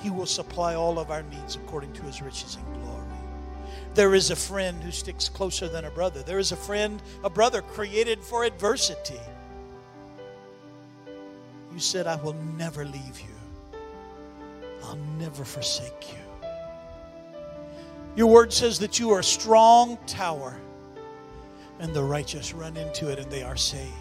He 0.00 0.10
will 0.10 0.26
supply 0.26 0.74
all 0.74 0.98
of 0.98 1.10
our 1.10 1.22
needs 1.24 1.56
according 1.56 1.92
to 1.94 2.02
his 2.02 2.22
riches 2.22 2.56
and 2.56 2.82
glory. 2.82 3.02
There 3.94 4.14
is 4.14 4.30
a 4.30 4.36
friend 4.36 4.82
who 4.82 4.92
sticks 4.92 5.28
closer 5.28 5.68
than 5.68 5.86
a 5.86 5.90
brother. 5.90 6.22
There 6.22 6.38
is 6.38 6.52
a 6.52 6.56
friend, 6.56 7.02
a 7.24 7.30
brother 7.30 7.62
created 7.62 8.20
for 8.22 8.44
adversity. 8.44 9.18
You 11.72 11.80
said, 11.80 12.06
I 12.06 12.16
will 12.16 12.36
never 12.56 12.84
leave 12.84 13.20
you, 13.20 13.80
I'll 14.84 14.96
never 15.18 15.44
forsake 15.44 16.12
you. 16.12 16.25
Your 18.16 18.28
word 18.28 18.50
says 18.50 18.78
that 18.78 18.98
you 18.98 19.10
are 19.10 19.18
a 19.18 19.24
strong 19.24 19.98
tower, 20.06 20.58
and 21.78 21.92
the 21.92 22.02
righteous 22.02 22.54
run 22.54 22.74
into 22.78 23.10
it 23.12 23.18
and 23.18 23.30
they 23.30 23.42
are 23.42 23.56
saved. 23.56 23.92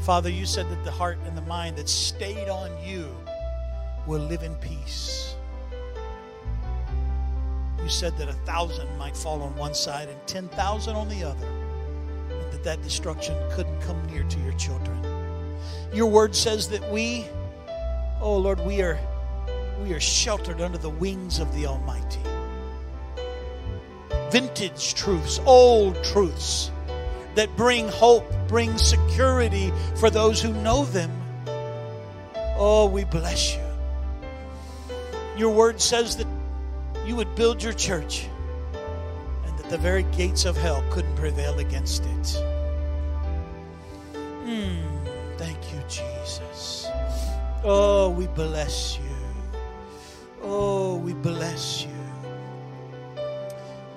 Father, 0.00 0.30
you 0.30 0.46
said 0.46 0.70
that 0.70 0.82
the 0.84 0.90
heart 0.90 1.18
and 1.26 1.36
the 1.36 1.42
mind 1.42 1.76
that 1.76 1.86
stayed 1.86 2.48
on 2.48 2.70
you 2.82 3.14
will 4.06 4.22
live 4.22 4.42
in 4.42 4.54
peace. 4.54 5.34
You 7.82 7.90
said 7.90 8.16
that 8.16 8.30
a 8.30 8.38
thousand 8.46 8.88
might 8.96 9.14
fall 9.14 9.42
on 9.42 9.54
one 9.54 9.74
side 9.74 10.08
and 10.08 10.26
10,000 10.26 10.96
on 10.96 11.10
the 11.10 11.24
other, 11.24 11.46
and 12.30 12.52
that 12.54 12.64
that 12.64 12.82
destruction 12.82 13.36
couldn't 13.50 13.80
come 13.82 14.02
near 14.06 14.22
to 14.22 14.38
your 14.40 14.54
children. 14.54 14.98
Your 15.92 16.06
word 16.06 16.34
says 16.34 16.68
that 16.70 16.90
we, 16.90 17.26
oh 18.22 18.38
Lord, 18.38 18.60
we 18.60 18.80
are 18.80 18.98
we 19.82 19.92
are 19.92 20.00
sheltered 20.00 20.60
under 20.60 20.78
the 20.78 20.90
wings 20.90 21.38
of 21.38 21.54
the 21.54 21.66
Almighty. 21.66 22.20
Vintage 24.30 24.94
truths, 24.94 25.40
old 25.46 26.02
truths 26.04 26.70
that 27.34 27.54
bring 27.56 27.88
hope, 27.88 28.30
bring 28.48 28.76
security 28.76 29.72
for 29.96 30.10
those 30.10 30.42
who 30.42 30.52
know 30.52 30.84
them. 30.86 31.10
Oh, 32.56 32.86
we 32.92 33.04
bless 33.04 33.54
you. 33.54 33.62
Your 35.36 35.50
word 35.50 35.80
says 35.80 36.16
that 36.16 36.26
you 37.06 37.14
would 37.14 37.34
build 37.36 37.62
your 37.62 37.72
church 37.72 38.26
and 39.44 39.58
that 39.58 39.70
the 39.70 39.78
very 39.78 40.02
gates 40.16 40.44
of 40.44 40.56
hell 40.56 40.84
couldn't 40.90 41.14
prevail 41.14 41.58
against 41.60 42.04
it. 42.04 42.42
Mm, 44.44 44.82
thank 45.36 45.58
you, 45.72 45.78
Jesus. 45.88 46.88
Oh, 47.62 48.10
we 48.10 48.26
bless 48.26 48.97
you. 48.97 48.97
We 51.08 51.14
bless 51.14 51.84
you. 51.84 53.22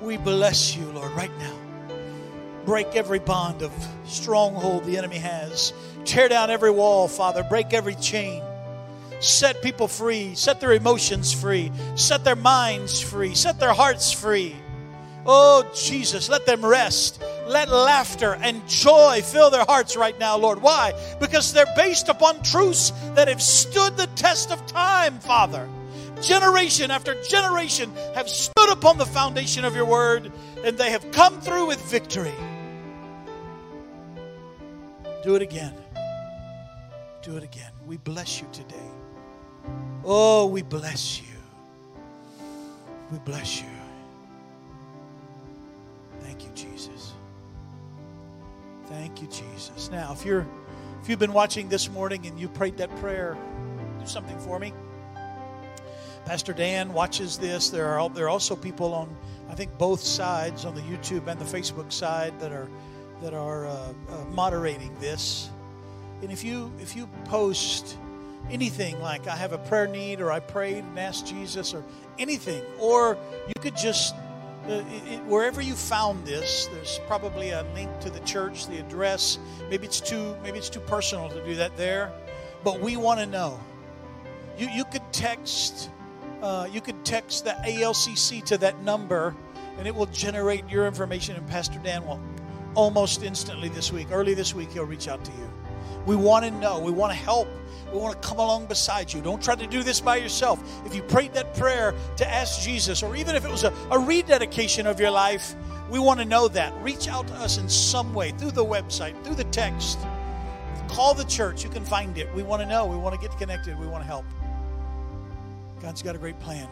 We 0.01 0.15
bless 0.15 0.77
you, 0.77 0.85
Lord, 0.93 1.11
right 1.11 1.37
now 1.39 1.61
break 2.65 2.95
every 2.95 3.19
bond 3.19 3.61
of 3.61 3.71
stronghold 4.05 4.85
the 4.85 4.97
enemy 4.97 5.17
has. 5.17 5.73
Tear 6.05 6.29
down 6.29 6.49
every 6.49 6.71
wall, 6.71 7.09
Father. 7.09 7.43
Break 7.43 7.73
every 7.73 7.95
chain. 7.95 8.41
Set 9.19 9.61
people 9.61 9.89
free. 9.89 10.35
Set 10.35 10.61
their 10.61 10.71
emotions 10.71 11.33
free. 11.33 11.69
Set 11.95 12.23
their 12.23 12.37
minds 12.37 13.01
free. 13.01 13.35
Set 13.35 13.59
their 13.59 13.73
hearts 13.73 14.13
free. 14.13 14.55
Oh, 15.25 15.69
Jesus, 15.75 16.29
let 16.29 16.45
them 16.45 16.65
rest. 16.65 17.21
Let 17.45 17.69
laughter 17.69 18.37
and 18.41 18.65
joy 18.69 19.21
fill 19.21 19.49
their 19.49 19.65
hearts 19.65 19.97
right 19.97 20.17
now, 20.17 20.37
Lord. 20.37 20.61
Why? 20.61 20.93
Because 21.19 21.51
they're 21.51 21.73
based 21.75 22.07
upon 22.07 22.41
truths 22.41 22.91
that 23.15 23.27
have 23.27 23.41
stood 23.41 23.97
the 23.97 24.07
test 24.15 24.51
of 24.51 24.65
time, 24.65 25.19
Father. 25.19 25.67
Generation 26.21 26.91
after 26.91 27.21
generation 27.23 27.91
have 28.13 28.29
stood 28.29 28.69
upon 28.69 28.97
the 28.97 29.05
foundation 29.05 29.65
of 29.65 29.75
your 29.75 29.85
word, 29.85 30.31
and 30.63 30.77
they 30.77 30.91
have 30.91 31.11
come 31.11 31.41
through 31.41 31.67
with 31.67 31.81
victory. 31.89 32.33
Do 35.23 35.35
it 35.35 35.41
again. 35.41 35.73
Do 37.21 37.37
it 37.37 37.43
again. 37.43 37.71
We 37.85 37.97
bless 37.97 38.41
you 38.41 38.47
today. 38.51 38.75
Oh, 40.03 40.47
we 40.47 40.61
bless 40.61 41.21
you. 41.21 41.27
We 43.11 43.19
bless 43.19 43.61
you. 43.61 43.67
Thank 46.21 46.43
you, 46.43 46.49
Jesus. 46.55 47.13
Thank 48.85 49.21
you, 49.21 49.27
Jesus. 49.27 49.89
Now, 49.91 50.11
if 50.13 50.25
you're 50.25 50.47
if 51.01 51.09
you've 51.09 51.19
been 51.19 51.33
watching 51.33 51.67
this 51.69 51.89
morning 51.89 52.25
and 52.27 52.39
you 52.39 52.47
prayed 52.47 52.77
that 52.77 52.95
prayer, 52.97 53.35
do 53.99 54.05
something 54.05 54.37
for 54.39 54.59
me. 54.59 54.73
Pastor 56.25 56.53
Dan 56.53 56.93
watches 56.93 57.37
this. 57.37 57.69
There 57.69 57.87
are 57.87 58.09
there 58.09 58.25
are 58.25 58.29
also 58.29 58.55
people 58.55 58.93
on 58.93 59.15
I 59.49 59.55
think 59.55 59.77
both 59.77 60.01
sides 60.01 60.65
on 60.65 60.75
the 60.75 60.81
YouTube 60.81 61.27
and 61.27 61.39
the 61.39 61.45
Facebook 61.45 61.91
side 61.91 62.39
that 62.39 62.51
are 62.51 62.69
that 63.21 63.33
are 63.33 63.67
uh, 63.67 63.93
uh, 64.09 64.25
moderating 64.31 64.93
this. 64.99 65.49
And 66.21 66.31
if 66.31 66.43
you 66.43 66.71
if 66.79 66.95
you 66.95 67.07
post 67.25 67.97
anything 68.49 68.99
like 69.01 69.27
I 69.27 69.35
have 69.35 69.53
a 69.53 69.57
prayer 69.57 69.87
need 69.87 70.21
or 70.21 70.31
I 70.31 70.39
prayed 70.39 70.83
and 70.83 70.99
asked 70.99 71.27
Jesus 71.27 71.73
or 71.73 71.83
anything, 72.17 72.63
or 72.79 73.17
you 73.47 73.53
could 73.61 73.75
just 73.75 74.15
uh, 74.67 74.83
it, 75.09 75.23
wherever 75.25 75.59
you 75.61 75.73
found 75.73 76.25
this, 76.25 76.67
there's 76.67 76.99
probably 77.07 77.49
a 77.49 77.63
link 77.73 77.89
to 77.99 78.09
the 78.09 78.19
church, 78.21 78.67
the 78.67 78.77
address. 78.77 79.39
Maybe 79.69 79.85
it's 79.85 79.99
too 79.99 80.35
maybe 80.43 80.59
it's 80.59 80.69
too 80.69 80.81
personal 80.81 81.29
to 81.29 81.43
do 81.43 81.55
that 81.55 81.75
there, 81.77 82.11
but 82.63 82.79
we 82.79 82.95
want 82.95 83.19
to 83.19 83.25
know. 83.25 83.59
You 84.57 84.69
you 84.69 84.85
could 84.85 85.03
text 85.11 85.89
uh, 86.41 86.67
you 86.71 86.81
could 86.81 87.03
text 87.05 87.45
the 87.45 87.51
ALCC 87.65 88.43
to 88.45 88.57
that 88.59 88.81
number, 88.83 89.35
and 89.77 89.87
it 89.87 89.95
will 89.95 90.07
generate 90.07 90.67
your 90.69 90.87
information, 90.87 91.35
and 91.35 91.47
Pastor 91.47 91.79
Dan 91.83 92.05
will 92.05 92.19
almost 92.75 93.23
instantly 93.23 93.69
this 93.69 93.91
week. 93.91 94.07
Early 94.11 94.33
this 94.33 94.55
week, 94.55 94.71
He'll 94.71 94.85
reach 94.85 95.07
out 95.07 95.23
to 95.23 95.31
you. 95.31 95.51
We 96.05 96.15
want 96.15 96.45
to 96.45 96.51
know. 96.51 96.79
We 96.79 96.91
want 96.91 97.11
to 97.11 97.17
help. 97.17 97.47
We 97.93 97.99
want 97.99 98.19
to 98.19 98.27
come 98.27 98.39
along 98.39 98.67
beside 98.67 99.11
you. 99.11 99.21
Don't 99.21 99.43
try 99.43 99.55
to 99.55 99.67
do 99.67 99.83
this 99.83 99.99
by 99.99 100.15
yourself. 100.15 100.61
If 100.85 100.95
you 100.95 101.03
prayed 101.03 101.33
that 101.33 101.53
prayer 101.55 101.93
to 102.17 102.27
ask 102.27 102.61
Jesus, 102.61 103.03
or 103.03 103.15
even 103.15 103.35
if 103.35 103.45
it 103.45 103.51
was 103.51 103.63
a, 103.63 103.73
a 103.91 103.99
rededication 103.99 104.87
of 104.87 104.99
your 104.99 105.11
life, 105.11 105.55
we 105.89 105.99
want 105.99 106.19
to 106.21 106.25
know 106.25 106.47
that. 106.47 106.73
Reach 106.81 107.07
out 107.09 107.27
to 107.27 107.33
us 107.35 107.57
in 107.57 107.67
some 107.67 108.13
way 108.13 108.31
through 108.31 108.51
the 108.51 108.65
website, 108.65 109.21
through 109.23 109.35
the 109.35 109.43
text. 109.45 109.99
Call 110.87 111.13
the 111.13 111.25
church. 111.25 111.63
You 111.63 111.69
can 111.69 111.85
find 111.85 112.17
it. 112.17 112.33
We 112.33 112.43
want 112.43 112.61
to 112.61 112.67
know. 112.67 112.85
We 112.85 112.95
want 112.95 113.19
to 113.19 113.27
get 113.27 113.37
connected. 113.37 113.77
We 113.77 113.87
want 113.87 114.03
to 114.03 114.07
help. 114.07 114.25
God's 115.81 116.03
got 116.03 116.15
a 116.15 116.19
great 116.19 116.39
plan. 116.39 116.67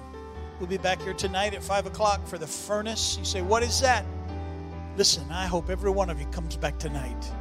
We'll 0.60 0.70
be 0.70 0.78
back 0.78 1.02
here 1.02 1.14
tonight 1.14 1.56
at 1.56 1.64
5 1.64 1.88
o'clock 1.88 2.28
for 2.28 2.38
the 2.38 2.46
furnace. 2.46 3.18
You 3.18 3.26
say, 3.26 3.42
What 3.42 3.64
is 3.64 3.82
that? 3.82 4.06
Listen, 4.98 5.26
I 5.32 5.48
hope 5.48 5.70
every 5.70 5.90
one 5.90 6.10
of 6.10 6.20
you 6.20 6.28
comes 6.28 6.56
back 6.56 6.78
tonight. 6.78 7.32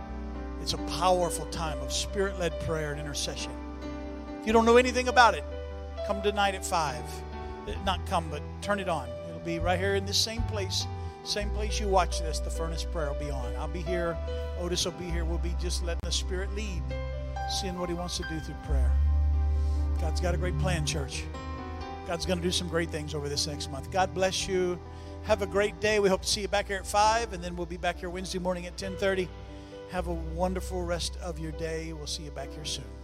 It's 0.63 0.73
a 0.73 0.79
powerful 0.99 1.45
time 1.47 1.79
of 1.81 1.93
spirit 1.93 2.39
led 2.39 2.59
prayer 2.61 2.93
and 2.93 3.01
intercession. 3.01 3.53
If 4.41 4.47
you 4.47 4.53
don't 4.53 4.65
know 4.65 4.77
anything 4.77 5.09
about 5.09 5.35
it, 5.35 5.45
come 6.07 6.23
tonight 6.23 6.55
at 6.55 6.65
5. 6.65 6.97
Uh, 7.67 7.73
not 7.85 8.05
come, 8.07 8.29
but 8.31 8.41
turn 8.63 8.81
it 8.81 8.89
on. 8.89 9.09
It'll 9.29 9.41
be 9.41 9.59
right 9.59 9.79
here 9.79 9.97
in 9.97 10.07
this 10.07 10.19
same 10.19 10.43
place, 10.45 10.87
same 11.25 11.51
place 11.51 11.79
you 11.79 11.89
watch 11.89 12.21
this. 12.21 12.39
The 12.39 12.51
furnace 12.51 12.85
prayer 12.85 13.13
will 13.13 13.21
be 13.21 13.31
on. 13.31 13.55
I'll 13.57 13.69
be 13.69 13.83
here. 13.83 14.17
Otis 14.59 14.87
will 14.87 14.93
be 14.93 15.05
here. 15.05 15.25
We'll 15.25 15.39
be 15.39 15.55
just 15.61 15.85
letting 15.85 16.01
the 16.03 16.13
Spirit 16.13 16.55
lead, 16.55 16.83
seeing 17.61 17.79
what 17.79 17.91
He 17.91 17.95
wants 17.95 18.17
to 18.17 18.23
do 18.31 18.41
through 18.41 18.55
prayer. 18.65 18.91
God's 20.01 20.21
got 20.21 20.35
a 20.35 20.39
great 20.39 20.59
plan, 20.61 20.87
church. 20.87 21.25
God's 22.09 22.25
going 22.25 22.39
to 22.39 22.43
do 22.43 22.51
some 22.51 22.69
great 22.69 22.89
things 22.89 23.15
over 23.15 23.29
this 23.29 23.47
next 23.47 23.71
month. 23.71 23.91
God 23.91 24.15
bless 24.15 24.49
you. 24.49 24.81
Have 25.25 25.43
a 25.43 25.47
great 25.47 25.79
day. 25.79 26.01
We 26.01 26.09
hope 26.09 26.23
to 26.23 26.29
see 26.29 26.41
you 26.41 26.49
back 26.49 26.69
here 26.69 26.79
at 26.79 26.87
5, 26.87 27.35
and 27.35 27.45
then 27.45 27.55
we'll 27.55 27.67
be 27.67 27.77
back 27.77 27.99
here 27.99 28.09
Wednesday 28.09 28.39
morning 28.39 28.65
at 28.65 28.73
1030. 28.73 29.29
Have 29.91 30.07
a 30.07 30.15
wonderful 30.15 30.83
rest 30.83 31.19
of 31.19 31.39
your 31.39 31.53
day. 31.53 31.93
We'll 31.93 32.07
see 32.07 32.23
you 32.23 32.31
back 32.31 32.51
here 32.51 32.65
soon. 32.65 32.98